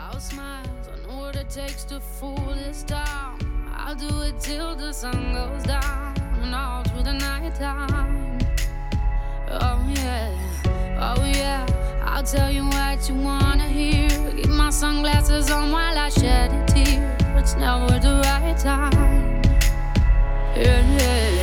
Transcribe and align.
I'll 0.00 0.20
smile, 0.20 0.62
I 0.92 1.06
know 1.06 1.18
what 1.18 1.36
it 1.36 1.50
takes 1.50 1.82
to 1.84 1.98
fool 1.98 2.54
this 2.54 2.84
town. 2.84 3.38
I'll 3.74 3.94
do 3.94 4.22
it 4.22 4.38
till 4.38 4.76
the 4.76 4.92
sun 4.92 5.32
goes 5.32 5.64
down 5.64 6.14
and 6.42 6.54
all 6.54 6.84
through 6.84 7.02
the 7.02 7.14
night 7.14 7.54
time. 7.56 8.38
Oh 9.50 9.80
yeah, 9.94 10.30
oh 11.00 11.24
yeah. 11.24 11.66
I'll 12.04 12.22
tell 12.22 12.50
you 12.50 12.64
what 12.64 13.08
you 13.08 13.16
wanna 13.16 13.68
hear. 13.68 14.08
Keep 14.36 14.50
my 14.50 14.70
sunglasses 14.70 15.50
on 15.50 15.72
while 15.72 15.98
I 15.98 16.10
shed 16.10 16.50
a 16.52 16.66
tear. 16.72 17.16
It's 17.36 17.54
never 17.56 17.98
the 17.98 18.20
right 18.24 18.56
time. 18.56 19.42
Yeah, 20.56 20.80
yeah, 20.96 21.37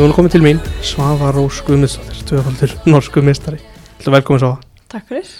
Við 0.00 0.06
vorum 0.06 0.16
komið 0.16 0.32
til 0.32 0.40
mín, 0.40 0.58
Svafa 0.80 1.26
Rós 1.36 1.58
Guðmundsdóttir, 1.66 2.20
tvöfaldur 2.24 2.70
norsku 2.88 3.20
mistari. 3.20 3.58
Þetta 3.98 4.12
velkomin 4.14 4.40
Svafa. 4.40 4.78
Takk 4.88 5.10
fyrir. 5.10 5.32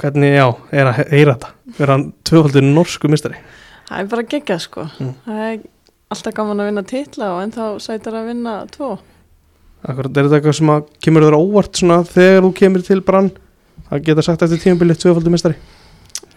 Hvernig, 0.00 0.30
já, 0.38 0.46
er 0.72 0.88
að 0.88 0.94
he- 0.96 1.04
heyra 1.10 1.34
þetta? 1.34 1.50
Verða 1.76 1.92
hann 1.92 2.04
tvöfaldur 2.24 2.64
norsku 2.64 3.10
mistari? 3.12 3.36
Það 3.90 3.98
er 4.00 4.08
bara 4.14 4.22
geggjað 4.22 4.62
sko. 4.64 4.86
Mm. 5.04 5.10
Það 5.26 5.42
er 5.50 5.58
alltaf 6.16 6.34
gaman 6.38 6.62
að 6.64 6.70
vinna 6.70 6.84
titla 6.88 7.28
og 7.34 7.42
ennþá 7.44 7.66
sætar 7.84 8.16
að 8.16 8.26
vinna 8.30 8.54
tvo. 8.72 8.90
Akkurat, 9.84 10.16
er 10.16 10.24
þetta 10.30 10.40
eitthvað 10.40 10.58
sem 10.62 10.72
að 10.78 10.88
kemur 11.04 11.28
þér 11.28 11.36
óvart 11.36 11.76
svona 11.76 12.00
þegar 12.08 12.40
þú 12.48 12.54
kemur 12.62 12.86
til 12.88 13.00
brann? 13.02 13.30
Það 13.90 14.04
geta 14.08 14.22
sagt 14.22 14.46
eftir 14.48 14.64
tímabilið 14.64 15.02
tvöfaldur 15.04 15.36
mistari? 15.36 15.60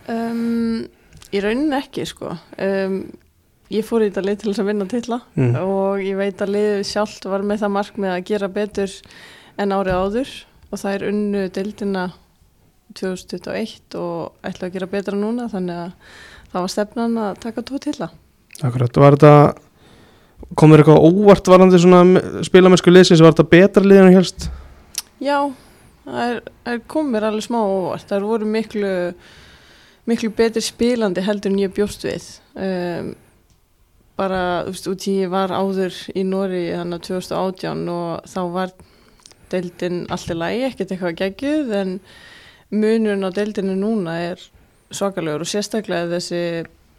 Um, 0.09 0.84
í 1.31 1.40
rauninni 1.40 1.80
ekki 1.80 2.03
sko. 2.12 2.36
Um, 2.59 3.06
ég 3.70 3.86
fór 3.86 4.02
í 4.06 4.09
þetta 4.09 4.23
lið 4.25 4.39
til 4.42 4.50
þess 4.52 4.62
að 4.64 4.70
vinna 4.72 4.88
titla 4.89 5.20
Mm. 5.38 5.56
og 5.62 6.00
ég 6.02 6.17
veit 6.17 6.42
að 6.42 6.53
liðið 6.56 6.84
sjálft 6.89 7.25
var 7.30 7.42
með 7.45 7.62
það 7.64 7.75
markmið 7.78 8.14
að 8.16 8.25
gera 8.31 8.48
betur 8.50 8.95
en 9.59 9.75
árið 9.75 10.00
áður 10.00 10.31
og 10.72 10.80
það 10.80 10.95
er 10.95 11.08
unnu 11.09 11.44
deildina 11.53 12.03
2021 12.97 13.95
og 14.00 14.34
ætla 14.45 14.67
að 14.70 14.73
gera 14.75 14.90
betra 14.90 15.17
núna 15.17 15.45
þannig 15.52 15.78
að 15.84 15.92
það 16.50 16.64
var 16.66 16.72
stefnan 16.73 17.17
að 17.22 17.40
taka 17.44 17.62
tvo 17.67 17.78
titla. 17.84 18.08
Akkurat, 18.66 18.97
var 18.97 19.16
þetta, 19.16 19.34
kom 20.58 20.73
þér 20.73 20.81
eitthvað 20.84 21.06
óvart 21.06 21.52
varandi 21.53 21.80
svona 21.80 22.23
spilamennsku 22.47 22.92
liðsins, 22.92 23.22
var 23.22 23.36
þetta 23.36 23.52
betra 23.53 23.86
liðinu 23.86 24.16
helst? 24.17 24.50
Já, 25.22 25.38
það 26.08 26.23
er, 26.25 26.42
er 26.73 26.81
kom 26.90 27.12
mér 27.14 27.28
alveg 27.30 27.45
smá 27.45 27.59
óvart. 27.62 28.08
Það 28.09 28.25
voru 28.31 28.50
miklu, 28.50 28.92
miklu 30.09 30.31
betri 30.36 30.64
spilandi 30.66 31.23
heldur 31.23 31.53
en 31.53 31.62
ég 31.62 31.73
bjóst 31.78 32.03
við. 32.08 32.25
Um, 32.58 33.14
bara, 34.20 34.44
þú 34.67 34.75
veist, 34.75 34.89
út 34.92 35.08
í 35.08 35.16
ég 35.23 35.31
var 35.31 35.53
áður 35.56 35.95
í 36.12 36.25
Nóri 36.28 36.64
þannig 36.73 37.00
að 37.00 37.08
2018 37.08 37.92
og 37.95 38.30
þá 38.30 38.42
var 38.56 38.73
deildin 39.50 40.02
allt 40.14 40.30
í 40.30 40.38
lagi, 40.38 40.66
ekkert 40.67 40.94
eitthvað 40.94 41.20
geggjuð 41.23 41.75
en 41.80 41.94
munurinn 42.70 43.25
á 43.25 43.31
deildinu 43.34 43.78
núna 43.80 44.20
er 44.28 44.44
svakalegur 44.94 45.45
og 45.45 45.50
sérstaklega 45.50 46.09
þessi 46.12 46.44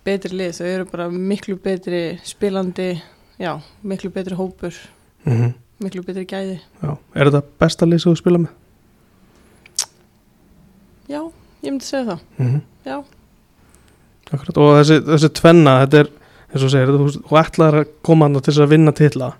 betri 0.06 0.38
lið, 0.38 0.56
þau 0.58 0.68
eru 0.70 0.86
bara 0.90 1.08
miklu 1.12 1.58
betri 1.60 2.02
spilandi, 2.26 2.94
já, 3.40 3.52
miklu 3.82 4.12
betri 4.14 4.38
hópur, 4.38 4.76
Mm 5.26 5.52
miklu 5.80 6.02
betri 6.04 6.26
gæði. 6.28 6.58
Já, 6.82 6.90
er 7.16 7.30
þetta 7.30 7.40
besta 7.62 7.86
lið 7.88 8.02
sem 8.02 8.12
þú 8.12 8.18
spila 8.20 8.40
með? 8.42 8.50
Já, 11.08 11.20
ég 11.64 11.72
myndi 11.72 11.86
segja 11.86 12.04
það, 12.10 12.26
Mm 12.36 12.60
já. 12.84 12.98
Akkurat, 14.30 14.58
og 14.62 14.68
þessi, 14.78 14.98
þessi 15.08 15.30
tvenna, 15.40 15.72
þetta 15.82 16.02
er, 16.04 16.10
eins 16.50 16.64
og 16.66 16.70
segir, 16.72 16.90
þú, 16.94 17.08
þú 17.28 17.38
ætlar 17.40 17.74
að 17.82 17.88
koma 18.02 18.26
hann 18.26 18.40
til 18.40 18.52
þess 18.52 18.64
að 18.64 18.72
vinna 18.74 18.92
titla, 18.92 19.32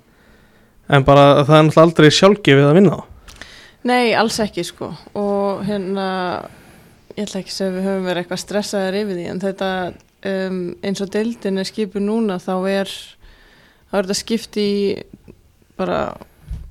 en 0.88 1.04
bara 1.04 1.44
það 1.44 1.56
er 1.56 1.64
náttúrulega 1.68 1.86
aldrei 1.86 2.10
sjálfgefið 2.10 2.68
að 2.68 2.74
vinna 2.78 2.96
þá. 2.96 3.04
Nei, 3.90 4.12
alls 4.14 4.38
ekki 4.40 4.64
sko 4.64 4.90
og 5.16 5.62
hérna 5.64 6.06
ég 7.16 7.24
ætla 7.24 7.40
ekki 7.40 7.54
að 7.64 7.76
við 7.78 7.86
höfum 7.88 8.04
verið 8.10 8.22
eitthvað 8.22 8.42
stressaðir 8.42 8.98
yfir 9.00 9.16
því 9.16 9.28
en 9.30 9.40
þetta 9.40 9.68
um, 10.30 10.58
eins 10.84 11.00
og 11.00 11.10
deildin 11.14 11.58
er 11.58 11.64
skipið 11.68 12.04
núna 12.04 12.36
þá 12.38 12.52
er 12.68 12.92
þá 13.90 13.94
er 13.98 14.02
þetta 14.04 14.18
skipt 14.20 14.56
í 14.60 14.68
bara 15.80 16.00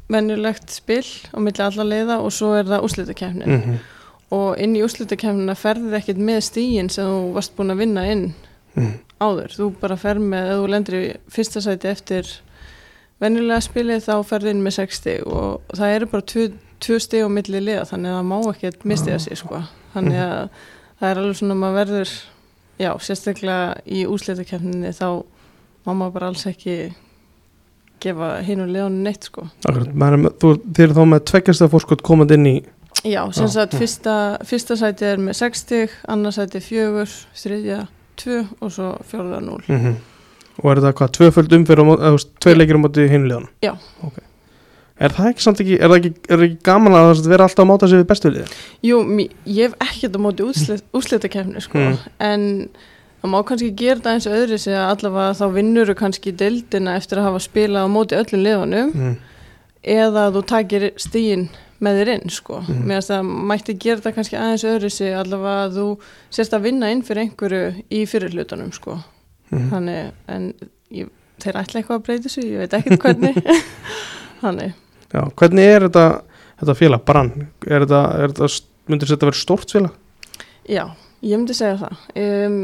venjulegt 0.10 0.70
spil 0.74 1.06
á 1.34 1.38
milli 1.42 1.64
alla 1.66 1.86
leiða 1.86 2.20
og 2.22 2.32
svo 2.34 2.54
er 2.58 2.70
það 2.70 2.86
úrslitakefnin 2.88 3.50
Mm 3.50 3.62
-hmm. 3.62 3.78
og 4.32 4.60
inn 4.62 4.76
í 4.76 4.84
úrslitakefnina 4.86 5.56
ferðið 5.58 5.98
ekkert 5.98 6.18
með 6.18 6.40
stígin 6.46 6.90
sem 6.90 7.06
þú 7.06 7.34
varst 7.34 7.56
búin 7.58 7.72
að 7.74 7.78
vinna 7.78 8.06
inn 8.12 8.34
Mm. 8.76 9.00
Áður, 9.20 9.56
þú 9.56 9.68
bara 9.82 9.98
fer 10.00 10.20
með 10.22 10.54
ef 10.54 10.62
þú 10.62 10.70
lendir 10.74 10.98
í 11.00 11.08
fyrsta 11.32 11.64
sæti 11.64 11.90
eftir 11.92 12.30
venjulega 13.20 13.64
spilið 13.66 14.06
þá 14.08 14.14
ferðu 14.28 14.54
inn 14.54 14.64
með 14.64 14.78
6 14.80 15.00
stig 15.02 15.28
og 15.28 15.76
það 15.76 15.96
eru 15.98 16.10
bara 16.14 16.28
2 16.88 17.00
stig 17.04 17.28
á 17.28 17.30
milli 17.32 17.62
liða 17.64 17.88
þannig 17.90 18.14
að 18.14 18.20
það 18.20 18.30
má 18.30 18.38
ekkert 18.54 18.88
mistiða 18.88 19.20
sig 19.24 19.40
sko. 19.42 19.62
Þannig 19.96 20.22
að 20.24 20.40
það 21.02 21.10
er 21.10 21.22
alveg 21.24 21.40
svona 21.42 21.58
að 21.58 21.62
maður 21.66 21.78
verður 21.82 22.16
já, 22.80 22.92
sérstaklega 23.04 23.68
í 23.84 24.06
úsleitakefninni 24.08 24.96
þá 24.96 25.08
má 25.86 25.92
maður 25.92 26.16
bara 26.16 26.32
alls 26.32 26.48
ekki 26.48 26.80
gefa 28.00 28.38
hinn 28.48 28.64
og 28.64 28.72
liðan 28.72 29.02
neitt 29.04 29.28
sko. 29.28 29.50
Akkurat, 29.68 29.92
maður 29.92 30.24
með, 30.24 30.36
þú, 30.40 30.52
þið 30.70 30.86
eru 30.86 30.96
þá 30.96 31.06
með 31.12 31.26
tveggjasta 31.34 31.72
fórskot 31.74 32.06
komandi 32.08 32.40
inn 32.40 32.48
í, 32.48 32.58
Já, 33.08 33.22
sem 33.32 33.48
sagt 33.48 33.78
fyrsta, 33.80 34.14
fyrsta 34.44 34.76
sæti 34.76 35.06
er 35.08 35.22
með 35.24 35.38
6 35.40 35.62
stig 35.64 35.94
annars 36.12 36.36
sæti 36.36 36.60
4, 36.60 37.06
þriðja 37.38 37.78
2 38.24 38.40
og 38.62 38.72
svo 38.76 38.94
fjórða 39.10 39.42
0 39.46 39.62
mm 39.68 39.96
og 40.60 40.72
er 40.74 40.80
þetta 40.82 40.96
hvað, 41.00 41.12
tvöföld 41.16 41.54
veist, 41.56 42.32
tveir 42.44 42.58
leikir 42.60 42.76
á 42.76 42.84
móti 42.84 43.06
hinliðan? 43.08 43.46
Já. 43.64 43.78
Ok. 44.04 44.18
Er 45.00 45.14
það 45.16 45.30
ekki 45.32 45.44
samt 45.46 45.62
ekki, 45.64 45.78
er 45.80 45.88
það 45.88 45.98
ekki, 46.02 46.10
er 46.28 46.36
það 46.42 46.46
ekki 46.50 46.58
gaman 46.68 46.96
að 47.00 47.06
það 47.14 47.30
vera 47.32 47.46
alltaf 47.48 47.64
að 47.64 47.70
máta 47.70 47.88
sig 47.88 48.02
við 48.02 48.08
bestu 48.10 48.32
liðið? 48.34 48.56
Jú, 48.84 48.98
ég 49.48 49.70
hef 49.70 49.78
ekkert 49.86 50.18
á 50.20 50.26
móti 50.26 50.44
úrslit, 50.44 50.84
úrslitakefni 50.92 51.64
sko, 51.64 51.80
Mm. 51.80 51.98
en 52.20 52.44
það 53.24 53.32
má 53.32 53.38
kannski 53.48 53.70
gera 53.80 54.00
það 54.04 54.14
eins 54.18 54.28
og 54.28 54.36
öðru 54.42 54.58
sig 54.60 54.74
að 54.76 54.90
allavega 54.98 55.38
þá 55.40 55.46
vinnuru 55.56 55.96
kannski 55.96 56.36
deildina 56.36 56.96
eftir 57.00 57.22
að 57.22 57.30
hafa 57.30 57.40
spilað 57.48 57.88
á 57.88 57.96
móti 57.96 58.20
öllum 58.20 58.44
liðunum 58.44 58.94
Mm. 58.94 59.16
eða 59.84 60.28
þú 60.36 60.44
takir 60.46 60.92
stíin 61.00 61.48
með 61.80 62.02
þér 62.02 62.12
inn 62.16 62.34
sko. 62.34 62.60
Mhm. 62.62 62.82
Mér 62.90 63.00
finnst 63.00 63.14
að 63.16 63.30
mætti 63.52 63.78
gera 63.80 64.04
það 64.04 64.18
kannski 64.18 64.40
aðeins 64.40 64.68
öðru 64.68 64.92
sig 64.92 65.16
allavega 65.16 65.64
að 65.68 65.78
þú 65.80 65.88
sérst 66.30 66.58
að 66.58 66.66
vinna 66.68 66.92
inn 66.92 67.06
fyrir 67.08 67.24
einhverju 67.24 67.64
í 67.90 68.04
fyrir 68.10 68.36
hlutunum 68.36 68.74
sko. 68.76 69.00
Mm. 69.50 69.70
Þannig, 69.72 70.12
en 70.30 70.54
ég, 70.94 71.10
þeir 71.42 71.58
ætla 71.64 71.80
eitthvað 71.80 71.98
að 71.98 72.06
breyta 72.06 72.30
sig, 72.30 72.46
ég 72.52 72.62
veit 72.62 72.76
ekkert 72.78 73.02
hvernig. 73.02 73.40
Þannig, 74.44 74.76
Já, 75.10 75.24
hvernig 75.42 75.66
er 75.66 75.88
þetta, 75.88 76.04
þetta 76.60 76.76
félag, 76.78 77.06
brann? 77.08 77.32
Er 77.66 77.86
þetta, 77.86 78.02
er 78.22 78.34
þetta, 78.36 78.50
myndir 78.92 79.10
þetta 79.10 79.30
vera 79.32 79.40
stórt 79.40 79.74
félag? 79.74 79.96
já, 80.70 80.84
ég 81.26 81.40
myndi 81.40 81.56
segja 81.58 81.80
það. 81.80 82.04
Um, 82.22 82.60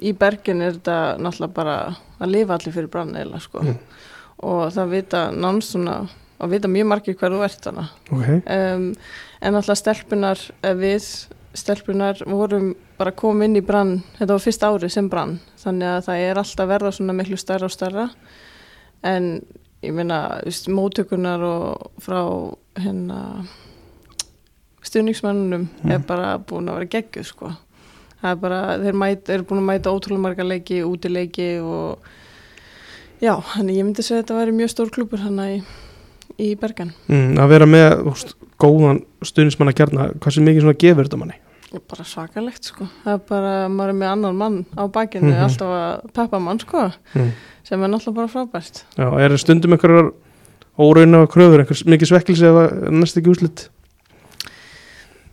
í 0.00 0.14
bergin 0.16 0.64
er 0.64 0.78
þetta 0.78 0.96
náttúrulega 1.20 1.56
bara 1.58 1.76
að 2.22 2.32
lifa 2.32 2.56
allir 2.56 2.76
fyrir 2.78 2.88
brann 2.92 3.12
eða 3.20 3.40
sko. 3.44 3.64
Mm. 3.66 3.76
Og 4.48 4.62
það 4.74 4.94
vita 4.96 5.22
nánst 5.36 5.74
svona, 5.74 5.98
að 6.42 6.56
vita 6.56 6.68
mjög 6.72 6.88
margir 6.90 7.16
hver 7.20 7.34
þú 7.36 7.44
ert 7.46 7.68
þannig. 7.68 7.92
Ok. 8.10 8.28
um, 8.56 8.86
en 9.42 9.58
alltaf 9.58 9.78
stelpunar 9.78 10.42
eh, 10.62 10.74
við 10.78 11.06
stelpunar 11.54 12.22
vorum 12.26 12.70
bara 12.98 13.12
komið 13.12 13.44
inn 13.50 13.58
í 13.60 13.64
brann 13.66 13.96
þetta 14.18 14.32
var 14.32 14.40
fyrst 14.44 14.62
árið 14.64 14.92
sem 14.94 15.08
brann 15.12 15.34
þannig 15.60 15.88
að 15.90 16.04
það 16.06 16.22
er 16.28 16.40
alltaf 16.40 16.70
verða 16.70 16.92
svona 16.96 17.16
miklu 17.18 17.36
stærra 17.40 17.68
og 17.68 17.74
stærra 17.74 18.06
en 19.04 19.26
ég 19.82 19.92
meina 19.92 20.20
móttökunar 20.70 21.42
og 21.44 21.90
frá 22.00 22.22
hérna 22.78 23.18
stuðningsmennunum 24.82 25.68
Mm. 25.82 25.90
er 25.92 25.98
bara 26.06 26.38
búin 26.38 26.68
að 26.70 26.78
vera 26.78 26.90
geggjuð 26.96 27.26
sko 27.26 27.52
það 28.22 28.30
er 28.30 28.36
bara, 28.36 28.60
þeir 28.78 28.98
mæta, 28.98 29.32
eru 29.34 29.44
búin 29.44 29.60
að 29.62 29.68
mæta 29.68 29.92
ótrúlega 29.92 30.22
marga 30.22 30.44
leiki, 30.46 30.82
útileiki 30.86 31.48
og 31.62 31.98
já, 33.22 33.34
þannig 33.54 33.76
ég 33.76 33.84
myndi 33.86 34.02
segja 34.02 34.20
að 34.20 34.24
þetta 34.24 34.38
væri 34.38 34.56
mjög 34.58 34.70
stór 34.72 34.92
klúpur 34.94 35.22
hann 35.24 35.40
í, 35.42 35.62
í 36.38 36.54
Bergen 36.60 36.92
Mm, 37.08 37.36
að 37.38 37.48
vera 37.48 37.66
með 37.66 38.02
úst, 38.12 38.34
góðan 38.62 39.02
stuðnismann 39.22 39.68
að 39.72 39.78
kjarna, 39.80 40.10
hvað 40.18 40.32
sem 40.36 40.44
mikið 40.44 40.60
svona 40.66 40.78
gefur 40.78 41.04
þetta 41.08 41.18
manni? 41.18 41.38
bara 41.88 42.04
svakalegt 42.04 42.64
sko 42.68 42.84
það 43.04 43.12
er 43.14 43.20
bara, 43.28 43.52
maður 43.72 43.88
er 43.88 43.96
með 43.96 44.10
annan 44.12 44.36
mann 44.36 44.58
á 44.76 44.84
bakinu 44.92 45.30
Mhm. 45.32 45.42
alltaf 45.46 45.70
að 45.72 46.12
peppa 46.12 46.38
mann 46.38 46.58
sko 46.60 46.92
Mm. 47.14 47.30
sem 47.64 47.82
er 47.82 47.88
náttúrulega 47.88 48.14
bara 48.14 48.28
frábært 48.28 48.82
Já, 48.98 49.08
er 49.24 49.36
stundum 49.38 49.72
einhverjar 49.72 50.12
órauna 50.78 51.26
kröfur, 51.26 51.60
einhvers 51.60 51.84
mikið 51.84 52.08
svekkelsi 52.12 52.44
ef 52.44 52.90
næst 52.92 53.16
ekki 53.16 53.30
úslit? 53.32 53.68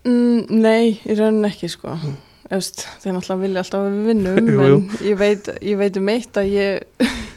mm, 0.06 0.50
nei, 0.50 1.00
í 1.06 1.16
rauninni 1.18 1.50
ekki 1.52 1.70
sko 1.70 1.90
mm. 1.96 2.16
Efst, 2.50 2.88
þeir 3.04 3.14
náttúrulega 3.14 3.42
vilja 3.44 3.62
alltaf 3.62 3.84
að 3.84 3.92
við 3.94 4.06
vinnum 4.10 4.38
en 4.66 4.90
ég 5.06 5.18
veit, 5.20 5.50
ég 5.62 5.78
veit 5.78 5.98
um 6.00 6.08
eitt 6.10 6.34
að 6.40 6.48
ég 6.50 6.80
við 7.04 7.04
vorum 7.04 7.10
að, 7.10 7.28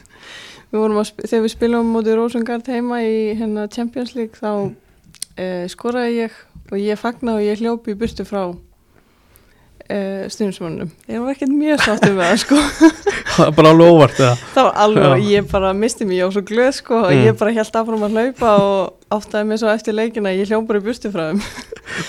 sp- 0.47 0.62
þegar 0.73 1.43
við 1.45 1.53
spilum 1.53 1.91
mútið 1.93 2.15
Rosengard 2.17 2.67
heima 2.73 3.01
í 3.05 3.33
hérna 3.37 3.67
Champions 3.71 4.15
League 4.17 4.39
þá 4.39 4.49
uh, 4.65 5.65
skoraði 5.69 6.15
ég 6.23 6.37
og 6.71 6.77
ég 6.81 6.97
fagnaði 6.97 7.37
og 7.37 7.47
ég 7.51 7.61
hljópi 7.61 7.93
í 7.93 7.97
burtu 7.99 8.25
frá 8.25 8.43
uh, 8.49 10.23
stundismannum 10.33 10.89
ég 11.11 11.21
var 11.21 11.33
ekkert 11.35 11.53
mjög 11.53 11.83
sáttum 11.85 12.15
með 12.17 12.31
það 12.31 12.41
sko. 12.45 12.57
Það 13.33 13.47
er 13.47 13.53
bara 13.57 13.69
alveg 13.73 13.91
óvart 13.93 14.19
eða? 14.21 14.33
Það 14.53 14.67
var 14.67 14.75
alveg, 14.83 15.23
ég 15.31 15.47
bara 15.49 15.69
misti 15.77 16.05
mig, 16.05 16.19
ég 16.19 16.27
var 16.27 16.35
svo 16.35 16.43
glöð 16.45 16.71
sko 16.77 16.97
og 16.99 17.11
Mm. 17.13 17.23
ég 17.27 17.37
bara 17.39 17.53
held 17.55 17.77
áfram 17.79 18.03
að 18.05 18.17
hlaupa 18.17 18.51
og 18.61 19.15
áttaði 19.17 19.47
mig 19.49 19.61
svo 19.61 19.71
eftir 19.73 19.95
leikina 19.97 20.29
að 20.33 20.41
ég 20.43 20.51
hljóp 20.51 20.67
bara 20.69 20.81
í 20.81 20.85
burtu 20.85 21.09
frá 21.13 21.23
þeim 21.31 21.41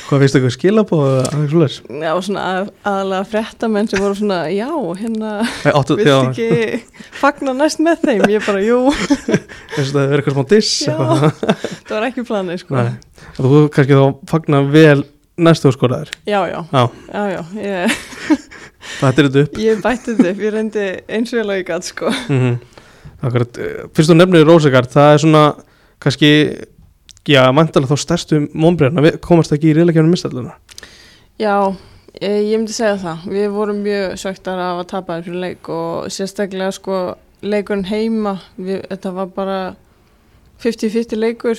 hvað 0.08 0.25
finnst 0.25 0.38
ykkur 0.40 0.54
skilabóð 0.54 1.04
eða 1.06 1.22
eitthvað 1.25 1.48
svoleiðis? 1.52 1.78
Já, 2.04 2.12
svona 2.28 2.44
að, 2.50 2.70
aðalega 2.92 3.28
fréttamenn 3.32 3.90
sem 3.90 4.04
voru 4.04 4.19
svona, 4.19 4.40
já, 4.54 4.69
hérna 5.00 5.32
vilt 5.64 6.12
ekki 6.19 6.50
fagna 7.20 7.56
næst 7.56 7.82
með 7.84 8.04
þeim 8.04 8.28
ég 8.34 8.46
bara, 8.46 8.62
jú, 8.64 8.78
finnst 9.75 9.90
þetta 9.90 10.04
að 10.04 10.12
vera 10.14 10.22
eitthvað 10.22 10.38
smá 10.38 10.46
diss 10.54 10.76
Já. 10.84 10.94
það 11.88 11.96
var 11.96 12.08
ekki 12.10 12.28
planið 12.28 12.62
sko. 12.64 12.86
Þú 13.34 13.66
kannski 13.75 13.98
þá 13.98 14.31
fagna 14.31 14.62
vel 14.70 15.02
næstu 15.36 15.72
skoraðir 15.75 16.10
já, 16.26 16.46
já, 16.46 16.60
Já. 16.72 16.88
já, 17.12 17.22
já 17.30 17.40
ég, 17.58 17.96
er 19.02 19.16
þetta 19.19 19.42
upp 19.42 19.58
ég 19.58 19.82
bætti 19.82 20.14
þetta 20.14 20.30
upp, 20.30 20.42
ég 20.44 20.54
reyndi 20.54 20.84
eins 21.08 21.32
og 21.34 21.40
ég 21.40 21.48
lagi 21.48 21.66
gæt 21.70 21.88
sko. 21.90 22.12
mm 22.28 22.54
eh, 23.25 23.88
fyrst 23.96 24.10
þú 24.12 24.19
nefnir 24.19 24.46
Rósegard 24.46 24.92
það 24.92 25.12
er 25.14 25.22
svona 25.25 25.44
kannski 26.02 26.30
já, 27.29 27.43
mæntalega 27.56 27.94
þá 27.94 28.05
stærstu 28.05 28.44
mómbriðan 28.53 29.19
komast 29.25 29.55
ekki 29.55 29.73
í 29.73 29.76
reyðleikjafnum 29.79 30.12
mistalluna 30.15 30.59
já, 31.41 31.75
ég, 32.21 32.50
ég 32.50 32.59
myndi 32.59 32.75
segja 32.75 32.97
það. 33.00 33.25
Við 33.35 33.49
vorum 33.55 33.81
mjög 33.85 34.19
söktar 34.23 34.61
af 34.62 34.82
að 34.82 34.91
tapa 34.93 35.21
fyrir 35.23 35.41
leik 35.43 35.71
og 35.73 36.12
sérstaklega 36.12 36.75
sko 36.75 37.00
leikurinn 37.44 37.88
heima 37.88 38.38
við, 38.56 38.85
þetta 38.91 39.15
var 39.19 39.32
bara 39.35 39.59
50-50 40.62 41.19
leikur 41.19 41.59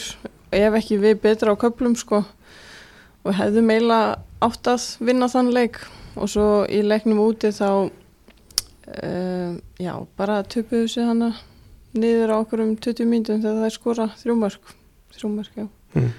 ef 0.56 0.80
ekki 0.80 1.00
við 1.02 1.20
betra 1.24 1.54
á 1.54 1.60
köplum 1.60 1.98
sko 2.00 2.24
og 3.26 3.36
hefðum 3.36 3.74
eiginlega 3.74 4.16
átt 4.46 4.72
að 4.72 4.88
vinna 5.04 5.30
þann 5.32 5.54
leik. 5.56 5.82
Og 6.16 6.32
svo 6.32 6.64
í 6.72 6.80
leiknum 6.86 7.20
úti 7.26 7.52
þá 7.52 7.90
uh, 7.90 9.52
já, 9.82 9.94
bara 10.16 10.44
töpuðu 10.48 10.88
sig 10.88 11.04
hana 11.04 11.34
niður 11.96 12.32
á 12.32 12.36
okkur 12.40 12.64
um 12.64 12.74
20 12.80 13.08
mínutum 13.10 13.42
þegar 13.44 13.60
það 13.60 13.68
er 13.68 13.76
skora 13.76 14.08
þrjúmark 14.22 14.76
þrjúmark, 15.18 15.52
já 15.56 15.68
Mm. 15.96 16.12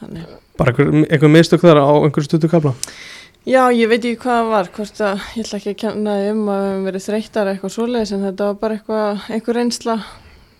Þannig. 0.00 0.28
bara 0.56 0.72
einhver, 0.72 1.06
einhver 1.12 1.28
mistök 1.28 1.60
þar 1.60 1.80
á 1.84 1.88
einhverju 2.00 2.24
stuttu 2.24 2.48
kabla 2.48 2.72
Já, 3.44 3.68
ég 3.76 3.90
veit 3.90 4.00
ekki 4.00 4.22
hvað 4.22 4.38
það 4.38 4.50
var 4.54 4.68
hvort 4.72 5.00
að 5.04 5.24
ég 5.36 5.44
ætla 5.44 5.58
ekki 5.58 5.72
að 5.74 5.80
kenna 5.82 6.14
þið 6.16 6.30
um 6.30 6.46
að 6.48 6.62
við 6.62 6.70
höfum 6.70 6.86
verið 6.88 7.04
þreyttar 7.04 7.50
eitthvað 7.50 7.74
svoleiðis 7.74 8.12
en 8.16 8.24
þetta 8.24 8.46
var 8.48 8.56
bara 8.62 8.78
eitthvað, 8.78 9.26
einhver 9.36 9.58
reynsla 9.58 9.98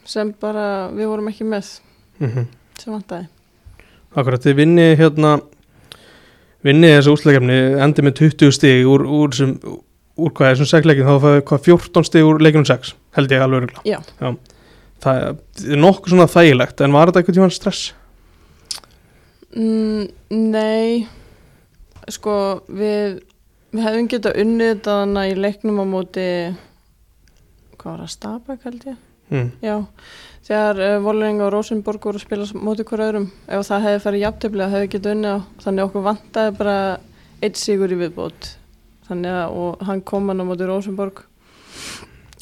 sem 0.05 0.35
bara 0.44 0.67
við 0.93 1.09
vorum 1.09 1.31
ekki 1.32 1.49
með 1.49 1.71
mm 2.21 2.29
-hmm. 2.29 2.47
sem 2.82 2.93
vantaði 2.93 3.26
Akkurat, 4.15 4.44
þið 4.44 4.55
vinni 4.61 4.88
hérna 5.00 5.41
vinni 6.65 6.93
þessu 6.93 7.17
úsleikefni 7.17 7.59
endi 7.85 8.05
með 8.05 8.19
20 8.21 8.53
stig 8.53 8.87
úr, 8.87 9.06
úr, 9.09 9.32
sem, 9.32 9.56
úr 10.17 10.32
hvað 10.37 10.50
er 10.50 10.55
þessum 10.59 10.71
segleikin 10.71 11.09
þá 11.09 11.17
fæði 11.25 11.47
hvað 11.49 11.65
14 11.71 12.05
stig 12.05 12.25
úr 12.29 12.41
leikunum 12.44 12.69
6 12.69 12.94
held 13.17 13.32
ég 13.32 13.41
alveg 13.41 13.62
örugla 13.62 13.81
Já. 13.88 13.99
Það 15.04 15.20
er 15.28 15.84
nokkuð 15.84 16.14
svona 16.14 16.30
þægilegt 16.32 16.82
en 16.84 16.96
var 16.96 17.10
þetta 17.10 17.22
eitthvað 17.22 17.38
tíma 17.38 17.52
stress? 17.54 17.84
mm, 19.54 20.08
Nei. 20.30 21.06
Sko 22.12 22.34
við 22.68 23.22
við 23.74 23.82
hefðum 23.82 24.08
getað 24.12 24.38
unnið 24.42 24.68
þetta 24.70 25.00
þannig 25.00 25.32
í 25.32 25.40
leiknum 25.40 25.80
á 25.82 25.86
móti 25.88 26.26
hvað 27.74 27.88
var 27.88 28.02
það, 28.04 28.12
Stabæk 28.12 28.66
held 28.68 28.86
ég? 28.86 28.98
Mm. 29.34 29.48
Já, 29.64 29.74
þegar 30.46 30.80
uh, 30.84 30.98
Volring 31.02 31.40
og 31.42 31.50
Rosenborg 31.54 32.06
voru 32.06 32.20
að 32.20 32.26
spila 32.26 32.46
móti 32.60 32.86
hver 32.86 33.02
öðrum. 33.08 33.26
Ef 33.48 33.64
það 33.66 33.86
hefði 33.88 34.02
farið 34.04 34.24
jafntöfli 34.24 34.62
það 34.62 34.74
hefði 34.76 34.90
getið 34.94 35.14
unnið 35.16 35.34
á 35.34 35.38
þannig 35.64 35.86
okkur 35.88 36.06
vantaði 36.06 36.54
bara 36.60 36.76
eitt 37.42 37.60
sigur 37.60 37.94
í 37.94 37.98
viðbót. 37.98 38.50
Þannig 39.08 39.38
að 39.40 39.86
hann 39.88 40.04
kom 40.12 40.30
hann 40.30 40.44
á 40.44 40.48
móti 40.48 40.68
Rosenborg. 40.68 41.24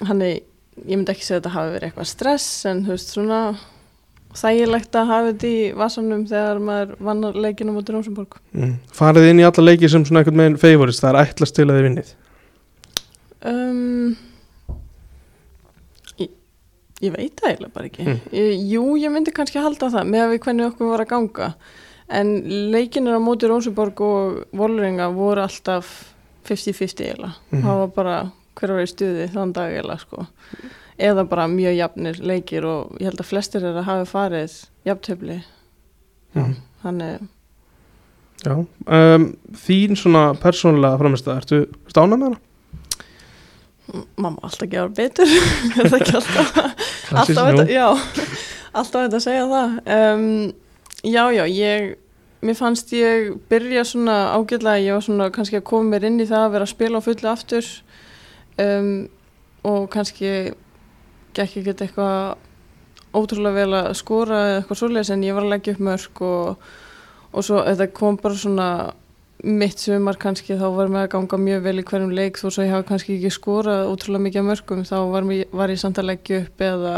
Hann 0.02 0.24
er 0.26 0.42
ég 0.80 0.96
myndi 0.96 1.12
ekki 1.12 1.24
segja 1.26 1.38
að 1.38 1.42
þetta 1.44 1.54
hafi 1.56 1.72
verið 1.76 1.88
eitthvað 1.90 2.10
stress 2.12 2.48
en 2.70 2.84
þú 2.86 2.94
veist 2.94 3.12
svona 3.12 3.40
þægilegt 4.32 4.96
að 4.96 5.10
hafa 5.12 5.26
þetta 5.32 5.48
í 5.52 5.72
vasanum 5.76 6.22
þegar 6.30 6.60
maður 6.64 6.94
vann 7.04 7.20
leikinu 7.44 7.74
á 7.76 7.80
Rosenborg 7.92 8.38
Mm. 8.56 8.74
farið 8.96 9.28
inn 9.30 9.40
í 9.42 9.44
alla 9.44 9.64
leiki 9.68 9.88
sem 9.92 10.04
svona 10.08 10.22
einhvern 10.22 10.40
veginn 10.40 10.56
favorist, 10.62 11.02
það 11.04 11.12
er 11.14 11.26
ætlast 11.26 11.54
til 11.58 11.66
að 11.68 11.76
þið 11.76 11.86
vinnið 11.88 12.12
um, 13.44 14.16
ég, 16.20 16.30
ég 17.02 17.14
veit 17.16 17.36
það 17.40 17.50
eiginlega 17.52 17.74
bara 17.76 17.88
ekki 17.90 18.06
Mm. 18.08 18.20
ég, 18.32 18.52
jú, 18.72 18.84
ég 19.00 19.12
myndi 19.12 19.32
kannski 19.36 19.60
halda 19.62 19.90
það 19.92 20.08
með 20.08 20.24
að 20.24 20.32
við 20.34 20.42
hvernig 20.46 20.70
okkur 20.72 20.90
var 20.94 21.04
að 21.04 21.12
ganga 21.12 21.54
en 22.12 22.32
leikinir 22.72 23.16
á 23.16 23.20
móti 23.24 23.48
Rónsuborg 23.48 24.00
og 24.04 24.42
Volringa 24.52 25.10
voru 25.14 25.44
alltaf 25.44 25.92
50-50 26.48 27.04
eiginlega 27.04 27.34
Mhm. 27.52 27.62
það 27.62 27.78
var 27.82 27.92
bara 27.96 28.16
hver 28.58 28.74
var 28.76 28.84
í 28.84 28.90
stuði 28.90 29.28
þann 29.32 29.54
dag 29.56 29.72
eiginlega 29.72 30.04
sko. 30.04 30.26
Eða 31.02 31.26
bara 31.28 31.48
mjög 31.50 31.76
jafnir 31.78 32.20
leikir 32.22 32.66
og 32.68 32.96
ég 33.00 33.08
held 33.10 33.22
að 33.22 33.30
flestir 33.30 33.64
er 33.64 33.78
að 33.80 33.88
hafa 33.88 34.08
farið 34.10 34.56
jafntöfli 34.86 35.38
þannig 36.82 37.28
Já, 38.42 38.56
um, 38.58 39.26
þín 39.54 39.94
svona 39.94 40.32
persónulega 40.42 40.98
framistæð, 40.98 41.36
ertu, 41.38 41.58
ertu 41.86 42.02
ánað 42.02 42.16
með 42.16 42.24
hana? 42.26 42.40
mamma 44.16 44.40
alltaf 44.46 44.70
gefa 44.70 44.88
betur. 44.96 45.28
Alltaf 45.82 46.28
alltaf 47.12 47.28
þetta, 47.36 47.64
já 47.68 47.86
alltaf 48.72 49.02
þetta 49.02 49.18
að 49.18 49.24
segja 49.24 49.48
það. 49.50 49.74
Um, 49.96 50.22
já, 51.04 51.24
já, 51.36 51.42
ég 51.50 51.90
mér 52.42 52.56
fannst 52.58 52.92
ég 52.96 53.34
byrja 53.52 53.84
svona 53.86 54.16
ágætlega, 54.32 54.80
ég 54.80 54.96
var 54.96 55.04
svona 55.04 55.28
kannski 55.34 55.60
að 55.60 55.66
koma 55.68 55.92
mér 55.92 56.08
inn 56.08 56.22
í 56.22 56.28
það 56.30 56.46
að 56.46 56.54
vera 56.56 56.68
að 56.68 56.72
spila 56.72 57.02
á 57.02 57.06
fullu 57.06 57.30
aftur 57.30 57.68
um, 58.58 59.08
og 59.64 59.84
kannski 59.94 60.32
gekk 61.34 61.56
ekki 61.62 61.72
eitthvað 61.72 62.36
ótrúlega 63.14 63.54
vel 63.54 63.76
að 63.76 63.92
skora 63.96 64.40
eða 64.48 64.56
eitthvað 64.62 64.80
svoleiðis 64.80 65.10
en 65.14 65.22
ég 65.26 65.34
var 65.36 65.44
að 65.46 65.52
leggja 65.54 65.74
upp 65.76 65.84
mörg 65.88 66.22
og, 66.26 66.66
og 67.32 67.44
svo 67.46 67.62
þetta 67.66 67.86
kom 67.96 68.16
bara 68.20 68.34
svona 68.40 68.68
mitt 69.42 69.78
sumar 69.82 70.16
kannski 70.22 70.54
þá 70.54 70.66
var 70.76 70.88
mér 70.92 71.06
að 71.08 71.12
ganga 71.16 71.38
mjög 71.42 71.62
vel 71.64 71.78
í 71.80 71.84
hverjum 71.88 72.12
leik 72.14 72.38
þó 72.38 72.46
svo 72.54 72.62
ég 72.66 72.70
hafa 72.72 72.86
kannski 72.92 73.16
ekki 73.16 73.32
skorað 73.34 73.88
ótrúlega 73.90 74.26
mikið 74.28 74.46
mörgum 74.46 74.84
þá 74.86 74.96
var, 75.10 75.26
mér, 75.26 75.44
var 75.50 75.72
ég 75.72 75.80
samt 75.82 75.98
að 75.98 76.08
leggja 76.12 76.42
upp 76.44 76.62
eða 76.62 76.94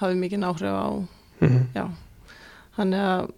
hafði 0.00 0.20
mikið 0.24 0.48
áhrif 0.50 0.74
á 0.74 0.86
Mhm. 1.44 1.64
já, 1.74 1.84
þannig 2.76 3.00
að 3.04 3.30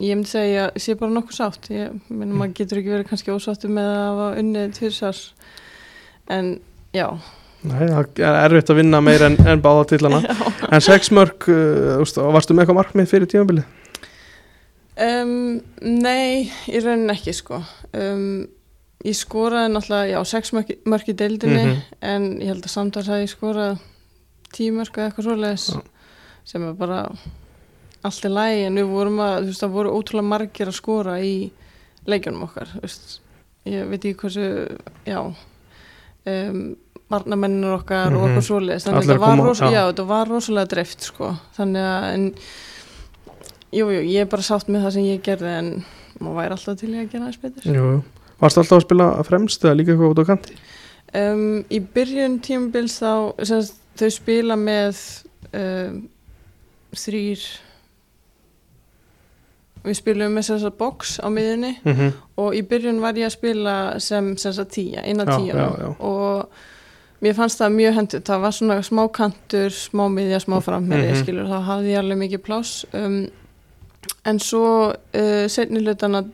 ég 0.00 0.14
myndi 0.16 0.30
segja, 0.30 0.66
ég 0.72 0.80
sé 0.82 0.94
bara 0.96 1.12
nokkuð 1.12 1.36
sátt 1.36 1.66
ég 1.74 1.96
minnum 2.08 2.38
maður 2.38 2.54
getur 2.54 2.78
ekki 2.78 2.92
verið 2.94 3.08
kannski 3.10 3.32
ósáttu 3.34 3.68
með 3.68 3.88
að 3.90 4.04
hafa 4.06 4.28
unnið 4.40 4.72
tvirsars 4.78 5.22
en 6.32 6.52
já, 6.96 7.08
Nei, 7.62 7.84
það 7.86 8.18
er 8.26 8.36
erfitt 8.48 8.70
að 8.74 8.78
vinna 8.80 8.98
meir 9.06 9.22
en, 9.22 9.36
en 9.46 9.60
báða 9.62 9.84
tillana 9.92 10.18
já. 10.26 10.34
En 10.74 10.82
sex 10.82 11.12
mörg, 11.14 11.44
uh, 11.46 12.00
varstu 12.34 12.54
með 12.56 12.64
eitthvað 12.64 12.78
markmið 12.80 13.10
fyrir 13.12 13.30
tímabilið? 13.30 13.68
Um, 15.02 15.60
nei, 15.80 16.50
í 16.68 16.80
rauninni 16.84 17.14
ekki 17.14 17.32
sko 17.32 17.62
um, 17.96 18.42
ég 19.06 19.16
skoraði 19.16 19.70
náttúrulega, 19.72 20.10
já, 20.12 20.18
sex 20.28 20.52
mörk, 20.52 20.74
mörk 20.90 21.08
í 21.08 21.14
deildinni 21.16 21.62
Mhm. 21.62 21.78
en 22.04 22.26
ég 22.42 22.50
held 22.52 22.66
að 22.66 22.74
samtals 22.74 23.08
að 23.08 23.22
ég 23.24 23.32
skorað 23.32 23.78
tíu 24.52 24.74
mörk 24.76 24.98
eða 24.98 25.08
eitthvað 25.08 25.28
svoleiðis 25.30 25.64
Já. 25.72 25.80
sem 26.44 26.66
er 26.68 26.74
bara 26.76 26.98
allt 28.04 28.26
í 28.28 28.32
lægi 28.34 28.66
en 28.66 28.76
við 28.82 28.90
vorum 28.92 29.22
að, 29.24 29.38
þú 29.46 29.48
veist, 29.52 29.62
það 29.64 29.74
voru 29.78 29.94
ótrúlega 29.96 30.28
margir 30.34 30.68
að 30.68 30.76
skora 30.76 31.16
í 31.24 31.34
leikjunum 32.10 32.44
okkar, 32.50 32.68
veist 32.82 33.20
ég 33.64 33.88
veit 33.88 34.02
ekki 34.04 34.18
hversu, 34.26 34.46
já 35.06 35.18
um, 36.26 36.76
varnamennir 37.12 37.74
okkar 37.76 38.10
Mhm. 38.10 38.16
og 38.16 38.28
okkur 38.28 38.44
svoleiðis 38.48 38.86
þannig 38.86 39.02
að 39.02 39.08
þetta 39.10 39.20
var, 39.20 39.42
ros 39.46 39.60
þetta 39.60 40.06
var 40.06 40.28
rosalega 40.28 40.68
dreift 40.68 41.00
sko, 41.02 41.32
þannig 41.58 41.88
að 41.92 42.12
en 42.14 42.28
Jú, 43.72 43.86
ég 43.88 44.20
er 44.20 44.26
bara 44.28 44.42
sátt 44.44 44.68
með 44.68 44.82
það 44.84 44.92
sem 44.92 45.04
ég 45.08 45.20
gerði 45.24 45.52
en 45.58 45.68
maður 46.20 46.34
væri 46.36 46.52
alltaf 46.58 46.74
til 46.76 46.90
í 46.92 46.98
að 47.00 47.06
gera 47.08 47.24
aðeins 47.24 47.40
betur. 47.40 47.64
Jú, 47.72 47.84
jú. 47.88 48.02
Varstu 48.42 48.60
alltaf 48.60 48.76
að 48.76 48.84
spila 48.84 49.06
fremst 49.24 49.64
eða 49.64 49.76
líka 49.78 49.94
eitthvað 49.94 50.12
út 50.12 50.20
á 50.20 50.24
kanti? 50.28 50.56
Um, 51.16 51.64
í 51.72 51.78
byrjun 51.94 52.34
tímabils 52.44 52.98
þá, 53.00 53.32
þau 53.96 54.10
spila 54.12 54.58
með 54.60 55.00
um, 55.56 55.96
þrýr, 56.92 57.46
við 59.84 59.94
spilum 59.98 60.32
með 60.36 60.42
sem 60.42 60.58
sagt 60.62 60.78
box 60.78 61.18
á 61.20 61.26
miðunni 61.30 61.76
Mm 61.84 61.92
-hmm. 61.96 62.12
og 62.36 62.54
í 62.54 62.62
byrjun 62.62 63.00
var 63.00 63.14
ég 63.14 63.26
að 63.26 63.36
spila 63.36 63.98
sem 64.00 64.36
sem 64.36 64.52
sagt 64.52 64.70
tíja, 64.70 65.02
eina 65.04 65.24
Já, 65.24 65.36
tíja 65.38 65.54
já, 65.54 65.78
já. 65.78 65.94
og 66.00 66.48
mér 67.22 67.34
fannst 67.34 67.60
það 67.60 67.72
mjög 67.72 67.94
hendut, 67.94 68.24
það 68.28 68.40
var 68.40 68.50
svona 68.52 68.82
smá 68.82 69.08
kantur, 69.12 69.70
smá 69.70 70.08
miðja, 70.08 70.38
smá 70.40 70.60
framherri, 70.62 71.12
Mhm. 71.12 71.22
skilur, 71.22 71.46
þá 71.46 71.60
hafði 71.66 71.92
ég 71.92 71.98
alveg 71.98 72.18
mikið 72.18 72.38
pláss 72.42 72.84
um, 72.94 73.26
en 74.24 74.38
svo 74.38 74.92
uh, 75.14 75.46
setni 75.48 75.80
hlutana 75.80 76.24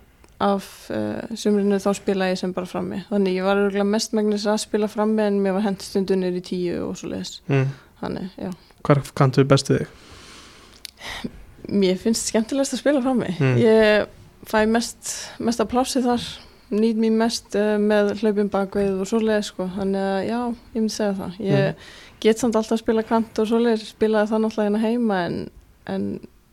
af 0.41 0.91
uh, 0.91 1.37
sumrinu 1.37 1.77
þá 1.77 1.93
spila 1.95 2.25
ég 2.31 2.39
sem 2.39 2.53
bara 2.53 2.67
frammi, 2.67 3.03
þannig 3.11 3.35
ég 3.37 3.43
var 3.45 3.57
örgulega 3.57 3.85
mestmægnis 3.85 4.47
að 4.47 4.57
spila 4.59 4.87
frammi 4.89 5.23
en 5.23 5.41
mér 5.43 5.53
var 5.53 5.61
hent 5.63 5.83
stundunir 5.83 6.33
í 6.37 6.41
tíu 6.41 6.89
og 6.89 6.97
svo 6.97 7.09
leiðis, 7.09 7.41
mm. 7.49 7.67
þannig, 8.03 8.29
já 8.39 8.51
Hvar 8.85 9.03
kantu 9.15 9.45
best 9.45 9.69
við 9.71 9.79
þig? 9.79 9.87
Mér 11.69 11.99
finnst 12.01 12.31
skemmtilegast 12.31 12.73
að 12.77 12.81
spila 12.83 13.03
frammi 13.05 13.35
Mm. 13.39 13.57
ég 13.61 14.07
fæ 14.49 14.63
mest, 14.71 15.15
mest 15.39 15.61
að 15.61 15.69
plássi 15.75 16.01
þar 16.05 16.23
nýt 16.71 16.97
mér 17.01 17.13
mest 17.17 17.55
uh, 17.57 17.77
með 17.81 18.15
hlaupin 18.23 18.49
bakveið 18.53 19.01
og 19.03 19.09
svoleið 19.09 19.45
sko, 19.49 19.67
þannig 19.77 20.01
að 20.05 20.19
já, 20.29 20.41
ég 20.75 20.81
myndi 20.83 20.95
segja 20.95 21.15
það 21.19 21.39
ég 21.45 21.87
get 22.21 22.39
samt 22.41 22.57
alltaf 22.59 22.77
að 22.79 22.83
spila 22.83 23.03
kant 23.09 23.39
og 23.39 23.49
svoleið 23.49 23.85
spilaði 23.89 24.31
það 24.33 24.43
náttúrulega 24.45 24.69
hérna 24.69 24.83
heima 24.85 25.21
en, 25.29 25.39
en 25.87 26.09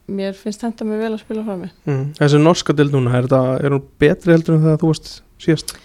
mér 0.08 0.36
finnst 0.38 0.62
þetta 0.62 0.86
mig 0.86 1.00
vel 1.02 1.14
að 1.16 1.24
spila 1.24 1.44
frammi 1.48 1.70
Mm. 1.86 2.04
Þessi 2.20 2.40
norska 2.42 2.74
dild 2.78 2.92
núna, 2.96 3.16
er, 3.18 3.28
þetta, 3.28 3.42
er 3.66 3.76
hún 3.76 3.86
betri 4.00 4.36
heldur 4.36 4.56
en 4.58 4.64
þegar 4.66 4.82
þú 4.84 4.92
varst 4.92 5.10
síðast? 5.42 5.76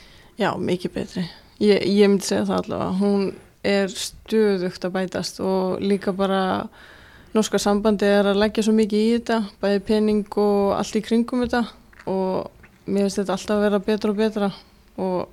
Já, 0.40 0.50
mikið 0.56 0.92
betri. 0.94 1.24
Ég, 1.60 1.82
ég 1.84 2.08
myndi 2.08 2.24
segja 2.24 2.46
það 2.48 2.62
allavega. 2.62 2.92
Hún 3.00 3.24
er 3.66 3.90
stöðugt 3.92 4.84
að 4.88 4.94
bætast 4.94 5.40
og 5.44 5.82
líka 5.84 6.14
bara 6.16 6.40
norska 7.36 7.60
sambandi 7.62 8.08
er 8.08 8.30
að 8.30 8.40
leggja 8.42 8.64
svo 8.66 8.74
mikið 8.74 9.02
í 9.02 9.10
þetta, 9.18 9.38
bæði 9.62 9.82
pening 9.86 10.38
og 10.42 10.72
allt 10.78 10.96
í 10.98 11.02
kringum 11.04 11.44
þetta. 11.44 11.62
Og 12.10 12.88
mér 12.90 13.06
finnst 13.06 13.20
þetta 13.20 13.36
alltaf 13.36 13.56
að 13.56 13.64
vera 13.66 13.82
betra 13.86 14.10
og 14.10 14.18
betra. 14.18 14.50
Og 15.00 15.28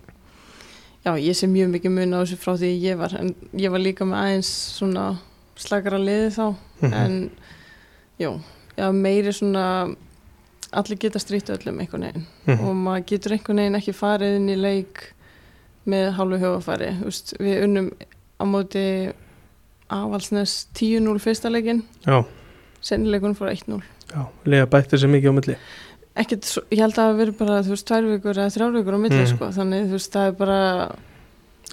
já, 1.05 1.11
ég 1.15 1.37
sé 1.37 1.49
mjög 1.49 1.71
mikið 1.73 1.95
mun 1.95 2.17
á 2.17 2.21
þessu 2.21 2.39
frá 2.41 2.53
því 2.57 2.71
ég 2.83 2.99
var 2.99 3.15
en 3.17 3.33
ég 3.57 3.73
var 3.73 3.83
líka 3.83 4.05
með 4.07 4.21
aðeins 4.21 4.51
svona 4.77 5.07
slakara 5.57 5.99
liði 6.01 6.33
þá. 6.37 6.47
Mhm. 6.81 6.93
en 6.93 7.31
jú, 8.19 8.39
já, 8.77 8.91
meiri 8.93 9.33
svona 9.33 9.95
allir 10.71 10.99
geta 10.99 11.19
strýtt 11.19 11.49
öllum 11.49 11.79
einhvern 11.79 12.05
veginn. 12.05 12.25
Mhm. 12.45 12.59
og 12.67 12.75
maður 12.75 13.05
getur 13.05 13.31
einhvern 13.31 13.57
veginn 13.57 13.79
ekki 13.79 13.93
farið 13.93 14.35
inn 14.35 14.49
í 14.49 14.55
leik 14.55 15.13
með 15.87 16.11
hálfu 16.17 17.05
Vist, 17.05 17.33
við 17.39 17.63
unnum 17.63 17.91
á 18.37 18.43
móti 18.45 19.13
afalsnes 19.89 20.67
10-0 20.77 21.19
fyrsta 21.23 21.49
leikin 21.51 21.83
Já, 22.05 22.23
sennileikun 22.81 23.35
fór 23.37 23.51
1-0 23.53 23.81
já, 24.13 24.23
lega 24.45 24.65
bætti 24.71 24.97
sér 24.99 25.09
mikið 25.11 25.29
á 25.31 25.35
milli. 25.37 25.55
Ekkert, 26.17 26.47
ég 26.73 26.79
held 26.81 26.95
að 26.95 26.97
það 26.97 27.07
hafi 27.11 27.19
verið 27.21 27.37
bara 27.37 27.57
þú 27.65 27.73
veist, 27.75 27.85
tvær 27.87 28.05
vikur 28.09 28.37
eða 28.41 28.53
þrjár 28.55 28.71
vikur 28.79 28.95
á 28.97 28.99
milli 29.03 29.19
Mm. 29.21 29.27
sko, 29.35 29.49
þannig 29.53 29.83
þú 29.85 29.97
veist, 29.97 30.11
það 30.15 30.27
er 30.27 30.35
bara 30.39 30.59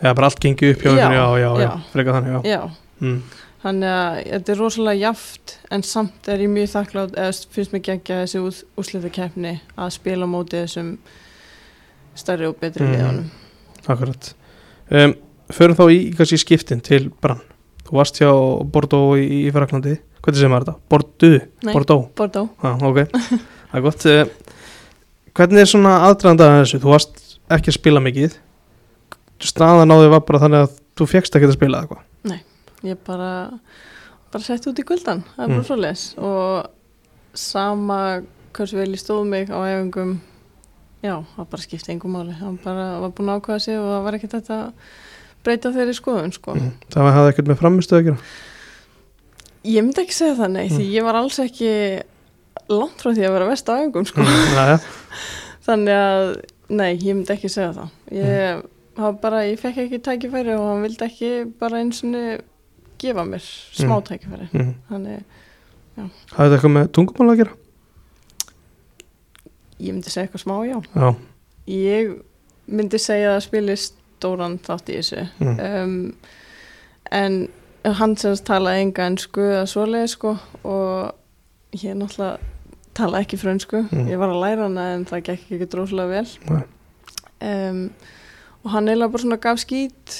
Já, 0.03 0.11
bara 0.15 0.27
allt 0.27 0.41
gengi 0.43 0.71
upp 0.75 0.83
hjá 0.83 0.91
Já, 0.91 0.95
ykkur, 0.99 1.15
já, 1.15 1.27
já, 1.39 1.51
já, 1.55 1.63
já. 1.65 1.73
freka 1.93 2.13
þannig, 2.17 2.33
já. 2.35 2.41
Já, 2.51 2.71
mm. 3.01 3.21
þannig 3.65 3.89
að 3.95 4.19
þetta 4.33 4.53
er 4.53 4.59
rosalega 4.61 5.01
jaft 5.01 5.59
en 5.71 5.83
samt 5.83 6.29
er 6.29 6.39
ég 6.45 6.51
mjög 6.53 6.69
þakklátt 6.75 7.15
eða 7.17 7.47
finnst 7.55 7.73
mér 7.73 7.85
geggja 7.89 8.19
þessi 8.25 8.43
ús, 8.45 8.59
úslita 8.77 9.11
keppni 9.15 9.55
að 9.79 9.91
spila 9.97 10.27
á 10.27 10.29
móti 10.29 10.61
þessum 10.61 10.99
stærri 12.15 12.47
og 12.51 12.59
betri 12.61 12.85
Mm. 12.85 12.93
liðanum 12.93 13.31
Akkurat. 13.89 14.35
Um, 14.91 15.15
Förum 15.53 15.77
þá 15.77 15.85
í 15.93 15.99
kannski 16.17 16.39
skiptin 16.41 16.81
til 16.81 17.11
Brann 17.21 17.41
Þú 17.85 17.97
varst 17.99 18.21
hjá 18.23 18.31
Bordeaux 18.75 19.19
í, 19.21 19.27
í 19.47 19.53
Fraklandi 19.55 19.97
Hvernig 20.25 20.41
sem 20.41 20.55
var 20.55 20.65
þetta? 20.65 20.77
Bordeaux? 20.89 21.43
Nei. 21.67 21.73
Bordeaux? 21.75 22.07
Bordeaux 22.17 22.49
Já, 22.65 22.73
ok, 22.89 23.01
það 23.71 23.79
er 23.81 23.85
gott 23.85 24.07
uh, 24.09 24.23
Hvernig 25.35 25.65
er 25.65 25.69
svona 25.71 25.95
aðdraðanda 26.09 26.47
að 26.49 26.59
þessu? 26.63 26.81
Þú 26.85 26.93
varst 26.95 27.23
ekki 27.59 27.73
að 27.73 27.79
spila 27.81 28.01
mikið 28.05 28.39
Staðan 29.45 29.93
á 29.93 29.97
því 30.01 30.11
var 30.15 30.23
bara 30.25 30.41
þannig 30.47 30.63
að 30.65 30.77
þú 30.97 31.07
fegst 31.11 31.35
ekki 31.37 31.51
að 31.51 31.57
spila 31.59 31.83
eitthvað 31.85 32.11
ég 32.85 32.99
bara 33.07 33.29
bara 34.29 34.45
sett 34.45 34.67
út 34.69 34.77
í 34.77 34.83
kuldan, 34.85 35.23
það 35.37 35.45
er 35.45 35.49
Mm. 35.49 35.55
bara 35.57 35.65
svo 35.65 35.77
les 35.81 36.01
og 36.21 36.67
sama 37.33 37.99
hversu 38.53 38.77
vel 38.77 38.91
ég 38.93 39.01
stóð 39.01 39.23
mig 39.31 39.49
á 39.49 39.57
æfingum 39.65 40.11
já, 41.01 41.15
það 41.37 41.49
bara 41.55 41.63
skipti 41.65 41.93
engum 41.95 42.13
máli 42.13 42.35
það 42.37 42.59
bara 42.67 42.85
var 43.01 43.15
búin 43.17 43.31
að 43.33 43.41
ákvæða 43.41 43.63
sig 43.65 43.79
og 43.81 43.89
það 43.89 44.05
var 44.05 44.19
ekki 44.19 44.31
þetta 44.35 44.59
breyta 45.45 45.71
þeirri 45.75 45.95
skoðun 45.97 46.33
sko. 46.35 46.55
mm. 46.57 46.73
Það 46.95 47.11
hafði 47.19 47.33
ekkert 47.35 47.51
með 47.53 47.61
framistu 47.61 47.97
að 47.99 48.05
gera 48.09 48.19
ég 49.65 49.85
myndi 49.87 50.03
ekki 50.05 50.17
segja 50.17 50.35
það 50.41 50.51
nei, 50.59 50.67
því 50.69 50.83
Mm. 50.85 50.93
ég 50.99 51.05
var 51.07 51.17
alls 51.21 51.39
ekki 51.41 51.71
langt 52.69 53.01
frá 53.01 53.11
því 53.17 53.25
að 53.29 53.33
vera 53.37 53.47
vest 53.49 53.69
á 53.69 53.73
æfingum 53.81 54.07
sko. 54.09 54.25
Næja, 54.25 54.79
þannig 55.67 55.97
að, 56.01 56.29
nei, 56.69 56.91
ég 56.97 57.15
myndi 57.17 57.33
ekki 57.35 57.49
segja 57.53 57.73
það 57.77 57.89
ég, 58.19 58.65
mm. 58.99 59.17
bara, 59.23 59.41
ég 59.49 59.59
fekk 59.61 59.81
ekki 59.87 60.01
tækifæri 60.05 60.53
og 60.57 60.67
hann 60.71 60.85
vildi 60.85 61.05
ekki 61.09 61.31
bara 61.61 61.81
eins 61.81 62.03
og 62.05 62.45
gefa 63.01 63.25
mér 63.29 63.45
smá 63.45 63.97
Mm. 63.99 64.05
tækifæri 64.11 64.49
mm. 64.53 64.75
þannig 64.91 65.25
Hafði 65.95 66.11
þetta 66.35 66.55
eitthvað 66.57 66.73
með 66.75 66.89
tungumál 66.97 67.31
að 67.33 67.41
gera? 67.45 67.53
ég 69.81 69.93
myndi 69.95 70.11
segja 70.13 70.27
eitthvað 70.29 70.43
smá, 70.45 70.57
já 70.67 70.79
Já, 70.95 71.09
ég 71.71 72.15
myndi 72.71 72.99
segja 73.03 73.35
að 73.37 73.43
spili 73.49 73.77
stóran 74.25 74.57
þátt 74.65 74.89
í 74.91 74.97
þessu 75.03 75.27
mm. 75.39 75.59
um, 75.61 76.15
en 77.13 77.39
hann 77.85 78.17
sem 78.17 78.37
talaði 78.49 78.87
enga 78.87 79.07
ennsku 79.11 79.43
eða 79.45 79.67
svoleið 79.69 80.07
sko 80.15 80.31
og 80.65 81.77
ég 81.77 81.93
náttúrulega 82.01 82.39
tala 82.95 83.21
ekki 83.25 83.37
frönsku, 83.41 83.81
Mm. 83.91 84.07
ég 84.07 84.19
var 84.21 84.31
að 84.31 84.41
læra 84.45 84.63
hana 84.69 84.83
en 84.95 85.05
það 85.05 85.25
gekk 85.27 85.49
ekki 85.57 85.67
dróslega 85.67 86.09
vel 86.09 86.61
um, 87.43 87.91
og 88.65 88.71
hann 88.71 88.89
eiginlega 88.89 89.11
bara 89.13 89.23
svona 89.25 89.39
gaf 89.43 89.59
skít 89.61 90.15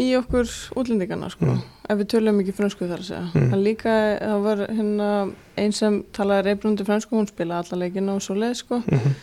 í 0.00 0.06
okkur 0.16 0.48
útlendingana 0.80 1.28
sko 1.30 1.44
Mm. 1.44 1.60
ef 1.88 1.98
við 2.00 2.08
tölum 2.14 2.40
ekki 2.42 2.54
frönsku 2.56 2.88
þar 2.88 3.04
að 3.04 3.08
segja 3.10 3.28
Mm. 3.34 3.50
hann 3.52 3.62
líka, 3.64 3.92
það 4.24 4.42
var 4.48 4.64
hérna 4.66 5.10
einn 5.56 5.72
sem 5.72 6.02
talaði 6.12 6.48
reybrundu 6.48 6.84
frönsku, 6.88 7.14
hún 7.16 7.28
spilaði 7.28 7.60
alla 7.72 7.82
leikina 7.84 8.14
og 8.16 8.24
svoleið 8.24 8.56
sko 8.64 8.82
Mm 8.86 9.14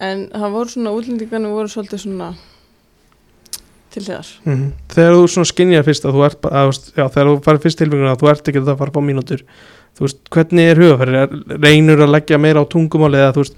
en 0.00 0.28
það 0.30 0.52
voru 0.54 0.70
svona 0.70 0.90
útlendingarnir 0.94 1.50
voru 1.50 1.68
svolítið 1.72 1.98
svona 2.04 2.28
til 3.98 4.06
þér 4.14 4.26
-hmm. 4.46 4.70
Þegar 4.88 5.12
þú 5.12 5.26
svona 5.28 5.44
skinjar 5.52 5.84
fyrst 5.84 6.04
að 6.04 6.12
þú 6.14 6.24
ert 6.26 6.42
að, 6.42 6.70
já, 6.96 7.08
þegar 7.08 7.26
þú 7.28 7.42
farið 7.44 7.62
fyrst 7.62 7.78
tilfenguna 7.78 8.12
að 8.12 8.20
þú 8.22 8.30
ert 8.30 8.48
ekki 8.48 8.58
að 8.62 8.78
fara 8.78 8.88
upp 8.90 8.96
á 8.96 9.08
mínútur 9.08 9.42
þú 9.98 10.00
veist, 10.06 10.18
hvernig 10.30 10.70
er 10.70 10.76
hugafæri? 10.76 11.60
Reynur 11.62 11.98
að 12.04 12.10
leggja 12.14 12.38
meira 12.38 12.60
á 12.62 12.64
tungumáli 12.70 13.16
eða 13.18 13.32
þú 13.34 13.42
veist, 13.42 13.54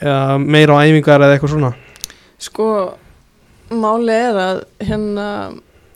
eða 0.00 0.38
meira 0.38 0.72
á 0.74 0.82
æfingar 0.84 1.20
eða 1.20 1.34
eitthvað 1.38 1.50
svona? 1.54 1.74
sko 2.38 2.94
máli 3.70 4.12
er 4.12 4.34
að 4.34 4.62
hérna 4.80 5.26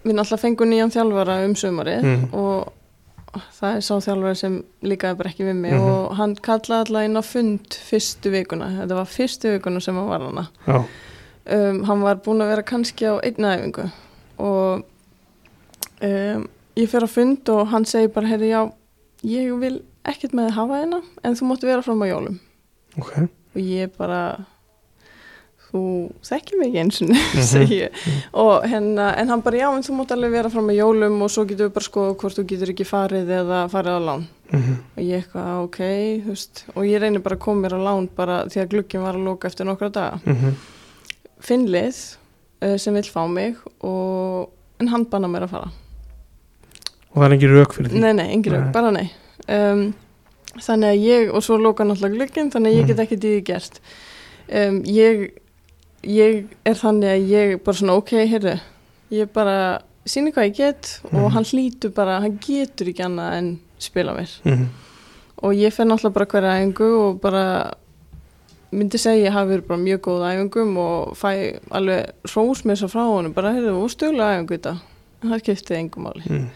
við 0.04 0.14
náttúrulega 0.14 0.40
fengum 0.40 0.70
nýjan 0.70 0.90
þjálfara 0.94 1.44
um 1.44 1.54
sömarið 1.54 2.02
Mm. 2.02 2.28
og 2.34 2.72
það 3.60 3.76
er 3.76 3.80
sá 3.80 3.94
þjálfari 4.00 4.36
sem 4.36 4.62
líkaði 4.82 5.16
bara 5.16 5.28
ekki 5.30 5.44
við 5.44 5.54
mig 5.56 5.72
Mhm. 5.72 5.82
og 5.90 6.14
hann 6.16 6.34
kallaði 6.36 6.80
alltaf 6.86 7.04
inn 7.04 7.16
á 7.16 7.22
fund 7.22 7.60
fyrstu 7.90 8.30
vikuna, 8.30 8.66
þetta 8.80 8.94
var 8.94 9.04
fyrstu 9.06 9.52
vikuna 9.58 9.80
sem 9.80 9.94
hann 9.94 10.08
var 10.08 10.20
hana 10.20 10.46
Já, 10.66 10.84
um, 11.54 11.82
hann 11.88 12.04
var 12.04 12.20
búin 12.24 12.44
að 12.44 12.52
vera 12.54 12.66
kannski 12.66 13.08
á 13.08 13.14
einna 13.24 13.56
æfingu 13.56 13.88
og 14.38 14.84
um, 16.02 16.44
ég 16.78 16.90
fer 16.90 17.06
á 17.06 17.08
fund 17.10 17.48
og 17.54 17.66
hann 17.72 17.88
segir 17.88 18.12
bara, 18.14 18.30
heyrði 18.30 18.52
já 18.52 18.62
ég 19.26 19.54
vil 19.60 19.80
ekkert 20.08 20.36
með 20.36 20.52
að 20.52 20.60
hafa 20.60 20.82
hérna 20.82 21.00
en 21.26 21.34
þú 21.38 21.48
mátti 21.48 21.68
vera 21.68 21.82
fram 21.84 22.04
á 22.04 22.06
jólum. 22.08 22.38
Ok. 22.98 23.12
Og 23.56 23.60
ég 23.62 23.90
bara 23.98 24.20
þú 25.68 25.82
þekkir 26.24 26.60
mig 26.60 26.70
ekki 26.70 26.80
eins 26.80 27.00
og 27.02 27.44
segi 27.50 27.80
ég. 27.82 27.98
Og 28.40 28.64
hérna, 28.68 29.10
en 29.20 29.32
hann 29.32 29.44
bara 29.44 29.60
já 29.60 29.68
en 29.68 29.84
þú 29.84 29.98
mátt 29.98 30.14
alveg 30.14 30.32
vera 30.38 30.52
fram 30.52 30.70
á 30.72 30.74
jólum 30.78 31.18
og 31.24 31.32
svo 31.32 31.44
getur 31.48 31.68
við 31.68 31.74
bara 31.76 31.88
skoða 31.88 32.16
hvort 32.22 32.38
þú 32.38 32.46
getur 32.52 32.72
ekki 32.72 32.88
farið 32.88 33.34
eða 33.42 33.60
farið 33.72 33.98
á 33.98 34.02
lán. 34.08 34.26
Mm 34.48 34.78
og 34.96 35.02
ég 35.04 35.20
eitthvað 35.20 35.62
ok, 35.66 35.78
þú 36.24 36.32
veist. 36.32 36.64
Og 36.74 36.86
ég 36.88 37.02
reynir 37.02 37.22
bara 37.22 37.36
að 37.36 37.44
koma 37.44 37.66
mér 37.66 37.76
á 37.76 37.80
lán 37.84 38.08
bara 38.16 38.38
því 38.48 38.62
að 38.62 38.70
glugginn 38.72 39.04
var 39.04 39.18
að 39.18 39.26
lóka 39.28 39.48
eftir 39.48 39.66
nokkra 39.66 39.90
daga. 39.92 40.20
-hmm. 40.24 40.54
Finnlið 41.44 41.98
uh, 42.64 42.76
sem 42.80 42.96
vil 42.96 43.06
fá 43.06 43.22
mig 43.30 43.58
og 43.84 44.82
en 44.82 44.90
hann 44.92 45.06
banna 45.10 45.30
mér 45.30 45.46
að 45.46 45.54
fara. 45.56 45.70
Og 47.12 47.20
það 47.20 47.26
er 47.28 47.36
ekki 47.36 47.50
rauk 47.52 47.74
fyrir 47.76 47.92
því? 47.92 48.02
Nei, 48.04 48.12
nei, 48.18 48.28
engin 48.34 48.54
rauk, 48.56 48.70
bara 48.74 48.92
nei. 48.94 49.06
Um, 49.48 49.84
þannig 50.58 50.92
að 50.92 51.04
ég, 51.06 51.28
og 51.32 51.44
svo 51.46 51.58
lóka 51.60 51.86
náttúrulega 51.86 52.18
glugginn 52.18 52.50
þannig 52.54 52.74
að 52.74 52.78
ég 52.78 52.90
get 52.90 53.04
ekki 53.04 53.20
því 53.22 53.34
gert. 53.48 53.78
Um, 54.48 54.82
ég 54.88 55.28
ég 56.06 56.42
er 56.68 56.78
þannig 56.78 57.14
að 57.14 57.32
ég 57.34 57.54
bara 57.66 57.80
svona 57.80 57.96
ok, 57.98 58.12
heyrðu 58.30 58.58
ég 59.12 59.30
bara 59.34 59.56
síni 60.08 60.30
hvað 60.32 60.50
ég 60.50 60.58
get 60.60 60.92
og 61.10 61.32
hann 61.34 61.46
hlýtur 61.48 61.90
bara, 61.96 62.20
hann 62.22 62.38
getur 62.44 62.92
ekki 62.92 63.02
annað 63.04 63.38
en 63.40 63.50
spila 63.82 64.14
mér. 64.16 64.36
Mm 64.46 64.68
og 65.42 65.54
ég 65.54 65.74
fer 65.74 65.86
náttúrulega 65.86 66.14
bara 66.14 66.30
hverja 66.32 66.54
æfingu 66.58 66.88
og 66.98 67.20
bara 67.22 67.44
myndi 68.74 69.00
segja 69.00 69.32
hafi 69.32 69.54
verið 69.54 69.66
bara 69.68 69.80
mjög 69.82 70.00
góð 70.04 70.24
æfingum 70.28 70.78
og 70.82 71.16
fæ 71.16 71.28
alveg 71.74 72.32
rós 72.34 72.64
með 72.64 72.74
þess 72.74 72.86
að 72.86 72.94
frá 72.94 73.04
honum 73.08 73.34
bara 73.36 73.52
heyrðu 73.56 73.74
og 73.80 73.92
stuglega 73.92 74.38
æfingu 74.38 74.56
þetta 74.56 74.74
það 75.22 75.42
skiptið 75.42 75.78
engum 75.78 76.06
máli. 76.06 76.24
-hmm. 76.28 76.46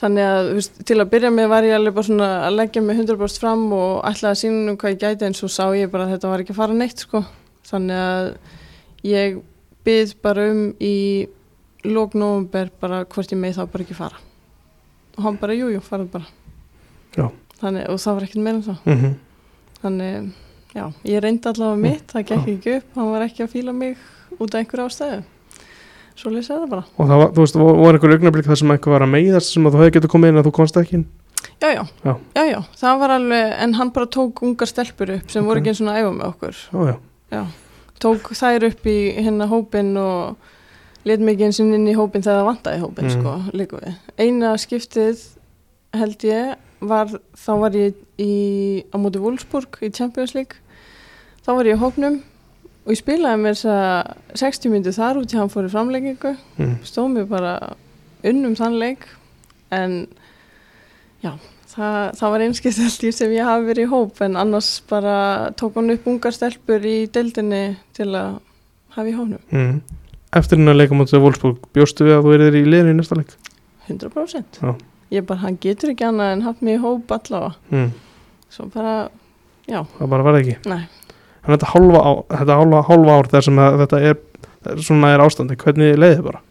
þannig 0.00 0.28
að 0.30 0.52
veist, 0.54 0.80
til 0.86 0.98
að 1.00 1.10
byrja 1.10 1.30
með 1.30 1.48
var 1.48 1.64
ég 1.64 1.74
alveg 1.74 1.94
bara 1.94 2.06
svona 2.06 2.30
að 2.46 2.56
leggja 2.60 2.82
mig 2.82 2.96
100% 2.96 3.40
fram 3.40 3.72
og 3.72 4.04
ætlaði 4.04 4.32
að 4.32 4.40
sína 4.42 4.70
um 4.70 4.76
hvað 4.76 4.90
ég 4.90 5.00
gæti 5.00 5.26
en 5.26 5.34
svo 5.34 5.48
sá 5.48 5.64
ég 5.76 5.90
bara 5.90 6.04
að 6.04 6.12
þetta 6.14 6.28
var 6.28 6.40
ekki 6.40 6.52
að 6.52 6.60
fara 6.62 6.74
neitt 6.74 6.98
sko. 6.98 7.24
Þannig 7.70 7.96
að 7.96 8.34
ég 9.02 9.40
byrð 9.84 10.14
bara 10.22 10.50
um 10.50 10.74
í 10.80 11.28
lók 11.84 12.14
november 12.14 12.70
bara 12.80 13.04
hvort 13.04 13.32
ég 13.32 13.38
með 13.38 13.56
þá 13.56 13.64
bara 13.72 13.82
ekki 13.82 13.94
fara. 13.94 14.16
Og 15.16 15.24
hann 15.24 15.36
bara 15.40 15.54
jújú, 15.54 15.74
jú, 15.74 15.80
farið 15.80 16.10
bara. 16.10 16.26
Já. 17.16 17.30
þannig, 17.60 17.88
og 17.88 17.98
það 17.98 18.14
var 18.14 18.22
ekkert 18.22 18.44
meira 18.44 18.56
en 18.56 18.62
það. 18.62 18.78
Mm 18.84 19.14
þannig, 19.80 20.32
já, 20.74 20.84
ég 21.04 21.20
reyndi 21.24 21.48
allavega 21.50 21.76
mitt 21.82 22.12
það 22.12 22.26
gekk 22.30 22.48
ekki 22.54 22.74
upp, 22.78 22.88
hann 22.96 23.10
var 23.12 23.22
ekki 23.26 23.44
að 23.44 23.52
fíla 23.54 23.72
mig 23.74 23.96
út 24.38 24.54
af 24.54 24.60
einhverju 24.60 24.86
ástæðu. 24.86 25.22
Svo 26.20 26.30
lýsa 26.34 26.58
það 26.60 26.68
bara. 26.70 26.84
Og 26.98 27.08
það 27.08 27.18
var, 27.22 27.30
þú 27.32 27.40
veist, 27.44 27.56
voru 27.56 27.94
einhver 27.96 28.12
augnablik 28.16 28.46
þar 28.46 28.58
sem 28.60 28.70
eitthvað 28.74 28.92
var 28.96 29.04
að 29.06 29.12
meiðast 29.14 29.54
sem 29.54 29.66
að 29.66 29.72
þú 29.74 29.80
hefði 29.80 29.94
getið 29.96 30.12
komið 30.12 30.28
inn 30.32 30.40
að 30.42 30.46
þú 30.50 30.52
komst 30.58 30.76
ekki 30.76 30.94
inn? 30.98 31.06
Já, 31.60 31.68
já, 31.72 31.82
Já. 32.04 32.12
já, 32.36 32.42
já, 32.50 32.60
það 32.76 32.98
var 33.00 33.10
alveg 33.16 33.54
en 33.64 33.74
hann 33.78 33.90
bara 33.96 34.06
tók 34.06 34.42
ungar 34.44 34.68
stelpur 34.68 35.10
upp 35.16 35.30
sem 35.32 35.44
voru 35.44 35.60
Ok. 35.60 35.64
ekki 35.64 35.72
eins 35.72 35.80
og 35.80 35.88
að 35.88 36.00
æfa 36.00 36.12
með 36.16 36.26
okkur. 36.28 36.56
Já, 36.72 36.96
já, 37.32 37.42
tók 38.00 38.30
þær 38.36 38.66
upp 38.70 38.86
í 38.86 38.96
hérna 39.16 39.48
hópin 39.48 39.90
og 39.96 40.36
let 41.08 41.20
mikið 41.24 41.46
eins 41.48 41.60
og 41.60 41.72
inn 41.74 41.88
í 41.88 41.94
hópin 41.96 42.22
þegar 42.24 42.40
það 42.42 42.48
vantaði 42.50 42.80
hópin 42.84 43.08
Mm. 43.08 43.14
sko, 43.16 43.34
líka 43.56 43.80
við. 43.80 43.94
Eina 44.18 44.52
skiptið 44.60 45.24
held 45.96 46.18
ég 46.28 46.56
var, 46.80 47.12
þá 47.36 47.52
var 47.60 47.76
ég 47.78 47.96
í, 48.20 48.32
á 48.92 48.96
móti 49.00 49.22
Wolfsburg 49.22 49.80
í 49.84 49.92
Champions 49.94 50.34
League. 50.36 50.58
Þá 51.44 51.52
var 51.54 51.70
ég 51.70 51.78
í 51.78 51.80
hópnum 51.80 52.20
og 52.84 52.92
ég 52.94 53.00
spilaði 53.00 53.42
með 53.42 53.56
þess 53.60 53.70
að 53.74 54.42
60 54.42 54.74
myndi 54.74 54.96
þar 54.96 55.20
út 55.20 55.32
í 55.32 55.38
hann 55.38 55.52
fór 55.52 55.68
í 55.68 55.72
framleggingu 55.72 56.34
mm. 56.58 56.74
stóð 56.88 57.08
mér 57.14 57.30
bara 57.30 57.54
unnum 58.26 58.56
þann 58.58 58.78
leik. 58.80 59.06
En 59.70 59.96
já, 61.22 61.34
það, 61.70 61.98
það 62.18 62.34
var 62.34 62.44
einskipt 62.46 62.80
held 62.82 63.08
ég 63.08 63.16
sem 63.16 63.34
ég 63.36 63.48
hafi 63.48 63.68
verið 63.68 63.86
í 63.86 63.90
hóp. 63.92 64.20
En 64.26 64.38
annars 64.40 64.74
bara 64.90 65.16
tók 65.60 65.76
hann 65.78 65.92
upp 65.94 66.08
ungar 66.10 66.34
stelpur 66.36 66.84
í 66.84 67.04
deildinni 67.12 67.64
til 67.96 68.10
að 68.14 68.40
hafa 68.96 69.08
í 69.08 69.14
hónum 69.14 69.38
Mm. 69.50 69.80
eftir 70.34 70.58
hennar 70.58 70.74
leika 70.74 70.94
mútið 70.94 71.22
Wolfsburg 71.22 71.68
bjóstu 71.74 72.06
við 72.06 72.16
að 72.16 72.24
þú 72.24 72.32
erðir 72.36 72.56
í 72.60 72.64
liðinu 72.66 72.94
í 72.94 72.98
næsta 72.98 73.18
leik? 73.18 73.34
100% 73.88 74.60
Já. 74.62 74.74
Ég 75.14 75.26
bara, 75.28 75.42
hann 75.44 75.58
getur 75.62 75.92
ekki 75.92 76.06
annað 76.08 76.34
en 76.36 76.46
haft 76.46 76.64
mig 76.66 76.78
í 76.78 76.82
hóp 76.82 77.14
allavega. 77.16 77.54
Mm. 77.70 77.92
svo 78.50 78.66
bara, 78.74 78.94
já, 79.70 79.84
það 79.98 80.12
bara 80.14 80.26
var 80.26 80.40
ekki. 80.40 80.58
Nei. 80.70 80.82
En 81.40 81.54
þetta 81.54 81.70
hálfa, 81.72 82.02
á, 82.02 82.10
þetta 82.40 82.58
hálfa, 82.60 82.82
hálfa 82.90 83.16
ár 83.16 83.30
þar 83.32 83.46
sem 83.46 83.62
að 83.62 83.78
þetta 83.84 84.02
er, 84.10 84.20
svona 84.82 85.14
er 85.14 85.24
ástandi 85.24 85.56
hvernig 85.60 85.96
leiði 85.98 86.26
bara? 86.26 86.42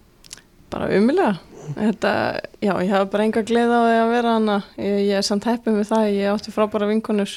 Bara 0.69 0.89
umulega 0.97 1.37
þetta, 1.75 2.11
já, 2.63 2.73
ég 2.81 2.91
hafa 2.93 3.09
bara 3.11 3.25
enga 3.27 3.43
gleð 3.45 3.71
á 3.71 3.79
því 3.79 3.97
að 3.99 4.13
vera 4.13 4.35
hana 4.37 4.57
ég, 4.77 4.97
ég 5.09 5.15
er 5.19 5.25
samt 5.25 5.47
heppið 5.49 5.77
með 5.77 5.89
það, 5.91 6.05
ég 6.15 6.33
átti 6.33 6.53
frábæra 6.53 6.89
vinkonur 6.89 7.35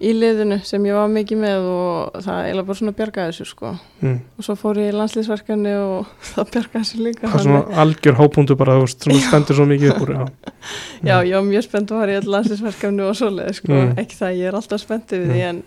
í 0.00 0.10
liðinu 0.16 0.56
sem 0.64 0.84
ég 0.88 0.94
var 0.96 1.10
mikið 1.12 1.40
með 1.42 1.66
og 1.68 2.14
það 2.24 2.38
eiginlega 2.46 2.66
bara 2.70 2.78
svona 2.78 2.94
bjargaði 2.96 3.32
þessu 3.34 3.46
sko. 3.50 3.72
Mm. 4.00 4.14
og 4.40 4.46
svo 4.46 4.54
fór 4.56 4.80
ég 4.80 4.88
í 4.88 4.96
landslýsverkefni 4.96 5.74
og 5.76 6.08
það 6.30 6.52
bjargaði 6.54 6.80
þessu 6.86 7.00
líka 7.04 7.28
það 7.28 7.36
er 7.40 7.44
svona 7.46 7.80
algjör 7.84 8.18
hápundu 8.20 8.56
bara 8.60 8.76
þú 8.80 8.88
stendur 8.94 9.58
svo 9.60 9.66
mikið 9.68 9.92
upp 9.92 10.04
úr 10.06 10.12
já, 10.14 10.22
já, 11.10 11.14
ég 11.28 11.34
var 11.36 11.46
mjög 11.50 11.66
spennt 11.68 11.92
að 11.92 12.00
fara 12.00 12.14
í 12.14 12.20
all 12.22 12.30
landslýsverkefni 12.36 13.06
og 13.10 13.18
svoleið 13.20 13.52
sko, 13.60 13.72
Mm. 13.80 13.92
ekki 14.02 14.16
það, 14.18 14.36
ég 14.40 14.48
er 14.50 14.56
alltaf 14.60 14.80
spenntið 14.82 15.20
við 15.26 15.34
því 15.36 15.42
en 15.50 15.60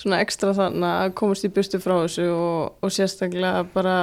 svona 0.00 0.20
ekstra 0.24 0.54
þannig 0.56 0.92
að 1.02 1.10
komast 1.20 1.44
í 1.44 1.50
burstu 1.52 1.80
frá 1.82 1.96
þessu 2.04 2.28
og, 2.32 2.78
og 2.80 2.94
sérstaklega 2.94 3.64
bara 3.74 3.96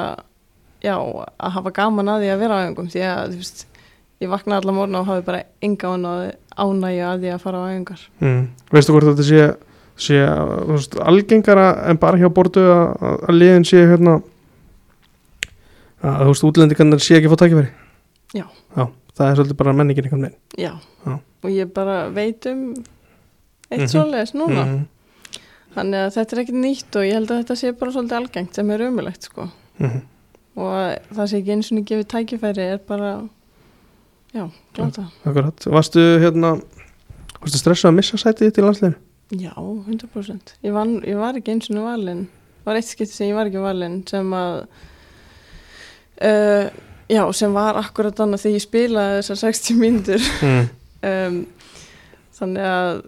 já, 0.83 0.93
að 0.99 1.55
hafa 1.55 1.71
gaman 1.79 2.11
að 2.13 2.21
því 2.25 2.29
að 2.35 2.43
vera 2.43 2.59
á 2.59 2.61
æfingum 2.67 2.91
því 2.93 3.01
að 3.07 3.31
þú 3.33 3.39
veist, 3.41 3.63
ég 4.21 4.29
vaknaði 4.31 4.61
allar 4.61 4.75
morgun 4.77 4.99
og 4.99 5.07
hafi 5.09 5.25
bara 5.25 5.41
enga 5.65 5.93
ánægja 6.57 7.09
að 7.13 7.23
því 7.23 7.31
að 7.33 7.41
fara 7.43 7.59
á 7.61 7.65
æfingar. 7.69 8.03
Mm. 8.21 8.43
veistu 8.73 8.93
hvort 8.95 9.09
þetta 9.09 9.25
sé, 9.27 9.41
sé 9.97 10.17
veist, 10.69 10.95
algengara 11.01 11.67
en 11.89 11.97
bara 11.97 12.17
hjá 12.21 12.29
bortu 12.33 12.61
að, 12.61 13.29
liðin 13.33 13.65
sé 13.65 13.81
hérna 13.89 14.19
að 16.05 16.19
þú 16.25 16.33
veist 16.33 16.45
útlendingarnir 16.51 17.01
sé 17.03 17.17
ekki 17.17 17.31
fótt 17.31 17.41
tækifæri 17.45 17.71
Já. 18.37 18.45
það 19.17 19.23
er 19.31 19.39
svolítið 19.39 19.57
bara 19.57 19.73
menningin 19.73 20.05
einhvern 20.05 20.27
veginn 20.27 20.61
já. 20.61 20.73
Já. 21.07 21.15
og 21.17 21.49
ég 21.53 21.71
bara 21.73 21.97
veit 22.13 22.45
um 22.51 22.61
eitt 23.71 23.81
Mhm. 23.81 23.89
svoleiðis 23.91 24.33
núna 24.37 24.65
mm. 24.65 24.83
þannig 25.75 26.03
að 26.05 26.13
þetta 26.17 26.35
er 26.37 26.41
ekkert 26.43 26.61
nýtt 26.61 26.95
og 26.99 27.07
ég 27.07 27.13
held 27.17 27.31
að 27.31 27.41
þetta 27.41 27.55
sé 27.59 27.71
bara 27.79 27.91
svolítið 27.95 28.17
algengt 28.19 28.55
sem 28.55 28.69
er 28.71 28.85
umulegt 28.89 29.23
sko 29.31 29.49
Mm. 29.79 30.01
og 30.57 30.71
að 30.73 30.93
það 31.13 31.27
sé 31.29 31.37
ekki 31.41 31.51
eins 31.53 31.71
og 31.71 31.83
gefið 31.85 32.07
tækifæri 32.13 32.63
er 32.73 32.77
bara 32.87 33.11
já, 34.33 34.45
glata 34.73 35.03
Akkurat, 35.25 35.65
varstu 35.69 36.01
hérna 36.21 36.55
varstu 37.41 37.57
stressað 37.61 37.91
að 37.91 37.97
missa 37.99 38.17
sætið 38.17 38.47
þitt 38.51 38.57
í 38.57 38.65
landsleginu? 38.65 38.97
Já, 39.33 39.53
100% 39.57 40.57
ég, 40.63 40.73
van, 40.75 40.97
ég 41.03 41.19
var 41.19 41.37
ekki 41.39 41.55
eins 41.55 41.71
og 41.73 41.83
valin 41.83 42.27
var 42.67 42.79
eitt 42.79 42.89
skipti 42.89 43.15
sem 43.15 43.31
ég 43.31 43.37
var 43.37 43.49
ekki 43.49 43.63
valin 43.63 44.01
sem 44.07 44.31
að 44.35 44.61
uh, 46.27 46.67
já, 47.07 47.23
sem 47.33 47.53
var 47.55 47.79
akkurat 47.79 48.19
annað 48.23 48.45
þegar 48.45 48.57
ég 48.57 48.65
spilaði 48.65 49.19
þessar 49.21 49.41
60 49.43 49.79
mínútur. 49.81 50.25
Mm. 50.43 50.65
um, 51.11 51.37
þannig 52.37 52.69
að 52.71 53.03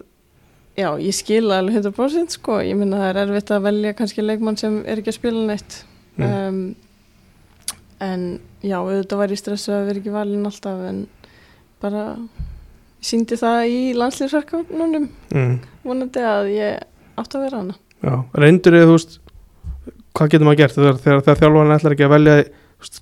já, 0.80 0.88
ég 1.04 1.16
skila 1.16 1.60
alveg 1.60 1.80
100% 1.82 2.36
sko, 2.38 2.60
ég 2.64 2.78
minna 2.78 3.02
það 3.02 3.10
er 3.12 3.22
erfitt 3.24 3.54
að 3.54 3.66
velja 3.68 3.96
kannski 3.98 4.24
leikmann 4.24 4.60
sem 4.60 4.80
er 4.86 5.02
ekki 5.02 5.12
að 5.12 5.18
spila 5.20 5.48
neitt. 5.50 5.82
Mm. 6.20 6.30
um, 6.30 6.62
en 8.00 8.22
já, 8.64 8.78
auðvitað 8.80 9.20
var 9.20 9.34
ég 9.34 9.40
stressuð 9.40 9.76
að 9.76 9.90
vera 9.90 10.00
ekki 10.00 10.14
valin 10.14 10.48
alltaf 10.48 10.86
en 10.88 11.02
bara 11.80 12.04
síndi 13.00 13.36
það 13.40 13.60
í 13.72 13.80
landslýsverkefnunum 13.96 15.08
Mm. 15.34 15.58
vonandi 15.84 16.20
að 16.26 16.50
ég 16.54 16.82
átt 17.20 17.34
að 17.36 17.44
vera 17.46 17.60
hana. 17.62 17.74
Já, 18.02 18.14
reyndur 18.34 18.72
þið, 18.76 18.86
þú 18.88 18.96
veist 18.96 19.18
hvað 20.14 20.30
getur 20.32 20.46
maður 20.48 20.60
gert 20.60 20.74
þegar, 20.74 20.98
þegar, 21.04 21.22
þegar 21.24 21.40
þjálfarinn 21.40 21.76
ætlar 21.76 21.94
ekki 21.96 22.06
að 22.06 22.14
velja 22.14 22.36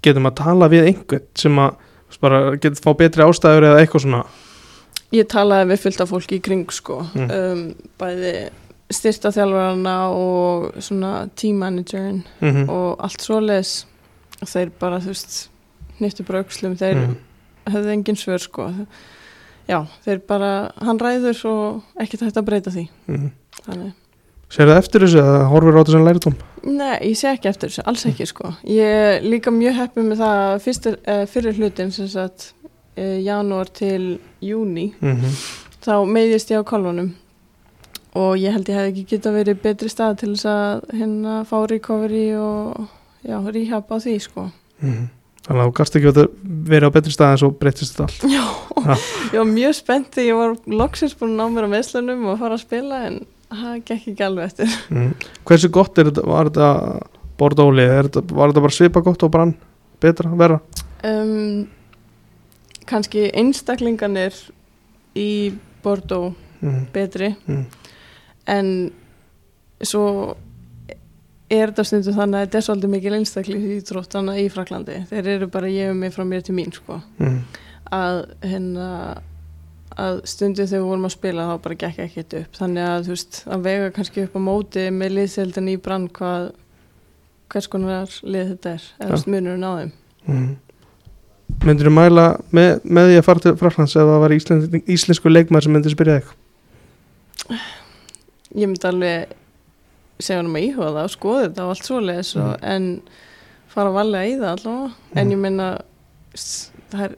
getur 0.02 0.22
maður 0.22 0.34
að 0.34 0.44
tala 0.44 0.68
við 0.68 0.86
einhvern 0.90 1.26
sem 1.38 1.58
að 1.62 2.60
getur 2.60 2.82
fá 2.84 2.92
betri 2.98 3.24
ástæður 3.26 3.66
eða 3.68 3.82
eitthvað 3.82 4.04
svona? 4.04 4.22
Ég 5.12 5.28
talaði 5.32 5.70
við 5.72 5.82
fullt 5.84 6.00
af 6.04 6.10
fólki 6.12 6.36
í 6.38 6.42
kring 6.44 6.66
sko, 6.70 6.98
Mm. 7.14 7.30
um, 7.30 7.74
bæði 7.98 8.32
styrta 8.90 9.30
þjálfarana 9.32 9.94
og 10.16 10.72
svona 10.80 11.28
team 11.36 11.58
managerin 11.60 12.22
mm 12.40 12.68
og 12.68 12.96
allt 12.98 13.20
svoleiðis. 13.20 13.84
Og 14.40 14.48
þeir 14.48 14.70
bara, 14.78 15.00
þú 15.00 15.06
veist 15.12 15.48
nýttu 16.00 16.24
bara 16.24 16.42
aukslum, 16.44 16.76
þeir 16.78 16.94
mm. 16.94 17.16
höfðu 17.72 17.92
engin 17.92 18.16
svör 18.16 18.38
sko 18.38 18.68
já, 19.68 19.78
þeir 20.06 20.20
bara, 20.28 20.52
hann 20.80 21.00
ræður 21.02 21.44
og 21.52 22.02
ekkert 22.02 22.26
hægt 22.26 22.40
að 22.40 22.48
breyta 22.50 22.74
því. 22.74 22.88
Mm. 23.06 23.30
þannig, 23.64 23.96
Sér 24.48 24.70
það 24.70 24.78
eftir 24.80 25.02
þessu 25.04 25.20
eða 25.20 25.40
horfir 25.50 25.76
á 25.76 25.82
þessu 25.84 26.02
læritum? 26.06 26.36
nei, 26.64 26.96
ég 27.10 27.16
sé 27.20 27.28
ekki 27.34 27.50
eftir 27.50 27.68
þessu 27.68 27.84
alls 27.90 28.04
ekki 28.08 28.26
sko, 28.26 28.52
ég 28.64 28.98
er 29.04 29.24
líka 29.26 29.52
mjög 29.52 29.76
heppið 29.82 30.08
með 30.08 30.22
það 30.24 30.60
fyrstir, 30.64 31.00
eh, 31.04 31.24
fyrir 31.28 31.58
hlutin 31.60 31.92
sem 31.92 32.08
sagt, 32.08 32.52
eh, 32.96 33.20
janúar 33.20 33.68
til 33.68 34.18
júni, 34.40 34.94
Mm 35.00 35.36
þá 35.84 35.94
meiðist 36.08 36.52
ég 36.52 36.60
á 36.60 36.68
kolvunum 36.68 37.12
og 38.18 38.38
ég 38.40 38.54
held 38.54 38.68
ég 38.70 38.78
hef 38.78 38.90
ekki 38.90 39.04
geta 39.12 39.32
verið 39.34 39.60
betri 39.62 39.90
stað 39.92 40.16
til 40.22 40.32
þess 40.34 40.48
að 40.50 40.96
hérna 41.00 41.36
fá 41.48 41.58
recovery 41.70 42.26
og 42.38 42.88
já, 43.22 43.38
rehab 43.52 43.92
á 43.92 43.96
því 43.96 44.16
sko. 44.20 44.50
-hmm. 44.80 45.06
Þannig 45.48 45.62
að 45.62 45.68
þú 45.70 45.74
gast 45.78 45.94
ekki 45.96 46.10
að 46.12 46.18
vera 46.68 46.88
á 46.88 46.94
betri 46.94 47.12
stað 47.14 47.30
en 47.32 47.38
svo 47.40 47.48
breytist 47.56 47.94
þetta 47.96 48.04
allt 48.04 48.24
Já, 48.28 48.44
Ja. 48.84 48.96
ég 49.32 49.38
var 49.40 49.48
mjög 49.48 49.74
spennt 49.78 50.18
ég 50.20 50.36
var 50.36 50.56
loksins 50.68 51.14
búin 51.18 51.32
að 51.34 51.38
ná 51.40 51.54
mér 51.54 51.66
á 51.66 51.72
meðslunum 51.72 52.26
og 52.28 52.38
fara 52.42 52.54
að 52.58 52.64
spila 52.66 52.98
en 53.08 53.16
það 53.48 53.78
gekk 53.88 54.08
ekki 54.12 54.24
alveg 54.26 54.44
eftir. 54.50 54.74
mm. 54.92 55.14
Hversu 55.48 55.70
gott 55.72 55.98
er 55.98 56.10
þetta, 56.10 56.26
var 56.28 56.50
þetta 56.50 56.68
þetta, 58.04 58.22
var 58.36 58.52
þetta 58.52 58.64
bara 58.66 58.76
svipa 58.76 59.00
gott 59.06 59.22
og 59.24 59.30
brann 59.32 59.54
betra, 60.02 60.30
verra? 60.36 60.60
Um, 61.04 61.66
Kanski 62.88 63.30
einstaklinganir 63.36 64.34
í 65.16 65.52
Bordeaux 65.84 66.34
Mm. 66.60 66.86
betri 66.92 67.36
Mm. 67.46 67.64
en 68.48 68.90
svo 69.80 70.34
er 71.48 71.70
þetta 71.70 71.84
stundum 71.88 72.18
þannig 72.18 72.38
að 72.38 72.44
þetta 72.46 72.58
er 72.58 72.66
svolítið 72.66 72.92
mikil 72.92 73.14
einstakling 73.18 73.64
í 73.72 73.78
tróttana 73.88 74.36
í 74.40 74.46
Fraklandi. 74.52 75.00
Þeir 75.08 75.32
eru 75.34 75.48
bara 75.52 75.72
ég 75.72 75.96
mig 75.96 76.12
frá 76.14 76.24
mér 76.28 76.44
til 76.44 76.56
mín 76.58 76.74
sko. 76.74 77.00
Mm. 77.22 77.40
að 77.88 78.18
hérna 78.44 78.88
að 79.98 80.18
stundu 80.28 80.66
þegar 80.66 80.82
við 80.82 80.88
vorum 80.90 81.06
að 81.08 81.14
spila 81.14 81.46
þá 81.48 81.54
bara 81.64 81.76
gekk 81.80 82.02
ekkert 82.04 82.34
upp 82.38 82.58
þannig 82.60 82.84
að 82.84 83.06
þú 83.06 83.14
veist 83.14 83.38
að 83.48 83.62
vega 83.64 83.92
kannski 83.96 84.24
upp 84.26 84.36
á 84.36 84.40
móti 84.44 84.84
með 84.94 85.14
liðseldin 85.16 85.70
í 85.72 85.76
brann 85.82 86.04
hvað 86.18 86.50
hvers 87.48 87.70
konar 87.72 88.12
lið 88.22 88.52
þetta 88.52 88.74
er 88.76 88.84
eða 88.98 89.10
veist 89.14 89.30
munurinn 89.32 89.66
á 89.66 89.72
þeim 89.80 89.94
Mm. 90.28 90.56
Myndir 91.64 91.88
þú 91.88 91.92
mæla 91.96 92.24
með, 92.52 92.82
með 92.84 93.06
því 93.08 93.14
að 93.16 93.24
fara 93.24 93.40
til 93.40 93.52
Fraklands 93.56 93.94
ef 93.96 94.08
það 94.10 94.18
var 94.20 94.34
íslensk, 94.34 94.74
íslensku 94.92 95.30
leikmæður 95.32 95.64
sem 95.64 95.72
myndir 95.72 95.94
spyrja 95.94 96.16
þig? 96.18 96.32
ég 98.58 98.68
myndi 98.68 98.88
alveg 98.90 99.32
segja 100.20 100.40
hann 100.40 100.50
um 100.50 100.56
að 100.58 100.66
íhuga 100.68 100.90
það 100.96 101.04
og 101.04 101.14
skoða 101.14 101.42
þetta 101.46 101.64
og 101.64 101.72
allt 101.74 101.88
svoleiðis 101.88 102.32
og, 102.42 102.52
en 102.62 102.86
fara 103.68 103.90
að 103.92 103.98
valega 103.98 104.30
í 104.32 104.36
það 104.40 104.52
allavega 104.54 104.92
en 105.14 105.26
Mm. 105.28 105.32
ég 105.32 105.38
meina 105.44 105.66
s- 106.34 106.70
það 106.90 107.04
er, 107.04 107.16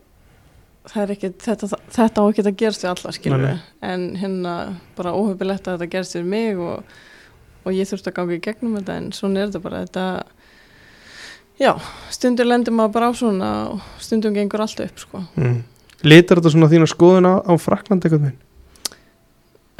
það 0.90 1.02
er 1.02 1.12
ekki 1.14 1.30
þetta, 1.46 1.68
þetta 1.96 2.20
á 2.20 2.24
ekki 2.30 2.42
að 2.46 2.56
gerast 2.64 2.82
við 2.84 2.90
alla 2.90 3.12
skilur 3.12 3.44
nei. 3.46 3.58
en 3.82 4.04
hérna 4.16 4.54
bara 4.96 5.12
óhefilegt 5.14 5.68
að 5.68 5.78
þetta 5.78 5.90
gerst 5.94 6.14
við 6.18 6.24
mig 6.24 6.58
og, 6.58 6.82
og 7.64 7.72
ég 7.72 7.88
þurfti 7.88 8.10
að 8.10 8.16
ganga 8.18 8.36
í 8.36 8.40
gegnum 8.44 8.76
þetta 8.80 8.96
en 8.96 9.10
svona 9.12 9.40
er 9.40 9.48
þetta 9.50 9.62
bara 9.62 9.84
þetta 9.86 10.06
já, 11.60 11.72
stundur 12.10 12.48
lendir 12.48 12.72
maður 12.74 12.92
bara 12.96 13.10
á 13.10 13.12
svona 13.16 13.50
og 13.74 13.80
stundum 14.00 14.34
gengur 14.34 14.60
allt 14.64 14.80
upp 14.80 14.98
sko 14.98 15.24
Mm. 15.36 15.62
Litar 16.02 16.38
þetta 16.40 16.50
svona 16.54 16.68
þína 16.72 16.86
skoðun 16.88 17.26
á, 17.28 17.34
Frakland 17.60 18.02
eitthvað 18.04 18.22
minn? 18.24 18.38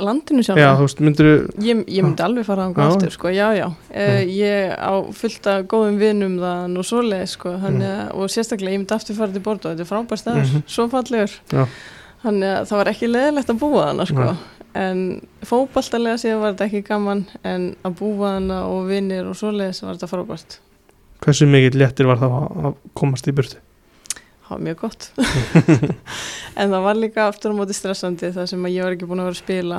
Landinu 0.04 0.42
sjálf 0.46 0.58
Já, 0.60 0.68
þú 0.78 0.84
veist, 0.86 1.00
myndir 1.06 1.28
Ég, 1.64 1.82
ég 1.88 2.04
myndi 2.06 2.22
alveg 2.24 2.46
fara 2.48 2.66
á 2.68 2.70
aftur 2.86 3.10
sko, 3.14 3.28
já, 3.34 3.48
já. 3.56 3.66
Uh, 3.90 4.20
ég 4.26 4.74
á 4.76 4.92
fullt 5.14 5.46
af 5.52 5.64
góðum 5.70 5.98
vinum 6.00 6.36
það 6.42 6.62
nú 6.74 6.84
svoleið 6.86 7.26
sko, 7.34 7.54
að, 7.60 8.12
og 8.14 8.30
sérstaklega 8.32 8.74
ég 8.76 8.82
myndi 8.84 8.94
aftur 8.96 9.18
fara 9.18 9.32
til 9.32 9.42
Bordeaux, 9.44 9.74
þetta 9.74 9.86
er 9.86 9.90
frábær 9.90 10.20
staður, 10.22 10.46
Mhm. 10.50 10.62
svo 10.66 10.88
fallegur. 10.92 11.36
Já. 11.52 11.66
Þannig 12.24 12.50
að 12.56 12.66
það 12.68 12.76
var 12.82 12.90
ekki 12.92 13.08
leðilegt 13.10 13.50
að 13.54 13.58
búa 13.60 13.84
þarna 13.88 14.06
sko, 14.10 14.36
en 14.74 14.98
fótballtalega 15.48 16.18
séð 16.20 16.40
var 16.40 16.52
þetta 16.52 16.66
ekki 16.68 16.82
gaman, 16.88 17.24
en 17.44 17.76
að 17.84 17.94
búa 17.98 18.34
þarna 18.36 18.58
og 18.68 18.84
vinir 18.90 19.26
og 19.26 19.34
svoleiðis 19.38 19.82
var 19.82 19.94
þetta 19.96 20.10
frábært. 20.12 20.58
hversu 21.20 21.44
mikið 21.46 21.74
léttir 21.80 22.06
var 22.08 22.16
það 22.16 22.30
að 22.36 22.64
að 22.64 22.74
komast 22.94 23.26
í 23.28 23.32
burtu 23.32 23.56
Það 24.50 24.56
var 24.56 24.62
mjög 24.66 24.80
gott. 24.80 25.04
en 26.58 26.72
það 26.72 26.80
var 26.82 26.96
líka 26.98 27.26
aftur 27.30 27.52
á 27.54 27.58
móti 27.60 27.74
stressandi 27.76 28.32
þar 28.34 28.48
sem 28.50 28.64
að 28.66 28.72
ég 28.74 28.82
var 28.82 28.96
ekki 28.96 29.06
búin 29.06 29.22
að 29.22 29.28
vera 29.28 29.36
að 29.36 29.44
spila 29.44 29.78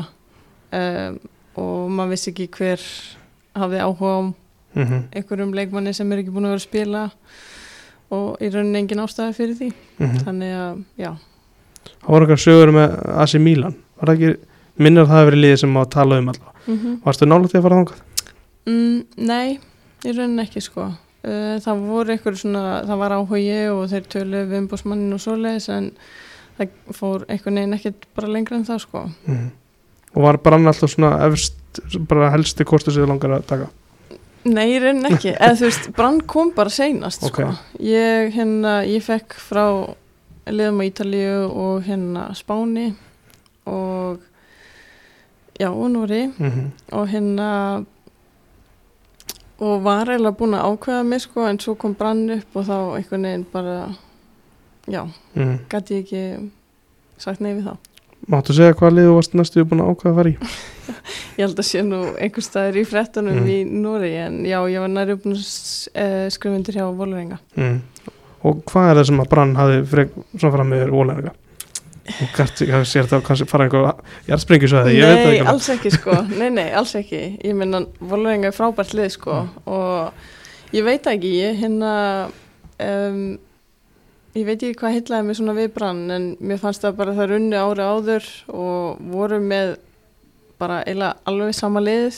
um, 0.79 1.17
og 1.59 1.89
maður 1.91 2.13
vissi 2.13 2.29
ekki 2.31 2.47
hver 2.55 2.85
hafði 3.59 3.81
áhuga 3.83 4.13
á 4.15 4.21
mm 4.23 4.85
-hmm. 4.85 5.01
einhverjum 5.11 5.51
leikmanni 5.59 5.93
sem 5.93 6.11
er 6.11 6.23
ekki 6.23 6.31
búin 6.31 6.47
að 6.47 6.55
vera 6.55 6.61
að 6.61 6.69
spila 6.69 7.03
og 8.15 8.39
í 8.39 8.53
rauninni 8.53 8.79
engin 8.79 9.03
ástæði 9.03 9.35
fyrir 9.35 9.59
því. 9.59 9.69
Þannig 10.23 10.55
að, 10.61 10.81
já, 10.95 11.11
það 11.91 12.07
voru 12.07 12.25
eitthvað 12.25 12.43
sögur 12.47 12.71
með 12.71 12.97
AC 13.25 13.35
Milan. 13.43 13.75
Var 13.99 14.07
það 14.07 14.15
ekki, 14.15 14.47
minnir 14.77 15.03
að 15.03 15.07
það 15.11 15.19
hefur 15.19 15.31
verið 15.31 15.43
liðið 15.43 15.61
sem 15.65 15.75
á 15.75 15.81
að 15.83 15.93
tala 15.99 16.19
um 16.23 16.31
allavega, 16.31 16.57
mm 16.67 16.97
varstu 17.03 17.27
nálægt 17.27 17.55
í 17.55 17.57
að 17.57 17.67
fara 17.67 17.75
þangað? 17.75 18.01
Mm, 18.65 18.99
nei 19.17 19.59
í 20.05 20.15
rauninni 20.15 20.47
ekki 20.47 20.63
sko 20.63 20.93
það 21.21 21.81
voru 21.85 22.11
einhver 22.15 22.37
svona, 22.37 22.81
það 22.89 22.97
var 22.97 23.15
áhugi 23.17 23.61
og 23.69 23.81
þeir 23.91 24.05
töluðu 24.09 24.45
við 24.49 24.61
umbúsmannin 24.63 25.13
og 25.13 25.21
svoleiðis 25.21 25.69
en 25.69 25.91
það 26.57 26.71
fór 26.97 27.25
einhvern 27.27 27.59
veginn 27.59 27.77
ekkert 27.77 28.07
bara 28.15 28.31
lengra 28.31 28.57
en 28.57 28.65
það 28.65 28.79
sko 28.85 29.03
mm 29.27 29.49
og 30.15 30.25
var 30.25 30.39
brann 30.43 30.67
alltaf 30.67 30.91
svona 30.91 31.13
efst, 31.27 31.81
bara 32.09 32.31
helsti 32.33 32.67
kostu 32.67 32.91
sem 32.91 33.03
þið 33.03 33.13
langar 33.13 33.37
að 33.37 33.47
taka 33.51 33.69
Nei, 34.41 34.79
rauninni 34.81 35.11
ekki, 35.13 35.35
eða 35.37 35.57
þú 35.59 35.67
veist, 35.67 35.87
Brann 35.93 36.15
kom 36.25 36.49
bara 36.55 36.71
seinast, 36.73 37.21
Ok. 37.27 37.43
sko. 37.43 37.51
Ég, 37.85 38.31
hérna, 38.33 38.79
ég 38.89 39.03
fekk 39.05 39.35
frá 39.37 39.65
liðum 40.49 40.81
á 40.81 40.83
Ítalíu 40.87 41.35
og 41.45 41.85
hérna 41.85 42.23
Spáni 42.33 42.87
og 43.69 44.17
já, 45.59 45.69
og 45.69 45.91
Núri 45.93 46.33
mm 46.33 46.49
-hmm. 46.49 46.67
og 46.91 47.07
hérna 47.07 47.85
og 49.61 49.83
var 49.85 50.09
eiginlega 50.09 50.37
búin 50.39 50.55
að 50.57 50.65
ákveða 50.71 51.03
mig, 51.05 51.21
sko, 51.21 51.45
en 51.45 51.59
svo 51.61 51.75
kom 51.79 51.93
Brann 51.97 52.23
upp 52.37 52.57
og 52.57 52.65
þá 52.67 52.75
einhvern 52.97 53.27
veginn 53.29 53.45
bara, 53.53 53.77
já, 54.89 55.03
mm. 55.37 55.55
gæti 55.71 55.99
ég 55.99 56.05
ekki 56.05 56.23
sagt 57.21 57.43
nei 57.45 57.53
við 57.53 57.67
það. 57.69 57.77
máttu 58.31 58.53
segja 58.57 58.77
hvað 58.77 58.95
liðu 58.97 59.13
varst 59.17 59.33
næstu 59.37 59.63
búin 59.65 59.83
að 59.83 59.91
ákveða 59.93 60.11
að 60.13 60.19
fara 60.21 60.31
í 60.31 60.37
Ég 61.37 61.45
held 61.45 61.59
að 61.61 61.65
sé 61.69 61.81
nú 61.85 61.99
einhver 62.21 62.43
staðir 62.45 62.81
í 62.81 62.87
frettunum 62.89 63.37
Mm. 63.41 63.47
í 63.49 63.59
Núri, 63.85 64.11
en 64.21 64.41
já, 64.45 64.57
ég 64.69 64.81
var 64.83 64.91
næri 64.91 65.15
búin 65.21 65.37
að 65.37 65.45
uh, 65.45 66.25
skrifa 66.33 66.57
undir 66.57 66.77
hjá 66.77 66.85
Volvenga. 66.97 67.37
mm. 67.55 67.77
og 68.43 68.63
hvað 68.69 68.89
er 68.89 68.99
það 68.99 69.07
sem 69.11 69.21
að 69.23 69.29
brann 69.35 69.55
hafi 69.55 69.79
frek, 69.93 70.17
fram 70.41 70.73
með 70.73 70.89
ólega 70.91 71.33
og 72.09 72.31
kannski 72.35 72.65
sér 72.89 73.07
það 73.11 73.23
kannski 73.27 73.47
fara 73.49 73.67
einhver 73.67 73.91
jarðspringi 74.27 74.69
svo 74.71 74.81
ég 74.89 75.05
veit 75.05 75.21
það 75.21 75.21
Nei, 75.21 75.21
ekki 75.21 75.43
alveg. 75.43 75.51
alls 75.53 75.69
ekki 75.75 75.91
sko. 75.95 76.15
Nei, 76.39 76.49
nei, 76.55 76.67
alls 76.81 76.95
ekki. 76.97 77.21
Ég 77.45 77.55
meina, 77.57 77.83
Volvenga 78.01 78.49
er 78.49 78.55
frábært 78.57 78.95
lið 78.97 79.11
sko 79.15 79.37
og 79.69 80.73
ég 80.75 80.85
veit 80.87 81.07
ekki. 81.11 81.31
Ég 81.43 81.59
hérna 81.61 81.91
um, 82.81 83.21
ég 84.33 84.47
veit 84.47 84.57
ekki 84.63 84.79
hvað 84.81 84.97
heitlaði 84.97 85.27
mig 85.27 85.37
svona 85.39 85.55
við 85.57 85.71
brann 85.75 86.03
en 86.15 86.27
mér 86.39 86.61
fannst 86.61 86.83
það 86.85 86.97
bara 87.03 87.15
það 87.17 87.33
runni 87.35 87.59
ári 87.59 87.85
áður 87.85 88.27
og 88.55 89.01
voru 89.13 89.39
með 89.43 89.75
bara 90.61 90.81
eiginlega 90.85 91.17
alveg 91.29 91.55
sama 91.57 91.81
lið 91.83 92.17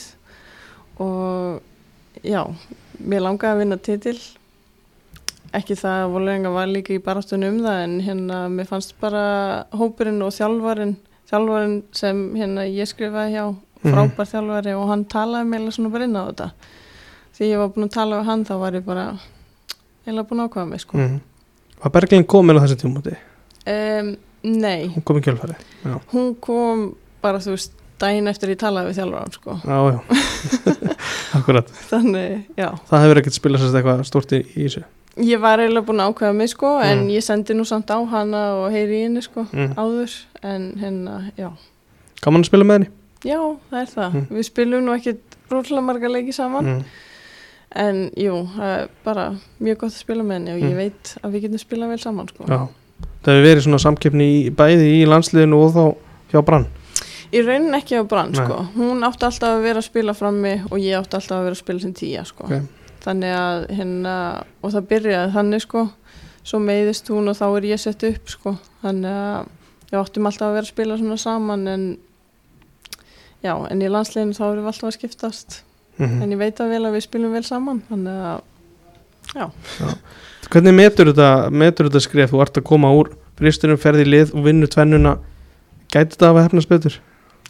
og 1.01 2.23
já, 2.23 2.41
mér 3.01 3.23
langaði 3.25 3.53
að 3.55 3.61
vinna 3.63 3.77
titil 3.81 4.17
ekki 5.53 5.75
það 5.77 5.97
að 6.05 6.11
Volvenga 6.15 6.49
var 6.53 6.67
líka 6.71 6.93
í 6.95 7.01
baráttunum 7.03 7.57
um 7.57 7.65
það 7.65 7.83
en 7.83 7.95
hérna 8.07 8.37
mér 8.49 8.65
fannst 8.69 8.95
bara 9.01 9.23
hópurinn 9.77 10.21
og 10.25 10.31
þjálfarin 10.33 10.95
þjálfarin 11.29 11.75
sem 11.95 12.23
hérna 12.39 12.65
ég 12.69 12.89
skrifaði 12.89 13.35
hjá 13.37 13.45
Mhm. 13.83 13.91
frábær 13.91 14.29
þjálfari 14.31 14.73
og 14.79 14.87
hann 14.87 15.01
talaði 15.11 15.47
meila 15.51 15.71
svona 15.75 15.89
bara 15.91 16.05
inn 16.07 16.15
á 16.15 16.23
þetta. 16.31 16.51
Því 17.35 17.47
ég 17.51 17.57
var 17.59 17.69
búin 17.75 17.83
að 17.89 17.91
tala 17.91 18.19
við 18.21 18.25
hann 18.29 18.45
þá 18.45 18.53
var 18.59 18.71
ég 18.77 18.85
bara 18.85 19.05
eiginlega 20.07 20.27
búin 20.29 20.39
að 20.39 20.47
ákvaða 20.49 20.69
mig 20.69 20.79
sko. 20.79 20.97
Mm. 20.97 21.19
var 21.83 21.91
Berglind 21.91 22.27
komin 22.27 22.55
á 22.55 22.63
þessi 22.63 22.77
tímúti 22.79 23.15
um, 23.67 24.15
Nei, 24.43 24.87
hún 24.87 25.03
kom 25.03 25.17
í 25.19 25.21
kjölfari 25.21 25.55
já, 25.83 25.99
hún 26.13 26.35
kom 26.39 26.95
bara 27.21 27.39
þú 27.43 27.51
veist 27.57 27.73
daginn 28.03 28.27
eftir 28.31 28.53
ég 28.53 28.59
talaði 28.61 28.91
við 28.91 28.99
þjálfaran 28.99 29.33
sko 29.37 29.57
já, 29.63 29.77
já. 29.93 29.99
akkurat 31.39 31.71
þannig, 31.89 32.43
já 32.59 32.67
það 32.89 33.05
hefur 33.05 33.21
ekkert 33.23 33.37
spilað 33.39 33.63
sérst 33.63 33.79
eitthvað 33.79 34.03
stort 34.11 34.35
í, 34.37 34.43
í 34.55 34.67
þessu 34.67 34.83
Ég 35.21 35.37
var 35.37 35.61
eiginlega 35.61 35.85
búin 35.85 35.99
að 36.01 36.09
ákveða 36.09 36.33
mig 36.39 36.49
sko 36.49 36.69
en 36.81 37.03
Mm. 37.03 37.09
ég 37.13 37.21
sendi 37.21 37.53
nú 37.53 37.61
samt 37.69 37.91
á 37.93 38.01
hana 38.09 38.39
og 38.63 38.71
heyri 38.73 38.95
í 38.97 39.03
henni 39.05 39.21
sko 39.21 39.43
mm. 39.45 39.75
áður 39.77 40.15
en 40.41 40.63
hérna, 40.81 41.17
já 41.37 41.51
gaman 42.23 42.41
að 42.41 42.49
spila 42.49 42.65
með 42.65 42.79
henni 42.79 42.89
Já, 43.23 43.37
það 43.71 43.77
er 43.79 43.87
það. 43.93 44.15
Mm. 44.17 44.23
Við 44.35 44.43
spilum 44.49 44.81
nú 44.83 44.91
ekkit 44.97 45.35
rótlega 45.53 45.83
marga 45.85 46.09
leiki 46.11 46.33
saman 46.35 46.65
mm. 46.71 46.79
en 47.83 47.99
jú, 48.19 48.39
það 48.57 48.73
er 48.81 48.89
bara 49.05 49.27
mjög 49.63 49.77
gott 49.83 49.93
að 49.93 50.01
spila 50.01 50.25
með 50.27 50.35
henni 50.39 50.55
og 50.55 50.63
ég 50.65 50.73
Mm. 50.73 50.81
veit 50.81 51.13
að 51.21 51.31
við 51.37 51.45
getum 51.45 51.61
spilað 51.61 51.93
vel 51.93 51.99
saman 52.03 52.27
sko. 52.33 52.43
já. 52.49 52.59
það 53.23 53.31
hefur 53.37 53.47
verið 53.47 53.63
svona 53.67 53.79
samkeppni 53.85 54.27
í, 54.33 54.41
bæði 54.49 54.89
í 54.97 55.05
landsliðinu 55.13 55.61
og 55.61 55.71
þá 55.77 55.85
hjá 56.33 56.41
brann 56.49 56.67
Í 57.33 57.41
raunin 57.41 57.73
ekki 57.77 57.97
á 57.97 58.03
brann 58.05 58.35
sko. 58.37 58.59
Hún 58.75 59.01
átti 59.07 59.25
alltaf 59.25 59.55
að 59.55 59.65
vera 59.65 59.81
að 59.81 59.87
spila 59.87 60.13
frammi 60.17 60.53
og 60.69 60.77
ég 60.77 60.99
átti 60.99 61.17
alltaf 61.17 61.39
að 61.39 61.47
vera 61.47 61.57
að 61.57 61.63
spila 61.63 61.83
sem 61.83 61.95
tíja 61.97 62.23
sko. 62.29 62.45
Ok. 62.45 62.93
Þannig 63.03 63.35
að 63.35 63.65
hérna, 63.79 64.13
og 64.63 64.73
það 64.75 64.87
byrjaði 64.93 65.33
þannig 65.33 65.63
sko, 65.65 65.83
svo 66.43 66.59
meiðist 66.63 67.09
hún 67.11 67.31
og 67.31 67.37
þá 67.39 67.45
er 67.49 67.67
ég 67.71 67.81
sett 67.81 68.05
upp 68.07 68.31
sko. 68.31 68.55
Þannig 68.83 69.19
að 69.23 69.51
við 69.89 69.99
áttum 69.99 70.29
alltaf 70.29 70.47
að 70.47 70.57
vera 70.59 70.67
að 70.67 70.71
spila 70.71 70.99
svona 71.01 71.19
saman 71.21 71.67
en 71.73 71.83
já, 73.43 73.53
en 73.57 73.83
í 73.83 73.91
landsleginu 73.91 74.37
þá 74.37 74.45
erum 74.47 74.63
við 74.63 74.71
alltaf 74.71 74.89
að 74.91 74.97
skiptast. 74.99 75.59
mm. 75.97 76.15
En 76.23 76.31
ég 76.31 76.39
veit 76.39 76.61
að 76.63 76.73
vel 76.77 76.83
að 76.85 76.97
við 76.97 77.07
spilum 77.07 77.35
vel 77.35 77.43
saman, 77.47 77.83
þannig 77.89 78.25
að 78.29 78.49
hvernig 80.51 80.75
metur 80.75 81.09
þetta, 81.09 81.29
metur 81.49 81.89
þetta 81.89 82.01
skref 82.03 82.33
þú 82.33 82.41
ert 82.43 82.59
að 82.59 82.65
koma 82.67 82.91
úr 82.93 83.13
fristunum, 83.39 83.79
ferði 83.81 84.05
í 84.05 84.11
lið 84.11 84.33
og 84.35 84.45
vinnu 84.45 84.69
tvennuna 84.69 85.15
gæti 85.89 86.15
þetta 86.15 86.29
að 86.29 86.41
hefnast 86.43 86.69
betur 86.69 86.99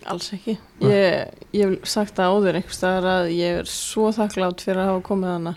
alls 0.10 0.30
ekki. 0.36 0.58
Ég, 0.84 1.34
ég 1.56 1.74
hef 1.74 1.90
sagt 1.90 2.16
það 2.18 2.36
áður 2.36 2.60
einhvers 2.60 2.78
staðar 2.80 3.10
að 3.12 3.32
ég 3.38 3.60
er 3.62 3.70
svo 3.70 4.12
þakklátt 4.16 4.64
fyrir 4.66 4.84
að 4.84 4.90
hafa 4.92 5.04
komið 5.08 5.34
hana. 5.34 5.54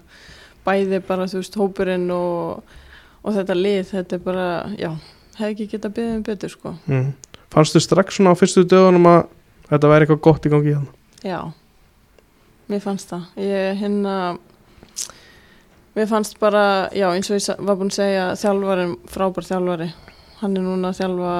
Bæði 0.66 1.00
bara, 1.06 1.28
þú 1.30 1.42
veist, 1.42 1.58
hópurinn 1.60 2.08
og, 2.14 2.74
og 3.22 3.36
þetta 3.36 3.56
lið, 3.58 3.82
þetta 3.92 4.16
er 4.16 4.24
bara, 4.24 4.48
já, 4.80 4.90
hef 5.38 5.52
ekki 5.52 5.68
getað 5.74 5.96
beðið 5.98 6.16
um 6.16 6.24
betur, 6.26 6.52
sko. 6.52 6.74
mm. 6.86 7.06
fannstu 7.54 7.82
strax 7.82 8.18
svona 8.18 8.34
á 8.34 8.40
fyrstu 8.40 8.66
dögunum 8.66 9.06
að 9.10 9.22
þetta 9.70 9.92
væri 9.92 10.06
eitthvað 10.06 10.24
gott 10.26 10.48
í 10.48 10.52
gangi 10.52 10.72
í 10.72 10.76
hann 10.76 10.90
Já, 11.26 11.40
mér 12.70 12.82
fannst 12.84 13.10
það. 13.10 13.30
Ég 13.40 13.80
hérna, 13.80 14.16
mér 15.96 16.10
fannst 16.10 16.38
bara, 16.42 16.66
já, 16.94 17.08
eins 17.12 17.30
og 17.30 17.38
ég 17.38 17.64
var 17.66 17.78
búin 17.78 17.90
að 17.94 17.98
segja, 18.00 18.28
þjálfarin, 18.42 18.94
frábær 19.10 19.48
þjálfari. 19.48 19.88
Hann 20.42 20.58
er 20.58 20.66
núna 20.66 20.92
að 20.92 21.00
þjálfa 21.00 21.34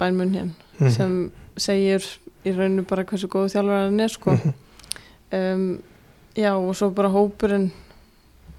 bænmunn 0.00 0.34
hér. 0.36 0.54
mm. 0.78 0.92
sem 0.92 1.16
segir 1.56 2.04
í 2.46 2.52
rauninu 2.54 2.84
bara 2.86 3.04
hversu 3.04 3.28
góðu 3.32 3.50
þjálfur 3.54 3.80
hann 3.84 4.00
er 4.00 4.08
sko 4.14 4.30
Mhm. 4.36 4.54
um, 5.32 5.82
já 6.36 6.52
og 6.54 6.74
svo 6.76 6.90
bara 6.94 7.08
hópurinn 7.10 7.70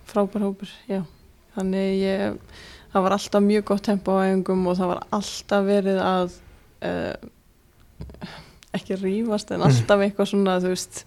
frábær 0.08 0.42
hópur, 0.48 0.68
já 0.90 1.04
þannig 1.56 2.02
ég, 2.02 2.38
það 2.94 3.02
var 3.04 3.12
alltaf 3.18 3.42
mjög 3.44 3.64
gott 3.66 3.84
tempo 3.84 4.12
á 4.18 4.26
æfingum 4.28 4.68
og 4.68 4.78
það 4.78 4.88
var 4.94 5.02
alltaf 5.12 5.66
verið 5.68 6.00
að 6.04 6.32
uh, 6.84 7.16
ekki 8.78 8.98
rífast 9.02 9.52
en 9.52 9.60
Mhm. 9.62 9.68
alltaf 9.70 10.00
eitthvað 10.06 10.28
svona 10.32 10.60
þú 10.62 10.68
veist, 10.74 11.04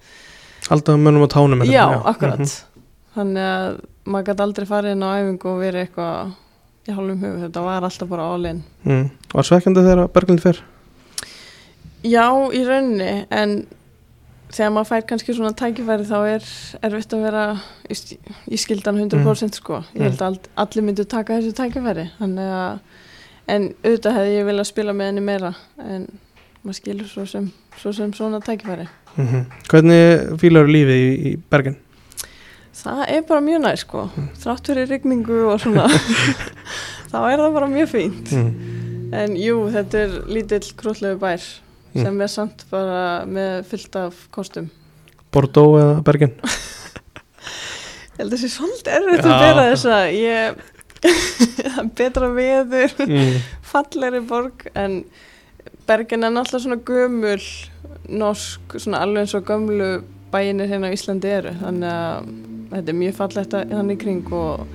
alltaf 0.70 0.96
mönnum 0.98 1.24
á 1.26 1.28
tánum 1.28 1.62
já, 1.64 1.86
hérna. 1.88 2.02
akkurat 2.04 2.38
Mhm. 2.38 2.48
þannig 3.16 3.46
að 3.50 3.80
maður 4.06 4.24
gæti 4.26 4.40
aldrei 4.46 4.66
farið 4.66 4.92
inn 4.92 5.02
á 5.02 5.10
æfingu 5.20 5.46
og 5.46 5.60
verið 5.60 5.86
eitthvað 5.86 6.32
í 6.88 6.92
hálfum 6.96 7.20
hug, 7.20 7.40
þetta 7.44 7.62
var 7.64 7.82
alltaf 7.82 8.08
bara 8.08 8.22
all 8.34 8.44
in 8.46 8.62
mm. 8.84 9.10
var 9.34 9.42
svekkjandi 9.44 9.80
þegar 9.84 10.08
Berglind 10.12 10.40
fer 10.40 10.56
Já, 12.06 12.26
í 12.56 12.62
rauninni, 12.64 13.26
en 13.30 13.66
þegar 14.50 14.72
maður 14.74 14.88
fær 14.90 15.04
kannski 15.10 15.34
svona 15.36 15.52
tækifæri 15.58 16.06
þá 16.08 16.16
er 16.34 16.46
erfitt 16.88 17.12
að 17.14 17.24
vera 17.26 17.42
í, 17.90 17.94
sk- 17.98 18.32
í 18.50 18.58
skildan 18.58 18.98
100% 19.04 19.58
sko. 19.60 19.82
Ég 19.94 20.06
held 20.08 20.22
að 20.22 20.26
all- 20.30 20.50
allir 20.64 20.86
myndu 20.88 21.04
taka 21.04 21.36
þessu 21.38 21.52
tækifæri, 21.60 22.08
að, 22.20 22.80
en 23.48 23.68
auðvitað 23.84 24.16
hefði 24.18 24.34
ég 24.38 24.48
viljað 24.48 24.70
spila 24.72 24.92
með 24.96 25.10
henni 25.12 25.26
meira, 25.28 25.52
en 25.84 26.08
maður 26.64 26.78
skilur 26.80 27.06
svo 27.12 27.26
sem, 27.28 27.52
svo 27.80 27.92
sem 27.92 28.12
svona 28.16 28.40
tækifæri. 28.44 28.88
mm 29.16 29.44
hvernig 29.70 30.38
fílar 30.40 30.66
lífið 30.70 31.00
í, 31.04 31.14
í 31.30 31.36
Bergin 31.50 31.76
Það 32.80 33.00
er 33.12 33.22
bara 33.28 33.40
mjög 33.44 33.58
næ, 33.60 33.70
sko. 33.76 34.02
Þrátt 34.40 34.68
fyrir 34.70 34.86
rigningu 34.88 35.40
og 35.52 35.58
svona, 35.60 35.84
þá 37.12 37.16
er 37.28 37.40
það 37.42 37.52
bara 37.56 37.66
mjög 37.68 37.88
fínt. 37.92 38.30
mm. 38.32 38.52
En 39.12 39.34
jú, 39.36 39.56
þetta 39.74 39.98
er 40.06 40.14
lítill 40.30 40.70
krúllegu 40.78 41.18
bær 41.20 41.42
Mm. 41.90 42.02
sem 42.04 42.20
er 42.22 42.30
samt 42.30 42.64
bara 42.70 43.00
með 43.26 43.64
fyllt 43.70 43.96
af 43.98 44.18
kostum 44.34 44.68
Bordeaux 45.34 45.78
eða 45.80 45.96
Bergen 46.06 46.34
Ég 48.20 48.26
held 48.26 48.28
að 48.28 48.36
það 48.36 48.42
sé 48.44 48.50
svolítið 48.52 48.94
erfitt 48.98 49.24
að 49.24 49.32
Já. 49.32 49.40
bera 49.46 49.64
þessa 49.70 49.98
ég 50.12 50.60
betra 51.98 52.28
veður 52.36 52.94
mm. 53.06 53.34
fallegri 53.72 54.20
borg 54.28 54.66
en 54.76 55.00
Bergen 55.88 56.26
er 56.28 56.30
náttúrulega 56.34 56.62
svona 56.66 56.78
gömul 56.86 57.40
norsk, 58.20 58.76
svona 58.78 59.00
alveg 59.02 59.24
eins 59.24 59.34
og 59.38 59.46
gömlu 59.48 59.88
bæinir 60.30 60.68
hérna 60.70 60.90
á 60.90 60.94
Íslandi 60.94 61.32
eru 61.40 61.54
þannig 61.58 61.90
að 61.90 62.28
þetta 62.74 62.92
er 62.92 62.98
mjög 63.00 63.16
fallegt 63.18 63.56
að- 63.58 63.72
þannig 63.72 63.96
í 63.98 64.02
kring 64.04 64.30
og 64.36 64.66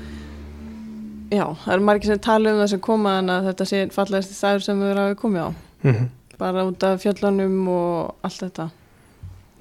já, 1.32 1.46
það 1.64 1.72
eru 1.78 1.86
margir 1.88 2.12
sem 2.12 2.20
tala 2.26 2.52
um 2.52 2.60
það 2.64 2.74
sem 2.74 2.84
koma 2.90 3.14
en 3.22 3.32
að 3.38 3.48
þetta 3.52 3.70
sé 3.72 3.84
fallegasti 3.96 4.36
staður 4.36 4.66
sem 4.68 4.84
við 4.84 5.00
hafa 5.00 5.20
komið 5.24 5.48
á 5.48 5.50
Mm 5.86 6.06
bara 6.40 6.66
út 6.68 6.84
af 6.84 7.02
fjöllunum 7.04 7.68
og 7.72 8.16
allt 8.26 8.42
þetta. 8.44 8.70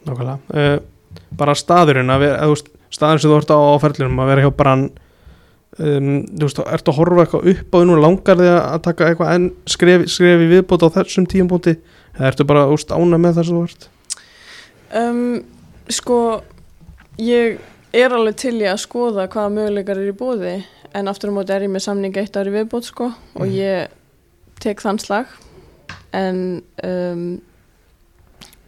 Nákvæmlega. 0.07 0.39
Uh, 0.55 0.79
Bara 1.39 1.55
staðurinn 1.55 2.11
staðurinn 2.91 3.21
sem 3.23 3.31
þú 3.31 3.37
ert 3.39 3.51
á 3.55 3.59
áferðlunum 3.75 4.21
að 4.23 4.31
vera 4.33 4.43
hjá 4.45 4.51
brann 4.59 4.85
um, 5.79 6.09
Þú 6.27 6.47
veist, 6.49 6.61
ertu 6.75 6.91
að 6.93 6.99
horfa 6.99 7.25
eitthvað 7.25 7.49
upp 7.53 7.75
á 7.75 7.77
þínu 7.81 7.95
og 7.97 8.03
langar 8.03 8.41
þig 8.41 8.51
að 8.55 8.81
taka 8.87 9.09
eitthvað 9.09 9.33
en 9.35 9.47
skref, 9.71 10.05
skref 10.11 10.43
í 10.45 10.49
viðbót 10.51 10.87
á 10.87 10.95
þessum 10.99 11.27
tíumbúti 11.31 11.77
eða 12.15 12.29
ertu 12.33 12.47
bara 12.51 12.67
úst 12.75 12.91
ána 12.95 13.19
með 13.23 13.39
þess 13.39 13.51
að 13.53 13.59
þú 13.59 13.65
ert? 13.69 13.89
Um, 14.95 15.23
Sko 15.91 16.19
ég 17.21 17.59
er 17.95 18.15
alveg 18.17 18.39
til 18.41 18.57
í 18.63 18.67
að 18.71 18.81
skoða 18.83 19.29
hvaða 19.31 19.55
möguleikar 19.55 20.01
er 20.03 20.11
í 20.11 20.17
bóði 20.19 20.55
en 20.95 21.11
aftur 21.11 21.31
á 21.31 21.37
móti 21.39 21.55
er 21.55 21.67
ég 21.67 21.73
með 21.75 21.87
samning 21.87 22.17
eitt 22.19 22.39
ári 22.39 22.55
viðbót 22.55 22.87
sko 22.91 23.11
og 23.13 23.45
Mhm. 23.47 23.55
ég 23.55 23.89
tek 24.63 24.81
þann 24.83 24.99
slag 25.03 25.27
en 26.15 26.39
um, 26.87 27.25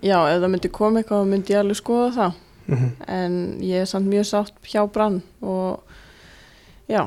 já, 0.03 0.19
ef 0.19 0.41
það 0.43 0.51
myndi 0.55 0.73
koma 0.75 1.03
eitthvað 1.03 1.31
myndi 1.31 1.55
ég 1.55 1.63
alveg 1.63 1.81
skoða 1.83 2.11
það 2.17 2.43
mm 2.67 2.95
en 3.07 3.35
ég 3.63 3.85
er 3.85 3.87
samt 3.87 4.09
mjög 4.11 4.25
sátt 4.27 4.57
hjá 4.67 4.81
brann 4.91 5.21
og 5.41 5.83
já, 6.91 7.05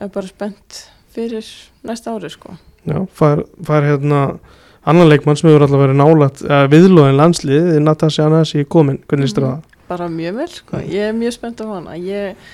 er 0.00 0.08
bara 0.14 0.30
spennt 0.30 0.84
fyrir 1.12 1.44
næsta 1.84 2.14
ári 2.16 2.30
sko 2.32 2.56
Já, 2.88 3.02
fær, 3.12 3.42
fær 3.66 3.84
hérna 3.84 4.20
annan 4.88 5.10
leikmann 5.10 5.36
sem 5.36 5.50
hefur 5.50 5.66
alltaf 5.66 5.82
verið 5.82 5.98
nálægt 6.00 6.40
uh, 6.46 6.64
viðlóðin 6.72 7.18
landslið, 7.18 7.74
Natasja 7.84 8.28
Anasi 8.30 8.64
komin, 8.64 9.02
hvernig 9.08 9.28
líst 9.28 9.36
þér 9.36 9.44
á 9.44 9.50
það? 9.50 9.66
bara 9.88 10.08
mjög 10.12 10.34
vel 10.36 10.48
sko. 10.52 10.76
Mm. 10.76 10.88
ég 10.92 11.10
er 11.10 11.14
mjög 11.16 11.36
spennt 11.36 11.62
á 11.64 11.66
hana 11.68 11.96
ég, 12.00 12.48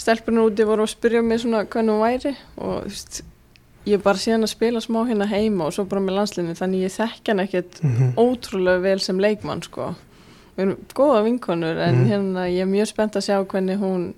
stelpunum 0.00 0.48
úti 0.48 0.66
voru 0.68 0.84
að 0.84 0.92
spyrja 0.92 1.22
mig 1.24 1.40
svona 1.42 1.64
hvernig 1.64 1.94
hún 1.94 2.04
væri 2.04 2.34
og 2.56 2.74
þú 2.84 2.92
veist, 2.92 3.22
ég 3.86 3.94
er 3.98 4.02
bara 4.04 4.18
síðan 4.18 4.42
að 4.46 4.52
spila 4.54 4.80
smá 4.80 5.02
hérna 5.08 5.26
heima 5.28 5.66
og 5.66 5.72
svo 5.76 5.84
bara 5.88 6.00
með 6.00 6.14
landslinni 6.18 6.54
þannig 6.58 6.84
ég 6.86 6.92
þekk 6.96 7.28
hann 7.28 7.40
ekkert 7.44 7.82
Mm 7.82 7.94
-hmm. 7.94 8.14
ótrúlega 8.16 8.80
vel 8.82 9.00
sem 9.00 9.18
leikmann 9.20 9.62
sko 9.62 9.94
við 10.56 10.62
erum 10.62 10.76
góða 10.94 11.24
vinkonur 11.24 11.78
en 11.78 11.94
Mhm. 11.94 12.08
hérna 12.10 12.46
ég 12.48 12.60
er 12.62 12.66
mjög 12.66 12.86
spennt 12.86 13.16
að 13.16 13.24
sjá 13.28 13.44
hvernig 13.46 13.78
hún 13.78 14.12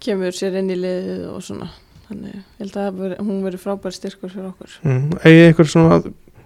kemur 0.00 0.32
sér 0.32 0.54
inn 0.58 0.70
í 0.70 0.76
liðið 0.76 1.28
og 1.34 1.42
svona 1.42 1.68
þannig 2.08 2.34
ég 2.34 2.42
held 2.58 2.76
að 2.76 2.94
veri, 2.98 3.14
hún 3.18 3.42
veri 3.44 3.56
frábær 3.58 3.92
styrkur 3.92 4.30
fyrir 4.30 4.46
okkur 4.48 4.68
mm. 4.84 5.10
Egið 5.24 5.46
einhver 5.48 5.66
svona 5.66 6.02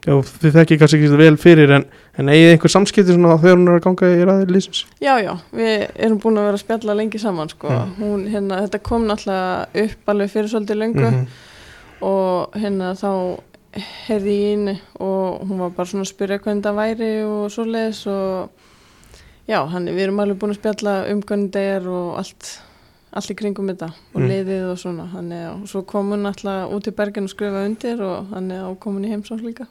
já, 0.07 0.13
þið 0.43 0.53
þekki 0.53 0.79
kannski 0.79 0.99
ekki 0.99 1.17
vel 1.17 1.37
fyrir 1.37 1.71
en, 1.71 1.85
en 2.19 2.27
eigið 2.29 2.53
einhver 2.57 2.69
samskipti 2.71 3.13
svona 3.15 3.39
þegar 3.39 3.57
hún 3.57 3.69
er 3.69 3.79
að 3.79 3.85
ganga 3.85 4.07
í 4.17 4.25
ræðir 4.27 4.51
lýsins 4.51 4.85
Já, 5.01 5.15
já, 5.23 5.37
við 5.55 5.87
erum 5.97 6.19
búin 6.19 6.39
að 6.39 6.45
vera 6.49 6.57
að 6.59 6.65
spjalla 6.65 6.95
lengi 6.97 7.19
saman 7.19 7.49
sko. 7.49 7.69
Mm. 7.69 7.95
hún, 8.03 8.27
hérna, 8.29 8.61
þetta 8.67 8.79
kom 8.83 9.07
náttúrulega 9.07 9.67
upp 9.85 10.09
alveg 10.09 10.31
fyrir 10.31 10.49
svolítið 10.49 10.77
löngu 10.83 11.11
Mhm. 11.11 11.27
Og 12.03 12.57
hérna 12.59 12.93
þá 12.99 13.11
heyrði 14.09 14.33
ég 14.37 14.51
henni 14.57 14.75
og 15.01 15.47
hún 15.49 15.63
var 15.63 15.71
bara 15.77 15.89
svona 15.89 16.05
að 16.05 16.11
spyrja 16.13 16.41
hvernig 16.45 16.65
það 16.67 16.77
væri 16.81 17.11
og 17.25 17.47
svoleiðis 17.55 18.03
og 18.13 18.51
já, 19.49 19.59
hann, 19.73 19.87
við 19.89 20.03
erum 20.07 20.21
alveg 20.21 20.39
búin 20.43 20.53
að 20.53 20.59
spjalla 20.61 20.97
um 21.13 21.23
hvernig 21.25 21.53
það 21.55 21.71
er 21.77 21.89
og 21.89 22.11
allt, 22.21 22.51
allt 23.17 23.33
í 23.33 23.37
kringum 23.39 23.71
þetta 23.73 23.89
og 24.13 24.21
Mm. 24.21 24.29
liðið 24.29 24.67
og 24.73 24.79
svona 24.83 25.07
þannig 25.15 25.47
að 25.49 25.63
svo 25.73 25.83
kom 25.89 26.13
hún 26.13 26.29
alltaf 26.29 26.75
út 26.77 26.87
í 26.91 26.95
bergin 27.01 27.25
og 27.31 27.33
skrifa 27.33 27.65
undir 27.67 28.03
og 28.05 28.29
þannig 28.35 28.61
að 28.67 28.77
kom 28.85 28.99
hún 28.99 29.09
í 29.09 29.15
heimsók 29.15 29.41
líka 29.47 29.67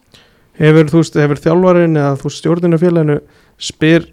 Hefur, 0.57 0.89
veist, 0.91 1.15
hefur 1.15 1.39
þjálfarin 1.39 1.95
eða 1.95 2.17
þú 2.19 2.27
veist 2.27 2.41
stjórnunafélaginu 2.41 3.19
spyr, 3.61 4.09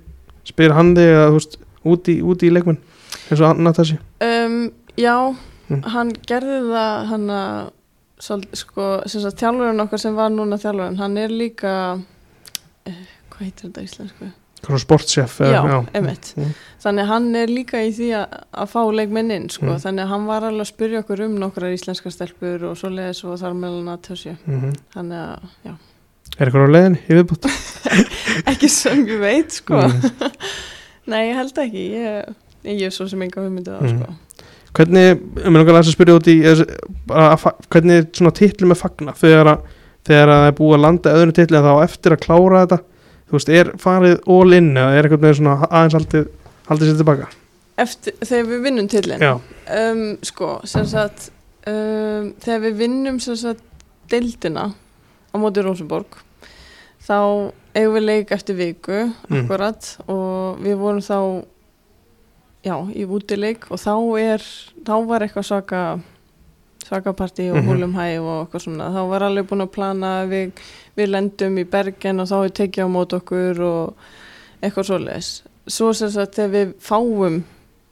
spyr 0.47 0.73
hann 0.77 0.93
þig 0.95 1.09
eða 1.17 1.25
þú 1.33 1.39
veist 1.41 1.57
út 1.89 2.09
í, 2.13 2.19
út 2.23 2.45
í 2.47 2.53
leikmenn 2.53 2.79
eins 3.31 3.41
og 3.41 3.59
Natasja 3.65 3.99
um, 4.21 4.71
Já, 4.99 5.35
Mm. 5.69 5.83
hann 5.85 6.11
gerði 6.25 6.63
það 6.71 7.07
hann 7.11 7.25
að 7.29 7.57
sko, 8.21 8.89
þjálfurinn 9.39 9.81
okkar 9.85 10.01
sem 10.03 10.15
var 10.19 10.31
núna 10.35 10.59
þjálfurinn, 10.61 10.99
hann 10.99 11.17
er 11.23 11.29
líka 11.35 11.73
eh, 12.87 13.01
hvað 13.31 13.45
heitir 13.47 13.69
þetta 13.71 13.85
íslensku? 13.87 14.31
Eða, 15.47 15.61
einmitt. 15.95 16.33
Mm. 16.37 16.49
Þannig 16.83 17.05
að 17.05 17.11
hann 17.13 17.29
er 17.39 17.47
líka 17.53 17.83
í 17.87 17.93
því 17.95 18.09
að, 18.19 18.33
að 18.59 18.73
fá 18.73 18.81
leikmenn 18.99 19.31
inn, 19.31 19.45
sko, 19.55 19.69
Mm. 19.69 19.79
þannig 19.85 20.03
að 20.03 20.09
hann 20.13 20.25
var 20.27 20.43
alveg 20.49 20.65
að 20.65 20.71
spyrja 20.73 21.03
okkur 21.05 21.23
um 21.29 21.37
nokkrar 21.39 21.77
íslenskar 21.77 22.11
stelpur 22.17 22.65
og 22.73 22.75
svoleiðis 22.81 23.23
og 23.25 23.39
þar 23.39 23.55
meðlan 23.55 23.93
að 23.95 24.03
tjóðsjö 24.09 24.35
Mm 24.47 24.73
þannig 24.97 25.23
að, 25.23 25.49
já, 25.69 25.77
Er 26.39 26.47
eitthvað 26.47 26.67
á 26.67 26.75
leiðinni 26.75 26.99
í 27.09 27.15
viðbútt? 27.19 27.47
ekki 28.51 28.69
sem 28.71 29.07
ég 29.07 29.21
veit, 29.23 29.55
sko 29.63 29.79
Mm. 29.87 30.33
Nei, 31.13 31.23
ég 31.31 31.39
held 31.39 31.57
ekki, 31.63 31.85
ég, 31.95 32.35
ég 32.69 32.83
er 32.91 32.91
svo 32.93 33.07
sem 33.09 33.23
enga 33.25 33.41
hugmyndið 33.47 33.79
á, 33.79 33.81
Mm. 33.81 34.03
sko 34.03 34.15
Hvernig, 34.79 35.09
ég 35.43 35.57
langar 35.57 35.81
að 35.81 35.91
spyrja 35.91 36.19
út 36.21 36.29
í 36.31 36.37
að 36.47 37.47
hvernig 37.69 37.97
er 37.99 38.07
svona 38.15 38.35
titli 38.39 38.69
með 38.71 38.81
fagna 38.85 39.15
þegar 39.19 39.51
að, 39.55 39.65
þegar 40.07 40.31
að 40.35 40.43
það 40.43 40.51
er 40.53 40.57
búið 40.61 40.77
að 40.77 40.85
landa 40.85 41.15
öðru 41.19 41.35
titli 41.35 41.59
en 41.59 41.67
þá 41.67 41.73
eftir 41.83 42.15
að 42.15 42.23
klára 42.27 42.63
þetta 42.63 42.79
þú 43.29 43.37
veist, 43.39 43.51
er 43.59 43.73
farið 43.83 44.15
all 44.37 44.57
in 44.57 44.71
eða 44.77 44.95
er 44.95 45.09
eitthvað 45.09 45.25
með 45.27 45.35
svona 45.41 45.57
aðeins 45.69 45.99
haldið 45.99 46.29
haldið 46.69 46.91
sér 46.93 47.01
tilbaka? 47.03 47.29
Eftir, 47.79 48.15
þegar 48.23 48.47
við 48.53 48.63
vinnum 48.69 48.89
tillin 48.91 49.25
Já, 49.27 49.33
um, 49.81 50.05
sko, 50.27 50.53
sem 50.71 50.87
sagt 50.91 51.29
um, 51.67 52.33
þegar 52.43 52.65
við 52.69 52.81
vinnum 52.85 53.21
sem 53.23 53.37
sagt 53.39 53.67
deildina 54.11 54.71
á 54.73 55.35
móti 55.39 55.63
Rósenborg 55.67 56.19
þá 57.05 57.19
eigum 57.77 57.95
við 57.99 58.07
leik 58.09 58.33
eftir 58.35 58.57
viku 58.59 59.05
Mm. 59.29 59.43
akkurat 59.45 59.91
og 60.09 60.59
við 60.65 60.79
vorum 60.81 61.03
þá 61.05 61.19
já, 62.69 62.77
í 62.95 63.07
útileik 63.09 63.67
og 63.73 63.81
þá 63.81 63.93
er 64.21 64.45
þá 64.85 64.95
var 65.09 65.25
eitthvað 65.27 65.49
svaka 65.51 65.83
svaka 66.89 67.13
partí 67.13 67.51
og 67.53 67.59
Mhm. 67.59 67.69
húlum 67.69 67.95
hæ 67.99 68.07
og 68.21 68.47
eitthvað 68.47 68.63
svona, 68.65 68.87
þá 68.95 69.03
var 69.11 69.23
alveg 69.27 69.49
búin 69.51 69.65
að 69.67 69.73
plana 69.75 70.13
við, 70.31 70.53
við 70.97 71.11
lendum 71.13 71.59
í 71.61 71.65
Bergen 71.69 72.21
og 72.21 72.29
þá 72.31 72.37
er 72.45 72.55
tekið 72.63 72.85
á 72.85 72.89
mót 72.89 73.13
okkur 73.19 73.61
og 73.61 73.95
eitthvað 74.63 74.89
svoleiðis 74.89 75.33
svo 75.69 75.91
sem 75.93 76.09
sagt 76.11 76.35
þegar 76.39 76.55
við 76.55 76.71
fáum 76.81 77.43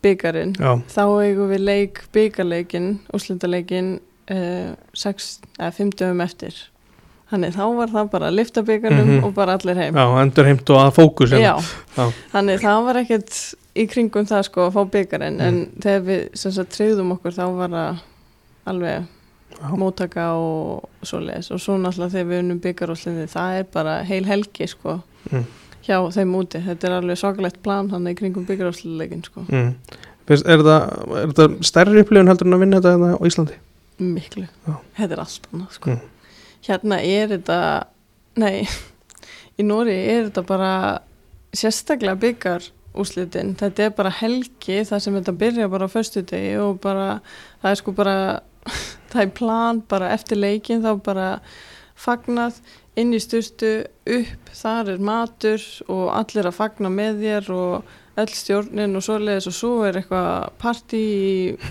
byggarinn 0.03 0.55
þá 0.57 1.03
eigum 1.27 1.51
við 1.51 1.61
leik 1.67 2.01
byggarleikin, 2.15 2.89
úrslitaleikin 3.13 3.99
uh, 4.31 4.73
6 4.95 5.41
eða 5.59 5.73
5 5.77 5.93
dögum 6.01 6.23
eftir 6.25 6.55
þannig 7.31 7.53
þá 7.57 7.63
var 7.77 7.89
það 7.93 8.11
bara 8.11 8.31
að 8.31 8.37
lifta 8.39 8.63
byggarnum 8.63 9.09
Mhm. 9.19 9.25
og 9.25 9.35
bara 9.35 9.59
allir 9.59 9.77
heim 9.77 9.95
já, 9.95 10.07
endur 10.23 10.45
heimt 10.47 10.71
og 10.71 10.79
að 10.79 10.95
fókus. 10.95 11.31
Já. 11.37 11.57
þannig 12.33 12.61
það 12.65 12.85
var 12.87 12.95
ekkert 13.03 13.55
í 13.77 13.87
kringum 13.91 14.27
það 14.29 14.43
sko 14.49 14.67
að 14.69 14.73
fá 14.77 14.83
byggarinn 14.95 15.41
en 15.41 15.55
Mm. 15.55 15.83
þegar 15.83 16.03
við 16.09 16.23
sem 16.43 16.53
sagt 16.53 16.73
treyðum 16.77 17.13
okkur 17.17 17.33
þá 17.37 17.45
var 17.57 17.69
það 17.77 18.01
alveg 18.67 19.05
Já. 19.57 19.69
móttaka 19.79 20.25
og 20.37 20.89
svoleiðis 21.07 21.51
og 21.55 21.61
svo 21.63 21.77
náttúrulega 21.79 22.13
þegar 22.17 22.31
við 22.33 22.41
unnum 22.43 22.61
byggarúslinni 22.61 23.27
það 23.33 23.59
er 23.61 23.65
bara 23.73 24.03
heil 24.05 24.25
helgi 24.25 24.67
sko 24.69 25.01
Mm. 25.33 25.45
hjá 25.87 25.97
þeim 26.13 26.35
úti, 26.35 26.59
þetta 26.67 26.85
er 26.89 26.93
alveg 27.01 27.17
svakalegt 27.19 27.63
plan 27.63 27.89
hann 27.91 28.07
í 28.07 28.15
kringum 28.15 28.47
byggarúslileikin 28.47 29.25
sko 29.25 29.41
Mm. 29.49 29.75
Er, 30.29 30.43
er 30.51 30.59
það 30.59 31.63
stærri 31.63 32.01
upplifun 32.03 32.27
heldur 32.27 32.47
en 32.49 32.55
að 32.55 32.61
vinna 32.65 32.81
þetta 32.81 32.93
hérna 32.97 33.15
á 33.15 33.23
Íslandi? 33.27 33.55
miklu, 34.01 34.49
Já. 34.67 34.75
þetta 34.99 35.13
er 35.13 35.19
allt 35.21 35.47
annað 35.55 35.71
sko 35.73 35.91
Mm. 35.91 36.01
hérna 36.69 36.99
er 37.05 37.29
þetta 37.29 37.85
nei, 38.37 38.69
í 39.59 39.63
Nóri 39.65 39.95
er 40.09 40.25
þetta 40.31 40.43
bara 40.47 40.99
sérstaklega 41.55 42.19
byggar 42.21 42.67
úslitin, 43.03 43.55
þetta 43.61 43.87
er 43.89 43.95
bara 43.97 44.11
helgi 44.23 44.81
þar 44.89 45.03
sem 45.05 45.17
þetta 45.19 45.37
byrja 45.43 45.69
bara 45.73 45.89
á 45.89 45.95
förstu 45.95 46.23
degi 46.27 46.57
og 46.63 46.81
bara, 46.85 47.21
það 47.63 47.71
er 47.75 47.81
sko 47.83 47.93
bara 47.97 48.17
það 49.13 49.23
er 49.23 49.31
plan 49.37 49.83
bara 49.89 50.11
eftir 50.17 50.41
leikin 50.41 50.83
þá 50.85 50.93
bara 51.07 51.29
fagnað 51.97 52.59
inn 52.97 53.13
í 53.17 53.21
styrstu 53.21 53.71
upp 54.17 54.51
þar 54.57 54.91
er 54.95 55.03
matur 55.05 55.63
og 55.93 56.09
allir 56.17 56.49
að 56.49 56.57
fagna 56.59 56.91
með 56.93 57.23
þér 57.25 57.51
og 57.57 57.95
öll 58.17 58.33
stjórnin 58.33 58.97
og 58.97 59.05
svoleiðis 59.05 59.49
og 59.51 59.57
svo 59.57 59.73
er 59.85 59.99
eitthvað 60.01 60.53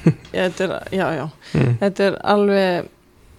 er, 0.68 0.76
já, 0.94 1.08
já 1.18 1.26
Mm. 1.56 1.78
þetta 1.80 2.04
er 2.10 2.16
alveg 2.36 2.90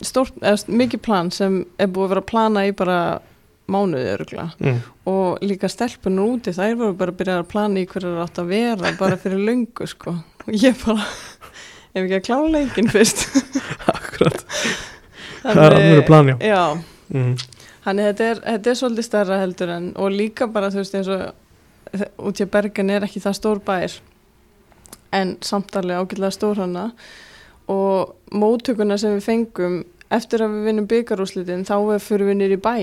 stórt, 0.03 0.33
eða 0.43 0.77
mikið 0.83 1.01
plan 1.05 1.31
sem 1.31 1.61
er 1.79 1.87
búið 1.89 2.05
að 2.07 2.13
vera 2.15 2.23
að 2.25 2.31
plana 2.31 2.63
í 2.67 2.73
bara 2.77 2.99
mánuði 3.73 4.13
örugla 4.15 4.45
Mm. 4.61 4.81
og 5.11 5.39
líka 5.43 5.69
stelpunur 5.69 6.37
úti 6.37 6.53
þær 6.55 6.77
voru 6.79 6.95
bara 6.99 7.13
að 7.13 7.19
byrja 7.21 7.39
að 7.41 7.49
plana 7.51 7.81
í 7.81 7.87
hverju 7.87 8.13
það 8.15 8.23
átt 8.25 8.39
að 8.43 8.51
vera 8.53 8.93
bara 8.99 9.17
fyrir 9.17 9.43
löngu 9.49 9.87
sko. 9.91 10.15
Og 10.47 10.53
ég 10.55 10.77
bara 10.85 11.03
ef 11.97 12.03
ekki 12.05 12.19
að 12.21 12.27
klára 12.29 12.53
leikin 12.55 12.91
fyrst. 12.93 13.25
Akkurat, 13.95 14.45
það 15.43 15.63
er 15.65 15.77
alveg 15.81 16.07
plan, 16.07 16.29
já 16.29 16.37
já, 16.41 16.63
mm. 17.15 17.35
Þannig 17.87 18.09
þetta 18.11 18.25
er, 18.31 18.39
þetta 18.47 18.71
er 18.71 18.79
svolítið 18.81 19.07
stærra 19.07 19.41
heldur 19.41 19.71
en 19.77 19.85
og 19.97 20.11
líka 20.11 20.47
bara 20.51 20.71
þú 20.75 20.81
veist 20.83 20.95
eins 20.99 21.11
og 21.15 22.07
út 22.19 22.41
í 22.41 22.45
að 22.47 22.51
Bergen 22.51 22.91
er 22.91 23.07
ekki 23.07 23.23
það 23.23 23.37
stór 23.39 23.61
bær 23.67 23.93
en 25.15 25.37
samtalið 25.47 26.01
ágætlega 26.01 26.35
stór 26.35 26.59
hana. 26.65 26.89
Og 27.71 28.15
móttökuna 28.35 28.99
sem 28.99 29.15
við 29.17 29.27
fengum 29.27 29.77
eftir 30.15 30.43
að 30.43 30.55
við 30.55 30.67
vinnum 30.69 30.89
byggarúslitin 30.91 31.65
þá 31.67 31.77
fyrir 32.03 32.29
við 32.31 32.39
nýri 32.41 32.59
bæ 32.63 32.75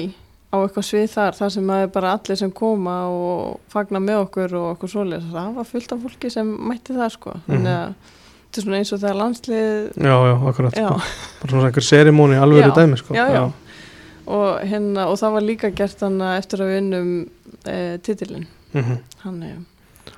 á 0.53 0.55
eitthvað 0.61 0.85
svið 0.85 1.07
þar 1.15 1.37
þar 1.39 1.49
sem 1.55 1.69
það 1.73 1.83
er 1.83 1.87
bara 1.95 2.11
allir 2.13 2.37
sem 2.37 2.51
koma 2.53 2.95
og 3.09 3.59
fagna 3.73 3.99
með 4.03 4.19
okkur 4.27 4.53
og 4.59 4.67
okkur 4.75 4.91
svoleið 4.91 5.31
það 5.33 5.55
var 5.57 5.65
fullt 5.71 5.95
af 5.95 6.03
fólki 6.05 6.29
sem 6.33 6.51
mætti 6.69 6.93
það 6.97 7.09
sko 7.15 7.33
þannig 7.47 7.73
að 7.73 7.95
þetta 8.53 8.61
er 8.61 8.65
svona 8.67 8.77
eins 8.83 8.91
og 8.93 9.01
þegar 9.01 9.17
landslið 9.17 9.97
Já, 9.97 10.15
já, 10.29 10.33
akkurat 10.51 10.77
Já. 10.77 10.87
sko. 10.87 10.99
bara 11.41 11.51
svona 11.55 11.69
einhver 11.71 11.87
serimóni 11.89 12.37
alveg 12.37 12.61
í 12.61 12.67
Já, 12.69 12.75
dæmi 12.77 12.99
sko. 13.01 13.15
já, 13.17 13.25
já. 13.33 13.43
og, 14.27 14.49
hérna, 14.69 15.07
og 15.09 15.17
það 15.19 15.33
var 15.39 15.47
líka 15.49 15.71
gert 15.75 16.05
hann 16.05 16.21
eftir 16.37 16.61
að 16.63 16.69
við 16.69 16.77
vinnum 16.81 17.09
e, 17.65 17.79
titilin 18.05 18.45
Mhm. 18.73 18.97
hann 19.25 19.41
er 19.43 19.57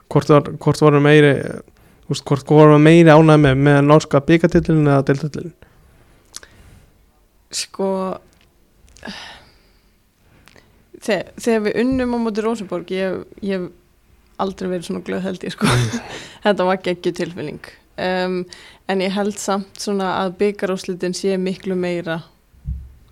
hvort, 0.10 0.30
var, 0.30 0.42
hvort 0.64 0.80
voru 0.82 1.00
meiri 1.04 1.32
úst, 2.12 2.24
hvort 2.28 2.46
voru 2.48 2.78
meiri 2.80 3.10
ánæg 3.12 3.40
með 3.48 3.56
með 3.66 3.80
norska 3.88 4.20
byggatillin 4.28 4.86
eða 4.88 5.04
deltillin 5.08 5.54
sko 7.52 7.90
þegar, 11.06 11.32
þegar 11.40 11.64
við 11.68 11.80
unnum 11.84 12.16
á 12.16 12.18
móti 12.26 12.44
Rósaborg 12.46 12.92
ég 12.96 13.26
hef 13.46 13.68
aldrei 14.42 14.70
verið 14.74 14.88
svona 14.90 15.04
glöð 15.08 15.26
held 15.30 15.44
ég 15.48 15.54
sko 15.56 15.68
þetta 16.46 16.66
var 16.68 16.82
geggju 16.84 17.14
tilfinning 17.22 17.62
um, 17.98 18.40
en 18.92 19.02
ég 19.06 19.14
held 19.16 19.38
samt 19.40 19.80
svona 19.80 20.10
að 20.26 20.34
byggarúslitin 20.42 21.16
sé 21.16 21.38
miklu 21.40 21.76
meira 21.80 22.22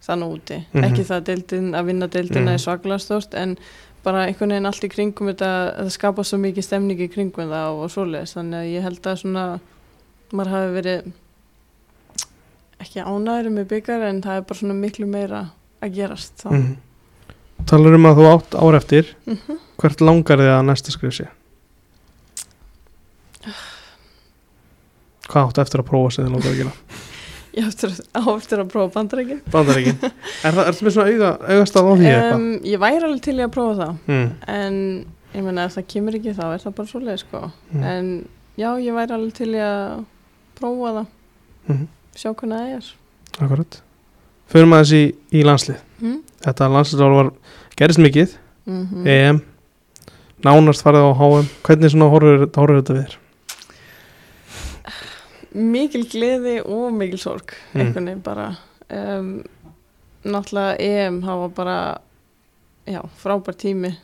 þannig 0.04 0.34
úti 0.36 0.58
Mhm. 0.74 0.84
ekki 0.84 1.04
það 1.08 1.18
að, 1.22 1.26
deildin, 1.30 1.70
að 1.80 1.86
vinna 1.88 2.08
deildina 2.12 2.50
Mhm. 2.52 2.54
er 2.58 2.64
svaklega 2.66 3.00
stórt 3.00 3.34
en 3.40 3.58
bara 4.04 4.26
einhvern 4.28 4.52
veginn 4.52 4.66
allt 4.68 4.84
í 4.84 4.90
kringum 4.92 5.30
þetta 5.32 5.50
það 5.80 5.92
skapa 5.96 6.24
svo 6.28 6.38
mikið 6.44 6.64
stemning 6.68 7.00
í 7.00 7.08
kringum 7.14 7.48
það 7.54 7.80
og 7.84 7.92
svoleiðis 7.94 8.34
þannig 8.36 8.60
að 8.60 8.72
ég 8.74 8.82
held 8.84 9.02
að 9.08 9.20
svona 9.22 9.46
maður 10.34 10.52
hafi 10.58 10.74
verið 10.82 11.12
ekki 12.84 13.04
ánæður 13.06 13.50
með 13.56 13.68
byggar 13.72 14.04
en 14.10 14.20
það 14.26 14.40
er 14.42 14.46
bara 14.50 14.60
svona 14.60 14.76
miklu 14.76 15.08
meira 15.08 15.44
að 15.84 15.94
gerast 15.96 16.34
þá. 16.44 16.50
mm. 16.52 16.74
Talar 17.74 17.98
um 17.98 18.06
að 18.10 18.20
þú 18.22 18.28
átt 18.32 18.58
ár 18.64 18.78
eftir. 18.80 19.14
Mhm. 19.28 19.62
hvert 19.84 20.02
langar 20.06 20.40
þið 20.40 20.52
að 20.54 20.68
næsta 20.70 20.94
skrif 20.94 21.16
sé? 21.18 21.26
Hvað 25.28 25.50
áttu 25.50 25.64
eftir 25.64 25.82
að 25.82 25.88
prófa 25.90 26.14
sem 26.14 26.26
þið 26.28 26.36
langar 26.36 26.52
að 26.54 26.60
gera 26.62 27.02
Ég 27.54 27.68
eftir 27.70 27.92
að, 27.92 28.00
á 28.18 28.22
eftir 28.34 28.62
að 28.64 28.70
prófa 28.74 28.94
bandarækin 28.96 29.42
bandaríkin. 29.54 30.00
Er 30.42 30.56
það, 30.58 30.80
með 30.82 30.96
svona 30.96 31.12
auga, 31.12 31.28
augastað 31.54 31.86
á 31.86 31.94
því 31.94 32.08
eitthvað? 32.10 32.38
Um, 32.40 32.48
Ég 32.66 32.82
væri 32.82 33.06
alveg 33.08 33.22
til 33.28 33.36
í 33.38 33.44
að 33.46 33.52
prófa 33.54 33.76
það. 33.78 33.92
Mm. 34.10 34.32
en 34.56 34.80
ég 35.34 35.46
meina 35.46 35.68
ef 35.68 35.76
það 35.78 35.86
kemur 35.94 36.18
ekki 36.18 36.34
þá 36.34 36.44
er 36.48 36.64
það 36.64 36.76
bara 36.80 36.92
svoleið 36.94 37.20
sko. 37.22 37.42
Mm. 37.74 37.84
en 37.92 38.10
já, 38.58 38.70
ég 38.88 38.98
væri 38.98 39.16
alveg 39.18 39.36
til 39.38 39.50
í 39.54 39.62
að 39.62 40.04
prófa 40.58 40.94
það. 40.98 41.12
Mhm. 41.70 41.86
sjá 42.18 42.30
hvernig 42.34 42.58
það 42.64 42.74
er. 42.80 42.90
Akkurat. 43.38 43.80
Fyrir 44.54 44.70
maður 44.70 44.90
þessi 44.90 45.04
í, 45.04 45.14
í 45.38 45.46
landslið. 45.46 45.86
Mm? 46.02 46.18
þetta 46.44 46.72
landslið 46.74 47.06
var 47.20 47.32
gerist 47.76 48.00
mikið. 48.00 48.38
Mm 48.66 48.88
-hmm. 48.88 49.08
EM 49.08 49.42
nánast 50.44 50.84
farið 50.84 51.08
á 51.08 51.12
HM 51.16 51.50
hvernig 51.64 51.92
svona 51.92 52.10
horfur, 52.12 52.48
þetta 52.48 52.94
við 52.94 53.04
þér? 53.04 53.18
Mikil 55.54 56.08
gleði 56.10 56.56
og 56.66 56.94
mikil 56.94 57.20
sorg 57.22 57.54
Mm. 57.74 57.82
einhvern 57.82 58.06
veginn 58.06 58.22
bara. 58.22 58.58
Um, 58.90 59.44
náttúrulega 60.24 60.76
EM 60.80 61.22
var 61.22 61.50
bara 61.50 61.98
já, 62.88 63.02
frábær 63.18 63.56
tími. 63.56 63.96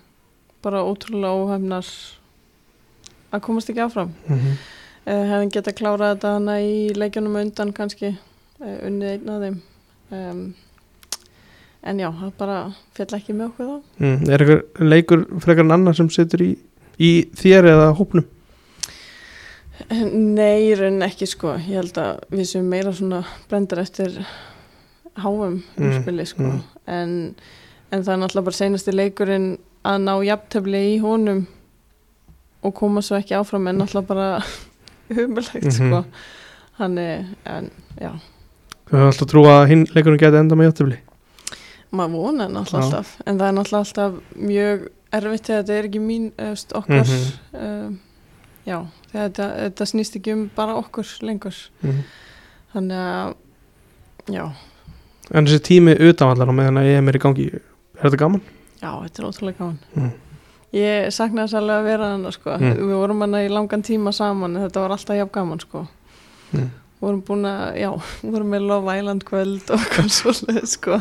Bara 0.62 0.84
ótrúlega 0.84 1.34
óhefnar 1.34 1.86
að 3.32 3.42
komast 3.42 3.70
ekki 3.70 3.82
áfram. 3.82 4.14
Mm 4.28 4.40
-hmm. 4.40 4.56
uh, 5.06 5.26
hefðum 5.32 5.52
geta 5.52 5.72
klárað 5.72 6.16
þetta 6.16 6.34
hana 6.34 6.62
í 6.62 6.94
leikjunum 6.96 7.36
undan 7.36 7.74
kannski 7.74 8.18
uh, 8.62 8.88
unnið 8.88 9.10
einn 9.10 9.30
af 9.30 9.42
þeim. 9.42 9.62
Um, 10.12 10.56
en 11.84 12.00
já, 12.02 12.10
það 12.12 12.32
bara 12.38 12.58
fjall 12.98 13.14
ekki 13.20 13.34
með 13.38 13.46
okkur 13.52 13.70
þá 13.70 13.78
mm. 14.04 14.30
er 14.34 14.44
eitthvað 14.44 14.90
leikur 14.94 15.22
frekar 15.46 15.66
en 15.66 15.72
annar 15.78 15.96
sem 15.96 16.10
situr 16.12 16.44
í, 16.44 16.50
í 17.00 17.12
þér 17.40 17.70
eða 17.76 17.88
hópnum 18.00 18.26
Nei, 19.90 20.68
í 20.68 20.74
raunin 20.76 21.06
ekki 21.06 21.24
sko 21.30 21.54
ég 21.56 21.78
held 21.80 21.98
að 22.02 22.18
við 22.36 22.48
sem 22.50 22.66
meira 22.68 22.92
svona 22.96 23.22
brendar 23.50 23.80
eftir 23.86 24.18
háum 25.20 25.62
Mm, 25.80 25.86
umspili 25.88 26.26
sko 26.28 26.44
mm. 26.44 26.60
en, 26.92 27.14
en 27.92 28.04
það 28.04 28.12
er 28.14 28.20
náttúrulega 28.22 28.48
bara 28.50 28.58
seinasti 28.60 28.94
leikurinn 28.96 29.48
að 29.88 30.02
ná 30.04 30.12
jafntöfli 30.28 30.82
í 30.94 30.98
honum 31.04 31.46
og 32.68 32.76
koma 32.76 33.02
svo 33.04 33.18
ekki 33.22 33.38
áfram 33.40 33.70
en 33.72 33.80
náttúrulega 33.80 34.12
bara 34.12 34.30
humulegt 35.16 35.64
Mhm. 35.64 35.76
sko 35.78 36.04
hann 36.80 36.98
er, 37.02 37.26
en 37.48 37.72
já 38.00 38.12
þú 38.90 38.92
hefur 38.98 39.08
alltaf 39.14 39.32
trú 39.32 39.46
að 39.48 39.68
hinn 39.72 39.88
leikurinn 39.96 40.20
geti 40.22 40.40
enda 40.44 40.56
með 40.60 40.70
játtöfli 40.74 41.00
maður 41.92 42.12
vonar 42.12 42.50
náttúrulega 42.54 42.80
Já. 42.80 42.86
alltaf 42.86 43.16
en 43.26 43.38
það 43.40 43.48
er 43.48 43.56
náttúrulega 43.58 43.86
alltaf 43.86 44.14
mjög 44.36 44.88
erfitt 45.12 45.48
þegar 45.50 45.64
þetta 45.64 45.74
er 45.80 45.88
ekki 45.90 46.00
mín 46.00 46.32
öst, 46.38 46.74
okkar 46.78 47.06
Mhm. 47.06 47.66
um, 47.66 48.00
já, 48.66 48.78
þegar 49.12 49.30
þetta, 49.30 49.48
þetta 49.64 49.86
snýst 49.86 50.16
ekki 50.20 50.34
um 50.34 50.50
bara 50.56 50.76
okkur 50.76 51.06
lengur 51.22 51.56
mm 51.82 51.90
-hmm. 51.90 52.04
þannig 52.74 52.98
að 52.98 53.36
já, 54.36 54.52
en 55.34 55.46
þessi 55.48 55.60
tími 55.60 55.96
utanvallar 56.10 56.50
á 56.50 56.54
meðan 56.54 56.78
að 56.78 56.90
EM 56.98 57.08
er 57.10 57.16
í 57.16 57.20
gangi 57.20 57.48
er 57.54 57.62
þetta 58.04 58.18
gaman? 58.18 58.42
já, 58.82 58.92
þetta 59.04 59.20
er 59.24 59.28
ótrúlega 59.30 59.58
gáðan 59.60 59.78
Mm. 59.96 60.12
ég 60.74 61.08
saknaði 61.12 61.48
þess 61.48 61.54
alveg 61.58 61.76
að 61.80 61.84
vera 61.84 62.12
hann 62.12 62.32
sko. 62.32 62.50
Mm. 62.58 62.76
við 62.78 62.94
vorum 62.94 63.20
hann 63.22 63.34
í 63.34 63.50
langan 63.50 63.82
tíma 63.82 64.12
saman 64.14 64.54
þetta 64.54 64.80
var 64.82 64.90
alltaf 64.92 65.16
jafn 65.18 65.32
gaman 65.34 65.60
sko. 65.60 65.88
Vorum 67.00 67.22
búin 67.24 67.46
að, 67.48 67.78
já, 67.80 67.90
vorum 68.28 68.50
með 68.52 68.66
Love 68.68 68.96
Island 69.00 69.24
kvöld 69.24 69.70
og 69.72 69.80
hvað 69.94 70.10
svolítið 70.12 70.66
sko. 70.68 70.98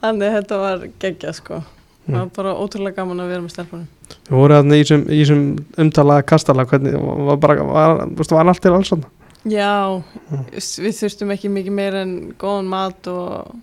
þannig 0.00 0.30
að 0.30 0.36
þetta 0.38 0.60
var 0.62 0.86
geggja 1.02 1.32
sko. 1.36 1.58
það 1.60 1.72
Mm. 2.06 2.14
var 2.20 2.28
bara 2.36 2.50
ótrúlega 2.54 2.94
gaman 3.00 3.18
að 3.18 3.28
vera 3.32 3.42
með 3.42 3.50
stelpunum 3.50 3.86
Við 4.28 4.36
vorum 4.38 4.56
þarna 4.60 4.76
í 4.78 4.82
þessum- 5.18 5.58
umtalaða 5.82 6.22
kastala 6.30 6.64
hvernig 6.70 6.94
var 7.26 7.36
bara 7.42 7.64
var, 7.66 7.96
var, 8.06 8.46
allt 8.46 8.60
til 8.62 8.70
alls 8.72 8.90
þarna? 8.92 9.08
já, 9.44 10.02
Mm. 10.30 10.44
við 10.54 10.94
þurftum 11.00 11.32
ekki 11.34 11.50
mikið 11.50 11.72
meira 11.74 12.02
en 12.06 12.32
góðan 12.38 12.68
mat 12.70 13.06
og 13.08 13.56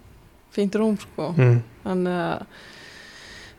fínt 0.54 0.76
rúm 0.76 0.98
sko. 1.00 1.34
mm. 1.38 1.62
þannig 1.86 2.20
að 2.20 2.46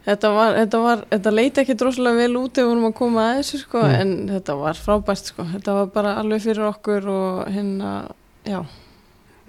þetta 0.05 0.31
var, 0.35 0.55
þetta 0.59 0.81
var, 0.85 1.05
þetta 1.11 1.33
leiti 1.35 1.61
ekki 1.62 1.77
droslega 1.81 2.17
vel 2.19 2.37
út 2.37 2.59
ef 2.59 2.64
við 2.64 2.69
vorum 2.71 2.88
að 2.90 2.95
koma 2.99 3.21
að 3.31 3.38
þessu 3.40 3.61
sko, 3.62 3.83
Mm. 3.83 3.95
en 4.01 4.29
þetta 4.29 4.57
var 4.61 4.75
frábært 4.75 5.25
sko, 5.31 5.45
þetta 5.55 5.73
var 5.79 5.87
bara 5.95 6.14
alveg 6.21 6.43
fyrir 6.45 6.69
okkur 6.69 7.09
og 7.09 7.47
hérna, 7.49 8.11
já 8.45 8.64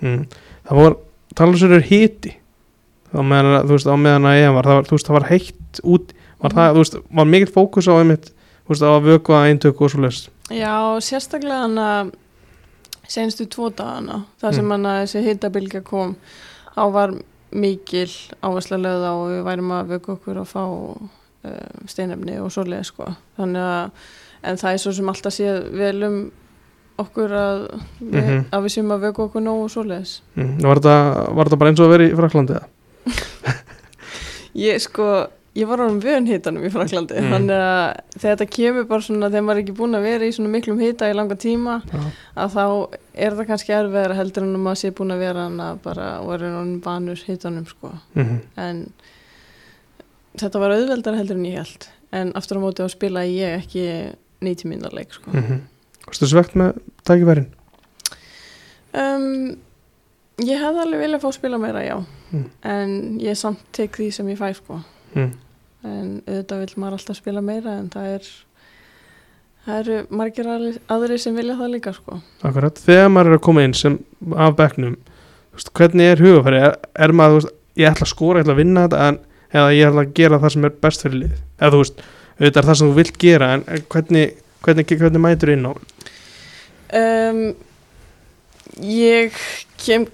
Mm. 0.01 0.27
það 0.67 0.75
var 0.83 0.95
talasur 1.35 1.81
hiti 1.81 2.35
á 3.15 3.19
meðan, 3.23 3.51
að- 3.59 3.65
þú 3.65 3.71
veist, 3.75 3.87
á 3.87 3.95
meðan 3.95 4.25
að 4.27 4.39
EM 4.43 4.53
var, 4.55 4.63
það 4.63 4.75
var, 4.75 4.83
þú 4.83 4.91
veist, 4.95 5.07
það 5.07 5.19
var 5.19 5.29
heitt 5.29 5.79
út 5.83 6.13
var 6.41 6.51
það, 6.51 6.73
þú 6.73 6.77
veist, 6.83 6.95
var 7.15 7.25
mikill 7.25 7.51
fókus 7.51 7.87
á 7.87 7.93
einmitt, 7.99 8.25
þú 8.65 8.69
veist, 8.69 8.81
á 8.83 8.89
að 8.91 9.05
vöku 9.11 9.31
að 9.33 9.47
eintöku 9.49 9.81
og 9.85 9.91
svo 9.91 10.01
leist 10.01 10.29
Já, 10.51 10.99
sérstaklega 11.01 11.61
hann 11.65 11.75
að 11.77 12.13
senstu 13.07 13.45
tvo 13.47 13.69
dagana, 13.73 14.25
þar 14.41 14.53
sem 14.53 14.65
Mm. 14.65 14.71
hann 14.71 14.83
að 14.85 15.03
þessi 15.03 15.23
hittabilgja 15.25 15.83
kom, 15.83 16.15
þá 16.75 16.91
var 16.91 17.11
mikil 17.55 18.09
áhersla 18.43 18.77
lögða 18.81 19.11
og 19.17 19.27
við 19.31 19.43
værum 19.47 19.71
að 19.77 19.91
vöku 19.95 20.15
okkur 20.17 20.39
að 20.41 20.49
fá 20.51 20.63
uh, 20.65 21.83
steinefni 21.89 22.37
og 22.43 22.51
svoleið 22.53 22.83
sko. 22.89 23.09
Þannig 23.39 23.67
að, 23.69 24.09
en 24.51 24.59
það 24.61 24.73
er 24.77 24.81
svo 24.83 24.93
sem 24.97 25.11
alltaf 25.13 25.35
séð 25.35 25.61
vel 25.79 25.97
um 26.09 26.17
okkur 27.01 27.31
að 27.35 27.61
við, 27.99 28.21
Mhm. 28.23 28.43
að 28.55 28.63
við 28.67 28.73
séum 28.77 28.91
að 28.95 29.01
vöku 29.09 29.23
okkur 29.27 29.43
nóg 29.43 29.63
og 29.65 29.71
svoleiðis. 29.73 30.13
mm. 30.35 30.53
var, 30.63 30.79
þetta, 30.79 31.33
var 31.35 31.45
þetta 31.49 31.57
bara 31.59 31.69
eins 31.73 31.79
og 31.83 31.87
að 31.89 31.95
vera 31.97 32.07
í 32.07 32.15
Fraklandi 32.15 32.55
eða? 32.55 32.67
Ég 34.55 34.79
sko, 34.79 35.07
ég 35.55 35.67
var 35.67 35.79
ánum 35.79 36.01
vön 36.03 36.25
hitanum 36.27 36.63
í 36.67 36.69
Fraklandi, 36.73 37.15
Mm. 37.15 37.31
þannig 37.31 37.61
að 37.63 38.19
þetta 38.19 38.45
kemur 38.51 38.87
bara 38.89 39.01
svona, 39.01 39.29
þegar 39.29 39.43
maður 39.47 39.57
er 39.57 39.63
ekki 39.63 39.75
búin 39.77 39.95
að 39.95 40.01
vera 40.03 40.25
í 40.27 40.31
svona 40.35 40.49
miklum 40.51 40.79
hita 40.79 41.07
í 41.09 41.13
langa 41.15 41.35
tíma, 41.39 41.81
Já. 41.91 41.99
að 42.35 42.49
þá 42.55 42.65
er 43.15 43.31
það 43.37 43.47
kannski 43.47 43.73
erfiðar 43.77 44.15
heldur 44.15 44.43
en 44.43 44.55
að 44.55 44.63
maður 44.65 44.81
sé 44.81 44.91
búin 44.91 45.11
að 45.15 45.19
vera 45.23 45.43
hann 45.47 45.59
að 45.63 45.77
bara 45.83 46.07
er 46.35 46.39
hann 46.57 46.81
vanur 46.81 47.15
hitanum 47.27 47.65
sko 47.67 47.93
Mm 48.15 48.39
en 48.57 48.81
þetta 50.37 50.59
var 50.59 50.71
auðveldar 50.75 51.15
heldur 51.15 51.37
en 51.39 51.45
ég 51.47 51.55
held 51.63 51.87
en 52.11 52.33
aftur 52.35 52.57
á 52.59 52.61
móti 52.65 52.83
á 52.83 52.89
spila 52.91 53.23
ég 53.23 53.55
ekki 53.63 53.85
90 54.43 54.67
mínútur 54.67 54.93
leik 54.93 55.13
sko 55.13 55.31
-hmm. 55.31 55.59
Varstu 56.05 56.27
svegt 56.27 56.53
með 56.55 56.75
tækifærin? 57.07 57.47
um, 58.93 59.55
ég 60.43 60.59
hefði 60.59 60.81
alveg 60.83 60.99
viljað 61.05 61.21
fá 61.23 61.31
spila 61.33 61.57
meira 61.57 61.83
já 61.85 62.03
Mm. 62.33 62.49
en 62.63 63.19
ég 63.21 63.37
samt 63.37 63.59
tek 63.71 63.91
því 63.95 64.11
sem 64.11 64.27
ég 64.27 64.37
fæ 64.37 64.53
sko 64.55 64.81
Mm. 65.15 65.31
En 65.85 66.09
auðvitað 66.25 66.61
vil 66.63 66.81
maður 66.81 66.97
alltaf 66.99 67.19
spila 67.19 67.43
meira 67.45 67.77
en 67.79 67.89
það 67.93 68.09
er 68.15 68.29
það 69.65 69.79
eru 69.81 69.99
margir 70.13 70.49
aðri- 70.55 70.81
sem 71.21 71.35
vilja 71.37 71.55
það 71.57 71.71
líka 71.73 71.93
sko. 71.95 72.19
Akkurat, 72.45 72.81
þegar 72.85 73.09
maður 73.13 73.31
er 73.31 73.37
að 73.39 73.45
koma 73.47 73.63
inn 73.65 73.73
sem 73.77 73.99
af 74.35 74.57
veist, 75.55 75.71
hvernig 75.73 76.11
er 76.11 76.21
hugafæri? 76.23 76.59
Er, 76.67 76.75
er 77.05 77.13
maður, 77.15 77.39
veist, 77.41 77.55
ég 77.79 77.89
ætla 77.89 78.05
að 78.05 78.11
skora, 78.13 78.39
ég 78.41 78.45
ætla 78.45 78.55
að 78.55 78.61
vinna 78.61 78.85
þetta 78.85 79.07
en, 79.09 79.19
eða 79.55 79.73
ég 79.75 79.89
ætla 79.89 80.03
að 80.05 80.13
gera 80.19 80.41
það 80.43 80.53
sem 80.55 80.67
er 80.67 80.75
best 80.85 81.05
fyrir 81.05 81.19
lið 81.21 81.37
eða 81.59 81.71
þú 81.75 81.81
veist, 81.81 82.03
auðvitað 82.35 82.61
er 82.61 82.69
það 82.69 82.79
sem 82.81 82.91
þú 82.91 82.97
vilt 82.99 83.17
gera 83.23 83.51
en 83.55 83.65
hvernig, 83.93 84.35
hvernig, 84.65 84.93
hvernig 84.99 85.23
mætur 85.25 85.53
inn 85.55 85.67
á? 85.69 85.73
Um, 86.95 87.41
ég 88.85 89.39
kem 89.81 90.07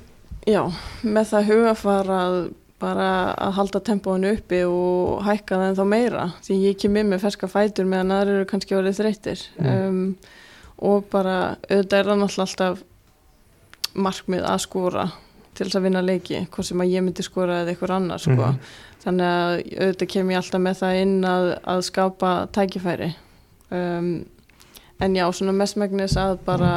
já, 0.47 0.61
með 1.03 1.31
það 1.33 1.49
hugafar 1.51 2.13
að 2.15 2.37
bara 2.81 3.07
að 3.37 3.55
halda 3.59 3.79
tempóinu 3.87 4.31
uppi 4.35 4.63
og 4.67 5.21
hækka 5.27 5.57
það 5.59 5.67
ennþá 5.71 5.85
meira 5.93 6.27
því 6.45 6.57
ég 6.65 6.77
kem 6.81 6.97
inn 7.01 7.09
með 7.13 7.23
ferska 7.27 7.49
fætur 7.51 7.85
meðan 7.89 8.13
aðra 8.17 8.35
eru 8.39 8.47
kannski 8.49 8.77
orðið 8.77 8.99
þreyttir 9.01 9.43
Mm. 9.61 9.71
um, 9.71 10.15
og 10.81 11.03
bara 11.13 11.35
auðvitað 11.69 11.99
er 11.99 12.07
það 12.09 12.21
náttúrulega 12.23 12.47
alltaf 12.47 12.79
markmið 14.01 14.45
að 14.47 14.61
skora 14.63 15.03
til 15.53 15.65
þess 15.67 15.77
að 15.77 15.83
vinna 15.85 16.01
leiki, 16.01 16.39
hvort 16.49 16.65
sem 16.65 16.81
að 16.81 16.93
ég 16.95 17.03
myndi 17.05 17.25
skora 17.27 17.57
eða 17.61 17.73
einhver 17.73 17.91
annar 17.91 18.21
sko. 18.23 18.31
Mhm. 18.37 18.59
þannig 19.03 19.27
að 19.27 19.53
auðvitað 19.81 20.07
kem 20.13 20.29
ég 20.31 20.37
alltaf 20.39 20.61
með 20.61 20.79
það 20.81 20.99
inn 21.01 21.25
að, 21.25 21.47
að 21.73 21.81
skapa 21.87 22.31
tækifæri 22.55 23.09
um, 23.71 24.25
en 25.01 25.15
já, 25.17 25.25
svona 25.33 25.55
mestmægnis 25.57 26.15
að 26.21 26.37
bara 26.45 26.71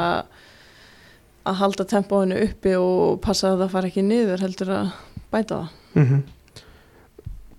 að 1.45 1.59
halda 1.61 1.85
tempóinu 1.85 2.39
uppi 2.47 2.73
og 2.81 3.21
passa 3.21 3.51
að 3.53 3.65
það 3.65 3.73
fara 3.75 3.91
ekki 3.93 4.05
niður 4.07 4.41
heldur 4.41 4.71
að 4.73 4.93
bæta 5.33 5.59
það 5.59 5.69
mm 5.95 6.23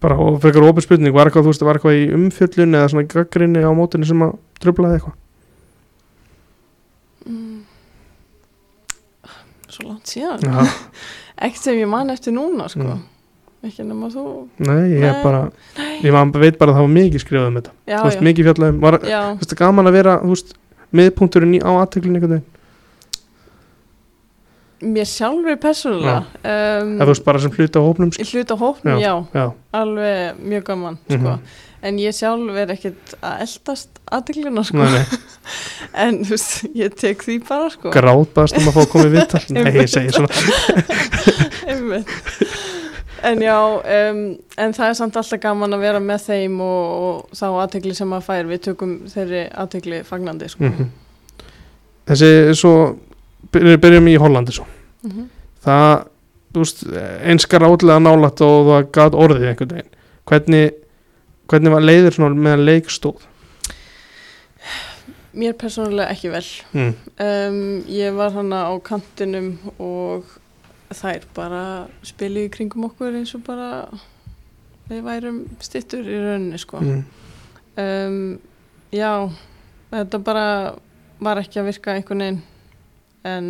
bara 0.05 0.17
og 0.21 0.39
frekar 0.43 0.65
opið 0.67 0.85
spurning 0.85 1.15
var 1.15 1.29
eitthvað, 1.29 1.47
þú 1.47 1.53
veist, 1.53 1.65
var 1.65 1.79
eitthvað 1.79 1.99
í 1.99 2.05
umfjöllun 2.15 2.77
eða 2.77 2.91
svona 2.91 3.09
gaggrinni 3.09 3.63
á 3.65 3.71
mótinu 3.75 4.07
sem 4.07 4.23
að 4.25 4.35
tröflaði 4.61 4.99
eitthvað? 4.99 5.17
Mm. 7.25 7.59
Svo 9.71 9.87
langt 9.89 10.11
síðan. 10.13 10.45
Já, 10.45 10.65
Ekkert 11.45 11.63
sem 11.63 11.81
ég 11.81 11.89
man 11.91 12.13
eftir 12.13 12.35
núna 12.35 12.69
sko. 12.71 12.85
Mm. 12.85 13.03
Ekki 13.65 13.83
nema 13.87 14.11
þú. 14.13 14.25
Nei, 14.61 14.91
ég 14.93 15.01
Nei. 15.01 15.23
bara 15.23 15.41
ég 16.03 16.13
man, 16.13 16.33
veit 16.35 16.59
bara 16.59 16.75
að 16.75 16.77
það 16.77 16.85
var 16.85 16.93
mikið 16.99 17.23
skrifað 17.23 17.47
um 17.49 17.57
þetta. 17.59 17.73
Já, 17.89 17.95
þú 17.97 18.09
veist, 18.09 18.19
já, 18.19 18.25
mikið 18.29 18.49
fjallaðum 18.49 18.83
var, 18.83 18.99
þú 19.01 19.41
veist, 19.41 19.55
gaman 19.63 19.89
að 19.89 19.97
vera, 19.97 20.19
þú 20.21 20.35
veist, 20.35 20.53
miðpunkturinn 20.95 21.57
á 21.65 21.71
aðteklinu 21.81 22.19
einhvern 22.19 22.35
veginn 22.37 22.51
Mér 24.83 25.07
sjálfur 25.07 25.55
persónulega 25.61 26.25
um, 26.43 26.97
þú 26.99 27.07
veist, 27.11 27.23
bara 27.23 27.39
sem 27.43 27.53
hluti 27.55 27.79
á 27.79 27.81
hópnum 27.85 28.09
sko. 28.11 28.25
Hluta 28.33 28.57
hópnum, 28.59 28.97
já, 28.99 29.13
já, 29.31 29.45
alveg 29.71 30.41
mjög 30.41 30.65
gaman 30.71 30.97
sko. 31.05 31.19
Mhm. 31.21 31.39
En 31.85 31.99
ég 32.01 32.15
sjálf 32.17 32.55
er 32.57 32.71
ekkert 32.73 33.13
að 33.21 33.43
eldast 33.45 33.99
aðteglina 34.11 34.63
sko. 34.65 34.87
En 36.05 36.23
þú 36.25 36.33
veist, 36.33 36.65
ég 36.75 36.95
tek 36.97 37.21
því 37.23 37.35
bara 37.47 37.69
sko. 37.69 37.91
grátbaðast 37.93 38.57
um 38.57 38.67
að 38.71 38.75
fá 38.75 38.81
að 38.81 38.91
koma 38.91 39.05
í 39.05 39.13
viðtal 39.13 39.43
nei, 39.55 39.71
ég 39.77 39.91
segi 39.91 40.15
svona. 40.15 40.29
En 43.25 43.39
já, 43.41 43.57
um, 43.57 44.19
en 44.61 44.73
það 44.75 44.89
er 44.91 44.97
samt 44.99 45.15
alltaf 45.17 45.39
gaman 45.41 45.73
að 45.73 45.81
vera 45.81 46.01
með 46.03 46.27
þeim 46.27 46.59
og, 46.61 46.83
og 47.05 47.37
þá 47.39 47.45
aðtegli 47.63 47.95
sem 47.97 48.09
maður 48.11 48.27
fær, 48.27 48.49
við 48.51 48.59
tökum 48.67 48.91
þeirri 49.09 49.41
aðtegli 49.63 50.03
fagnandi 50.05 50.49
sko. 50.51 50.67
mm 50.69 50.91
þessi, 52.05 52.31
svo 52.57 52.73
byrjum, 53.53 53.79
byrjum 53.83 54.11
í 54.11 54.19
Hollandi 54.21 54.55
svo 54.55 54.67
mm 55.05 55.31
það, 55.65 56.07
þú 56.53 56.63
veist, 56.63 56.81
einskar 57.25 57.65
átlega 57.65 58.01
nálætt 58.01 58.43
og 58.45 58.67
það 58.69 58.89
gat 58.97 59.15
orðið 59.25 59.47
einhvern 59.51 59.71
veginn 59.75 59.93
hvernig, 60.29 60.75
hvernig 61.49 61.73
var 61.75 61.85
leiður 61.85 62.17
svona 62.17 62.45
meðan 62.47 62.67
leik 62.67 62.91
stóð 62.93 63.25
Mér 65.35 65.51
persónulega 65.59 66.13
ekki 66.13 66.29
vel. 66.31 66.45
mm. 66.71 66.91
Um, 67.19 67.57
ég 67.91 68.13
var 68.15 68.31
hana 68.31 68.61
á 68.71 68.73
kantinum 68.79 69.57
og 69.83 70.29
þær 70.95 71.25
bara 71.35 71.63
spiluðu 72.07 72.47
í 72.47 72.51
kringum 72.53 72.85
okkur 72.87 73.17
eins 73.19 73.33
og 73.35 73.43
bara 73.43 73.83
við 74.87 75.01
værum 75.03 75.41
stittur 75.59 76.07
í 76.07 76.21
rauninni 76.21 76.61
sko. 76.61 76.79
Mm. 76.79 77.03
Um, 77.83 78.17
já, 78.95 79.27
þetta 79.91 80.21
bara 80.23 80.47
var 81.19 81.41
ekki 81.43 81.59
að 81.59 81.71
virka 81.73 81.97
einhvern 81.97 82.23
veginn 82.23 82.41
en 83.25 83.49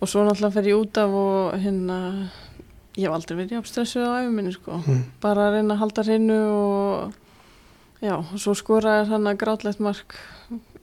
og 0.00 0.06
svo 0.08 0.22
náttúrulega 0.26 0.54
fer 0.54 0.68
ég 0.70 0.78
út 0.78 0.98
af 1.02 1.10
og 1.18 1.56
hérna 1.58 1.96
ég 2.98 3.06
hef 3.06 3.14
aldrei 3.14 3.36
verið 3.38 3.56
jafn 3.58 3.70
stressuð 3.70 4.06
á 4.06 4.12
æfuminni 4.24 4.52
sko 4.54 4.78
Mm. 4.86 5.02
bara 5.22 5.48
að 5.48 5.54
reyna 5.58 5.74
að 5.74 5.82
halda 5.82 6.02
hreinu 6.06 6.38
og 6.50 7.12
já, 8.02 8.14
og 8.18 8.38
svo 8.38 8.54
skoraði 8.54 9.08
hann 9.10 9.26
að 9.26 9.38
grátlegt 9.42 9.80
mark 9.80 10.14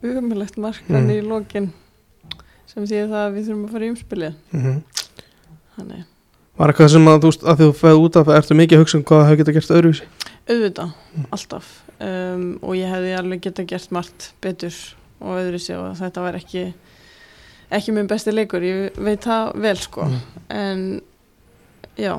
umulegt 0.04 0.58
mark 0.58 0.82
Mm. 0.90 0.96
hann 0.96 1.10
í 1.12 1.22
lokin 1.24 1.72
sem 2.68 2.84
því 2.86 3.06
að 3.08 3.34
við 3.38 3.48
þurfum 3.48 3.66
að 3.68 3.72
fara 3.72 3.86
í 3.86 3.92
umspilið 3.94 4.34
Mm 4.54 4.84
þannig, 5.76 6.04
var 6.58 6.72
eitthvað 6.72 6.90
sem 6.92 7.08
að 7.12 7.24
þú 7.26 7.30
að 7.52 7.58
þú 7.60 7.72
fæði 7.76 8.00
út 8.06 8.16
af 8.22 8.28
ertu 8.32 8.56
mikið 8.56 8.78
að 8.78 8.84
hugsa 8.86 8.98
um 8.98 9.04
hvað 9.04 9.20
það 9.22 9.28
hefur 9.30 9.40
getað 9.44 9.56
gert 9.58 9.76
öðruvísi 9.78 10.06
auðvitað, 10.46 10.92
Mm. 11.16 11.26
alltaf 11.32 11.66
um, 12.00 12.60
og 12.62 12.76
ég 12.76 12.92
hefði 12.92 13.16
alveg 13.18 13.42
geta 13.42 13.64
gert 13.66 13.92
margt 13.92 14.34
betur 14.42 14.76
og 15.22 15.40
öðru 15.40 15.60
sig 15.60 15.76
og 15.78 15.96
þetta 15.98 16.22
var 16.22 16.36
ekki 16.36 16.74
ekki 17.74 17.94
minn 17.96 18.08
besti 18.10 18.34
leikur, 18.34 18.64
ég 18.66 18.98
veit 19.02 19.24
það 19.26 19.54
vel 19.64 19.76
sko, 19.82 20.06
Mm. 20.06 20.20
en 20.50 21.02
já 21.98 22.14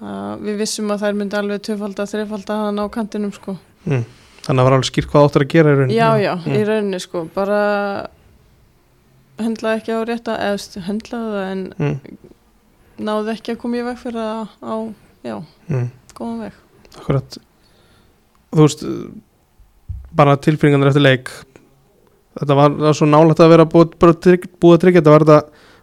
að 0.00 0.46
við 0.46 0.56
vissum 0.62 0.90
að 0.94 1.02
þær 1.04 1.18
myndi 1.18 1.36
alveg 1.36 1.62
töfalda, 1.66 2.06
þreifalda 2.08 2.56
hann 2.64 2.80
á 2.80 2.84
kantinum 2.88 3.32
sko 3.36 3.56
mm. 3.84 4.04
þannig 4.46 4.48
að 4.48 4.56
það 4.56 4.64
var 4.64 4.76
alveg 4.76 4.88
skýrt 4.88 5.10
hvað 5.12 5.26
áttur 5.26 5.44
að 5.44 5.50
gera 5.52 5.74
í 5.74 5.76
rauninni 5.76 5.98
já, 5.98 6.08
já, 6.22 6.32
mm. 6.38 6.54
í 6.56 6.62
rauninni 6.64 7.00
sko 7.04 7.24
bara 7.34 7.60
höndlaði 9.40 9.80
ekki 9.80 9.96
á 9.96 10.00
rétta 10.08 10.36
eða 10.46 10.84
höndlaði 10.88 11.34
það 11.34 11.50
en 11.50 11.62
mm. 11.76 12.16
náði 13.10 13.34
ekki 13.36 13.54
að 13.54 13.60
koma 13.64 13.80
í 13.80 13.84
veg 13.90 14.00
fyrir 14.00 14.20
það 14.20 14.56
á, 14.64 14.74
já, 15.28 15.36
Mm. 15.70 15.90
góðan 16.16 16.40
veg 16.46 16.96
akkurat 16.96 17.36
þú 18.50 18.64
veist 18.64 18.86
bara 20.16 20.38
tilfinningarnir 20.42 20.90
eftir 20.90 21.04
leik 21.04 21.30
þetta 22.38 22.54
var, 22.56 22.70
var 22.70 22.94
svo 22.94 23.06
nálægt 23.10 23.40
að 23.42 23.50
vera 23.56 23.66
búið, 23.66 23.96
búið 23.98 24.76
að 24.76 24.80
tryggja 24.84 25.00
þetta 25.00 25.10
var 25.16 25.24
þetta 25.26 25.40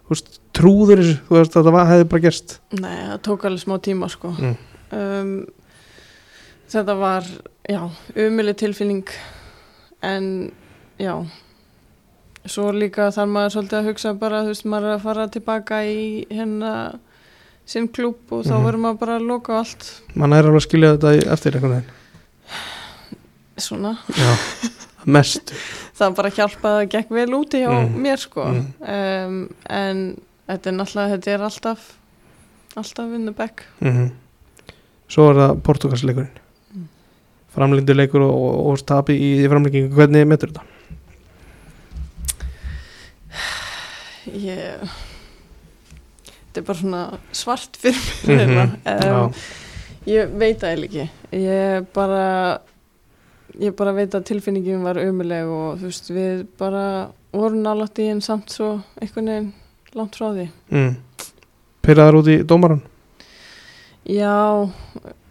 þú 0.08 0.14
veist, 0.14 0.28
trúður 0.56 1.02
þú 1.28 1.36
veist 1.36 1.52
þetta 1.58 1.72
var, 1.74 1.86
hefði 1.90 2.08
bara 2.08 2.24
gerst. 2.24 2.58
Nei, 2.72 2.96
það 3.10 3.18
tók 3.28 3.44
alveg 3.44 3.60
smá 3.66 3.76
tíma 3.84 4.08
sko. 4.08 4.34
Mm. 4.38 4.56
um, 4.96 5.34
Þetta 6.68 6.94
var, 7.00 7.24
já, 7.64 7.80
umili 8.20 8.52
tilfinning 8.60 9.06
en, 10.04 10.26
já. 11.00 11.14
Svo 12.48 12.70
líka 12.76 13.06
þarf 13.12 13.28
maður 13.32 13.54
svolítið 13.54 13.78
að 13.78 13.86
hugsa 13.88 14.12
bara, 14.20 14.42
þú 14.44 14.52
veist, 14.52 14.66
maður 14.68 14.88
er 14.90 14.96
að 14.98 15.04
fara 15.06 15.24
tilbaka 15.32 15.78
í 15.88 16.26
hérna 16.28 16.72
sinn 17.68 17.88
klúb 17.92 18.20
og 18.32 18.44
þá 18.44 18.52
Mhm. 18.58 18.64
verður 18.66 18.82
maður 18.84 18.98
bara 19.00 19.16
að 19.18 19.26
loka 19.28 19.56
allt. 19.58 19.88
Mann 20.14 20.32
er 20.32 20.44
alveg 20.44 20.60
að 20.62 20.66
skilja 20.68 20.92
þetta 20.98 21.32
eftir 21.32 21.56
einhvern 21.56 21.74
veginn. 21.78 21.94
Svona, 23.58 23.96
já, 24.14 24.36
mest 25.06 25.52
það 25.98 26.16
bara 26.16 26.30
hjálpaði 26.30 26.80
að 26.84 26.90
gekk 26.94 27.10
vel 27.18 27.28
úti 27.38 27.60
hjá 27.64 27.70
Mm. 27.74 27.94
mér 28.04 28.16
sko 28.22 28.44
Mm. 28.48 28.66
um, 28.80 29.38
en 29.68 30.02
þetta 30.48 30.70
er 30.70 30.76
náttúrulega, 30.78 31.12
þetta 31.16 31.34
er 31.34 31.46
alltaf 31.48 31.86
alltaf 32.76 33.10
vinnubekk 33.12 33.62
mm 33.80 34.10
svo 35.08 35.30
er 35.30 35.38
það 35.40 35.60
portugalsleikurinn 35.64 36.34
Mm. 36.74 36.88
framlindu 37.54 37.94
leikur 37.96 38.20
og, 38.22 38.34
og, 38.34 38.66
og 38.72 38.82
tapi 38.86 39.16
í, 39.16 39.30
í 39.44 39.48
framlengingu, 39.48 39.94
hvernig 39.96 40.26
metur 40.28 40.52
þetta? 40.52 40.62
ég 44.28 44.82
þetta 46.28 46.60
er 46.60 46.66
bara 46.66 46.78
svona 46.80 47.02
svart 47.32 47.78
fyrir 47.80 48.10
mér 48.26 48.46
Mhm, 48.48 48.76
um, 49.24 49.32
Ég 50.08 50.30
veit 50.40 50.56
það 50.62 50.84
ekki. 50.86 51.02
Ég 51.36 51.86
bara, 51.92 52.60
ég 53.58 53.74
bara 53.76 53.92
veit 53.92 54.14
að 54.14 54.24
tilfinningin 54.30 54.82
var 54.86 54.96
umuleg 55.02 55.46
og 55.50 55.78
þú 55.80 55.88
veist, 55.88 56.10
við 56.14 56.46
bara 56.58 56.84
vorum 57.32 57.62
nálægt 57.62 57.98
í 57.98 58.06
en 58.12 58.20
samt 58.24 58.50
svo 58.50 58.80
einhvern 59.00 59.26
veginn 59.26 59.52
langt 59.94 60.16
frá 60.16 60.30
því. 60.34 60.48
mm. 60.70 60.96
pyrraðar 61.82 62.18
út 62.20 62.28
í 62.28 62.42
dómaran 62.44 62.82
Já, 64.08 64.70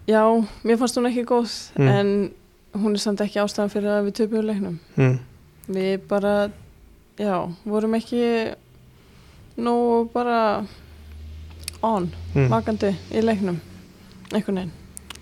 já, 0.07 0.21
mér 0.63 0.77
fannst 0.77 0.97
hún 0.97 1.07
ekki 1.09 1.23
góð 1.25 1.53
Mm. 1.77 1.87
en 1.87 2.31
hún 2.77 2.93
er 2.93 2.99
samt 3.01 3.21
ekki 3.21 3.39
ástæðan 3.41 3.71
fyrir 3.73 3.89
að 3.89 4.05
við 4.05 4.13
töpum 4.19 4.45
leiknum. 4.45 4.79
mm. 4.97 5.19
Við 5.69 5.99
bara, 6.07 6.49
já, 7.17 7.47
vorum 7.65 7.93
ekki 7.95 8.53
nú 9.57 10.09
bara 10.13 10.65
on, 11.81 12.11
Mm. 12.35 12.49
vakandi 12.49 12.95
í 13.11 13.21
leiknum, 13.21 13.59
einhvern 14.33 14.55
veginn. 14.55 14.71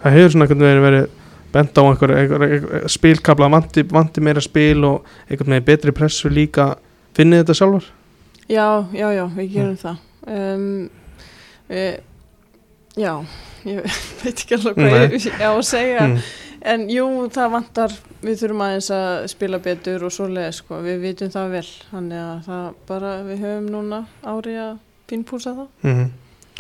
það 0.04 0.12
hefur 0.12 0.30
svona 0.32 0.46
einhvern 0.46 0.60
veginn 0.60 0.84
verið 0.84 1.10
bent 1.56 1.80
á 1.80 1.84
einhver, 1.84 2.16
einhver, 2.20 2.48
einhver 2.48 2.90
spilkabla 2.92 3.50
vanti, 3.52 3.86
vanti 3.90 4.24
meira 4.24 4.44
spil 4.44 4.84
og 4.88 5.08
einhvern 5.30 5.56
veginn 5.56 5.70
betri 5.72 5.96
pressu 5.96 6.32
líka. 6.32 6.74
Finnið 7.16 7.46
þetta 7.46 7.60
sjálfur? 7.62 7.88
Já, 8.52 8.68
já, 8.94 9.08
já, 9.16 9.24
við 9.38 9.54
gerum 9.56 9.80
það. 9.80 10.04
Um, 10.26 10.68
við, 11.72 11.96
Já, 12.96 13.12
ég 13.68 13.84
veit 14.24 14.34
ekki 14.40 14.56
alveg 14.56 14.78
hvað 14.80 15.16
ég 15.18 15.40
á 15.44 15.52
að 15.52 15.64
segja. 15.68 16.04
Mm. 16.08 16.20
en 16.66 16.84
jú, 16.90 17.08
það 17.30 17.50
vantar 17.58 17.96
við 18.24 18.38
þurfum 18.40 18.62
aðeins 18.66 18.88
að 18.96 19.26
spila 19.34 19.60
betur 19.62 20.06
og 20.08 20.14
svoleið 20.16 20.54
sko, 20.56 20.80
við 20.86 21.02
vitum 21.04 21.32
það 21.34 21.58
vel. 21.58 21.66
Þannig 21.90 22.22
að 22.22 22.38
það 22.48 22.70
bara, 22.88 23.12
við 23.28 23.44
höfum 23.44 23.68
núna 23.74 24.00
ári 24.24 24.56
að 24.64 24.78
pínpúsa 25.12 25.54
það. 25.58 25.68
Mm. 25.84 26.08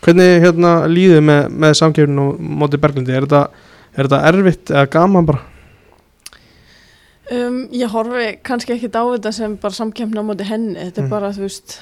hvernig 0.03 0.43
hérna 0.43 0.73
líðið 0.91 1.23
með, 1.29 1.47
með 1.63 1.77
samkjöfnin 1.79 2.23
og 2.25 2.43
móti 2.61 2.81
Berglindi, 2.83 3.15
er 3.15 3.25
þetta, 3.25 3.71
er 3.97 4.07
þetta 4.07 4.21
erfitt 4.31 4.71
eða 4.73 4.89
gaman 4.95 5.25
bara? 5.29 5.41
Um, 7.33 7.63
ég 7.73 7.89
horfi 7.89 8.27
kannski 8.45 8.75
ekkit 8.75 8.93
á 8.93 9.03
þetta 9.15 9.31
sem 9.33 9.55
bara 9.57 9.73
samkemna 9.73 10.21
á 10.21 10.27
móti 10.27 10.45
henni, 10.45 10.75
þetta 10.77 11.01
er 11.01 11.07
Mm. 11.07 11.09
bara 11.09 11.31
þú 11.33 11.41
veist 11.47 11.79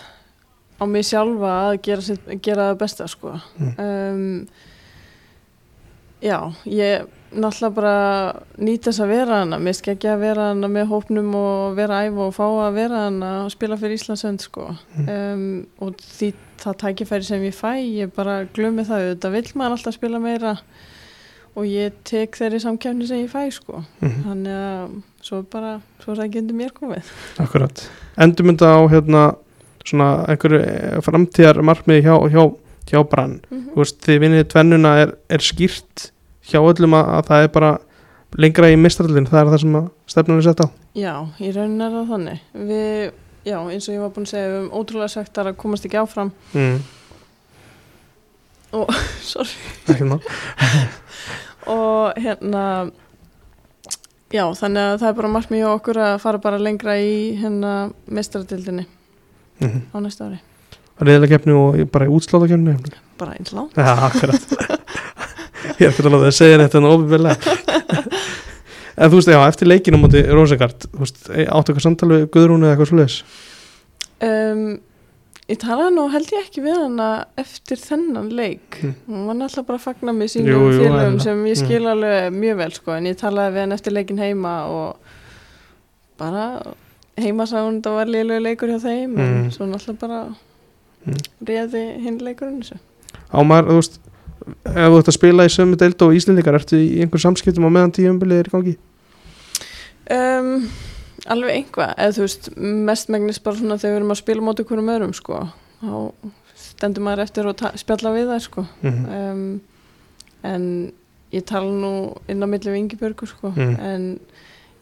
á 0.79 0.83
mig 0.87 1.03
sjálfa 1.03 1.51
að 1.71 1.81
gera, 1.83 2.01
sitt, 2.01 2.29
gera 2.41 2.69
það 2.71 2.77
besta 2.79 3.07
sko. 3.11 3.33
Mm. 3.59 3.73
um, 3.79 4.47
já, 6.23 6.39
ég 6.65 7.05
náttúrulega 7.33 7.73
bara 7.75 7.95
nýta 8.57 8.91
þess 8.91 9.01
að 9.03 9.11
vera 9.11 9.39
hana. 9.41 9.57
Mér 9.59 9.75
ekki 9.93 10.07
að 10.07 10.19
vera 10.23 10.47
hana 10.51 10.67
með 10.69 10.87
hópnum 10.91 11.35
og 11.35 11.75
vera 11.75 12.03
æf 12.07 12.17
og 12.23 12.33
fá 12.37 12.45
að 12.45 12.73
vera 12.77 13.03
hana 13.07 13.31
og 13.45 13.51
spila 13.51 13.75
fyrir 13.81 13.97
Íslandsönd 13.97 14.39
sko. 14.45 14.69
Um, 15.07 15.65
og 15.81 15.97
því 15.97 16.33
það 16.63 16.77
tækifæri 16.83 17.23
sem 17.27 17.41
ég 17.43 17.55
fæ 17.57 17.73
ég 17.83 18.13
bara 18.15 18.45
glömi 18.45 18.85
það, 18.87 19.09
þetta 19.15 19.31
vill 19.33 19.51
maður 19.55 19.75
alltaf 19.77 19.97
spila 19.97 20.19
meira 20.23 20.57
og 21.55 21.65
ég 21.69 21.91
tek 22.03 22.35
þeirri 22.39 22.59
samkefni 22.63 23.07
sem 23.07 23.21
ég 23.25 23.29
fæ 23.31 23.43
sko 23.53 23.83
Mhm. 24.01 24.23
þannig 24.25 24.57
að 24.57 25.01
svo 25.21 25.41
bara 25.51 25.81
svo 26.03 26.15
það 26.15 26.37
undir 26.41 26.55
mér 26.55 26.71
komið 26.73 27.03
Akkurat. 27.39 27.89
Endur 28.17 28.45
mynda 28.45 28.73
á 28.73 28.79
hérna 28.89 29.35
svona 29.85 30.25
einhverju 30.27 31.01
framtíðar 31.03 31.61
markmiði 31.61 32.03
hjá, 32.07 32.15
hjá, 32.31 32.43
hjá 32.87 33.03
brann. 33.09 33.39
Þú 33.51 33.75
veist, 33.75 33.99
þið 34.05 34.19
vinnið 34.23 34.47
tvennuna 34.53 34.93
er, 35.01 35.13
er 35.29 35.39
skýrt 35.39 36.11
hjá 36.47 36.59
öllum 36.63 36.93
að, 36.95 37.09
að 37.17 37.25
það 37.27 37.43
er 37.43 37.47
bara 37.47 37.71
lengra 38.37 38.69
í 38.71 38.77
mistralinn, 38.79 39.27
það 39.29 39.41
er 39.43 39.51
það 39.51 39.59
sem 39.61 39.75
að 39.75 39.89
stefnun 40.07 40.37
er 40.39 40.41
sett 40.47 40.63
á. 40.63 40.67
já, 40.95 41.13
raunin 41.53 41.81
er 41.81 41.91
það 41.91 42.07
þannig 42.13 42.39
við, 42.55 43.11
já, 43.45 43.57
eins 43.69 43.87
og 43.89 43.93
ég 43.95 44.01
var 44.01 44.09
búin 44.15 44.25
að 44.25 44.31
segja 44.33 44.47
við 44.49 44.57
höfum 44.57 44.79
ótrúlega 44.79 45.09
sagt 45.09 45.37
að 45.37 45.55
komast 45.55 45.85
ekki 45.85 45.99
áfram 46.01 46.31
Mm. 46.53 46.79
má. 50.11 50.17
og 51.77 52.17
hérna 52.19 52.63
já, 54.33 54.43
þannig 54.57 54.81
að 54.83 54.97
það 55.03 55.07
er 55.11 55.17
bara 55.21 55.31
markmið 55.35 55.61
hjá 55.63 55.69
okkur 55.77 55.99
að 56.07 56.15
fara 56.25 56.41
bara 56.43 56.59
lengra 56.61 56.97
í 56.99 57.13
hérna 57.41 57.75
mestradildinni 58.09 58.87
Mm. 59.61 59.83
á 59.93 59.97
næsta 60.01 60.25
ári 60.25 60.39
Reyðilega 60.97 61.37
keppni 61.37 61.53
og 61.55 61.75
bara 61.93 62.07
í 62.09 62.11
útsláta 62.11 62.47
keppni. 62.49 62.73
bara 63.21 63.35
langt 63.53 63.77
Já, 63.77 63.91
akkurat. 64.09 64.47
Ég 65.79 65.85
er 65.85 65.91
ekki 65.93 66.03
að 66.03 66.09
láta 66.09 66.23
það 66.23 66.27
að 66.31 66.35
segja 66.39 66.57
þetta 66.63 66.79
en 66.81 66.87
ofinbeglega. 66.89 67.53
En 68.97 69.09
þú 69.13 69.19
veist, 69.19 69.29
já, 69.31 69.37
eftir 69.47 69.69
leikinu 69.69 69.99
móti 70.01 70.23
Rósengard, 70.27 70.87
áttu 70.89 71.71
eitthvað 71.71 71.85
samtal 71.85 72.09
við 72.11 72.25
Guðrún 72.33 72.65
eða 72.65 72.73
eitthvað 72.75 72.89
svoleiðis? 72.91 73.15
um, 74.27 74.65
ég 75.53 75.59
talaði 75.61 75.93
nú 75.95 76.05
held 76.13 76.31
ég 76.33 76.45
ekki 76.47 76.63
við 76.65 76.77
hana 76.81 77.07
eftir 77.37 77.77
þennan 77.81 78.29
leik 78.33 78.79
Mm. 78.83 78.93
hún 79.07 79.25
var 79.29 79.35
náttúrulega 79.39 79.67
bara 79.67 79.77
að 79.77 79.85
fagna 79.87 80.13
Jú, 80.13 80.27
sínum 80.33 80.69
eðlilega. 80.69 81.21
sem 81.21 81.43
ég 81.45 81.57
Mm. 81.57 81.65
skil 81.65 81.83
alveg 81.87 82.33
mjög 82.33 82.57
vel 82.57 82.71
sko, 82.71 82.91
en 82.97 83.03
ég 83.05 83.15
talaði 83.19 83.53
við 83.53 83.59
hann 83.63 83.71
eftir 83.77 83.93
leikin 83.93 84.17
heima 84.17 84.53
og 84.67 84.97
bara 86.17 86.61
heima 87.17 87.45
sá 87.45 87.57
hún 87.61 87.81
þetta 87.81 87.93
var 87.95 88.05
liðlega 88.07 88.41
leikur 88.41 88.69
hjá 88.69 88.79
þeim 88.81 89.19
en 89.19 89.43
Mm. 89.45 89.51
svo 89.51 89.65
náttúrulega 89.69 89.99
bara 89.99 90.35
Mm. 91.05 91.17
réði 91.45 92.01
hinn 92.01 92.17
leikurinn 92.19 92.61
þessu 92.63 92.79
Á 93.33 93.39
maður, 93.43 93.67
þú 93.69 93.75
veist, 93.79 93.99
ef 94.65 94.73
þú 94.89 94.97
ert 94.99 95.07
að 95.07 95.13
spila 95.17 95.43
í 95.45 95.49
sömu 95.49 95.75
deild 95.77 96.01
og 96.01 96.13
Íslendingar, 96.13 96.53
ertu 96.55 96.77
í 96.77 97.01
einhver 97.01 97.19
samskiptum 97.19 97.65
á 97.65 97.69
meðan 97.69 97.91
tíumbilið 97.91 98.39
er 98.39 98.49
í 98.49 98.51
gangi? 98.51 98.77
Um, 100.11 100.69
alveg 101.27 101.55
einhvað, 101.57 101.93
eða 101.97 102.15
þú 102.17 102.23
veist 102.25 102.49
mestmægnis 102.57 103.39
bara 103.43 103.55
svona 103.59 103.77
þegar 103.81 103.93
við 103.93 103.99
erum 104.01 104.11
að 104.15 104.21
spila 104.23 104.41
móti 104.47 104.65
hverjum 104.67 104.89
öðrum 104.95 105.13
sko, 105.17 105.41
þá 105.83 105.93
stendur 106.63 107.03
maður 107.05 107.23
eftir 107.25 107.47
og 107.47 107.63
spjalla 107.79 108.11
við 108.15 108.27
það 108.33 108.41
sko 108.47 108.65
Mm. 108.83 109.05
um, 109.17 109.61
en 110.43 110.65
ég 111.33 111.45
tala 111.49 111.71
nú 111.71 111.91
inn 112.29 112.43
á 112.43 112.47
milli 112.47 112.71
við 112.71 112.79
Ingibjörgu 112.81 113.27
sko, 113.29 113.53
Mm. 113.55 113.75
en 113.79 114.19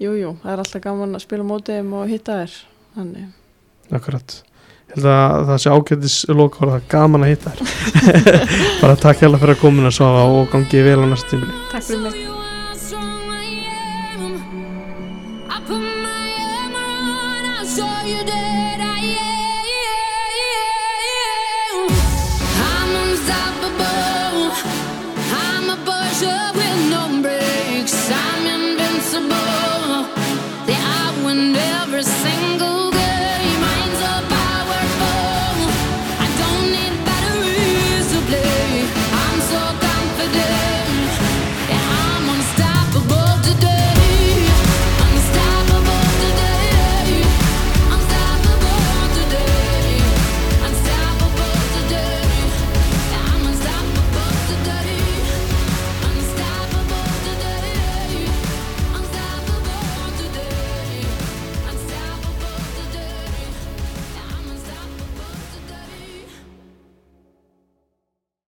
jújú, 0.01 0.17
jú, 0.21 0.31
það 0.43 0.51
er 0.53 0.63
alltaf 0.63 0.81
gaman 0.81 1.15
að 1.15 1.21
spila 1.27 1.43
móti 1.43 1.75
þeim 1.77 1.93
og 1.93 2.07
hitta 2.09 2.39
þér 2.41 2.55
þannig, 2.97 3.27
Akkurat. 3.91 4.41
Ég 4.91 4.95
held 4.95 5.05
að 5.05 5.45
það 5.47 5.57
sé 5.63 5.69
ágættis 5.71 6.15
loka 6.35 6.65
það 6.67 6.81
gaman 6.89 7.23
að 7.23 7.29
hitta 7.35 7.51
þér. 7.51 7.61
bara 8.81 8.95
takk 8.95 9.21
hérlega 9.23 9.39
fyrir 9.43 9.55
að 9.55 9.61
komin 9.61 9.85
að 9.87 9.97
sofa 9.99 10.23
og 10.31 10.49
gangi 10.51 10.83
vel 10.83 10.99
á 11.03 11.07
næsta 11.11 11.29
tímili. 11.31 11.53
takk 11.71 11.83
fyrir 11.83 12.01
mig 12.07 12.40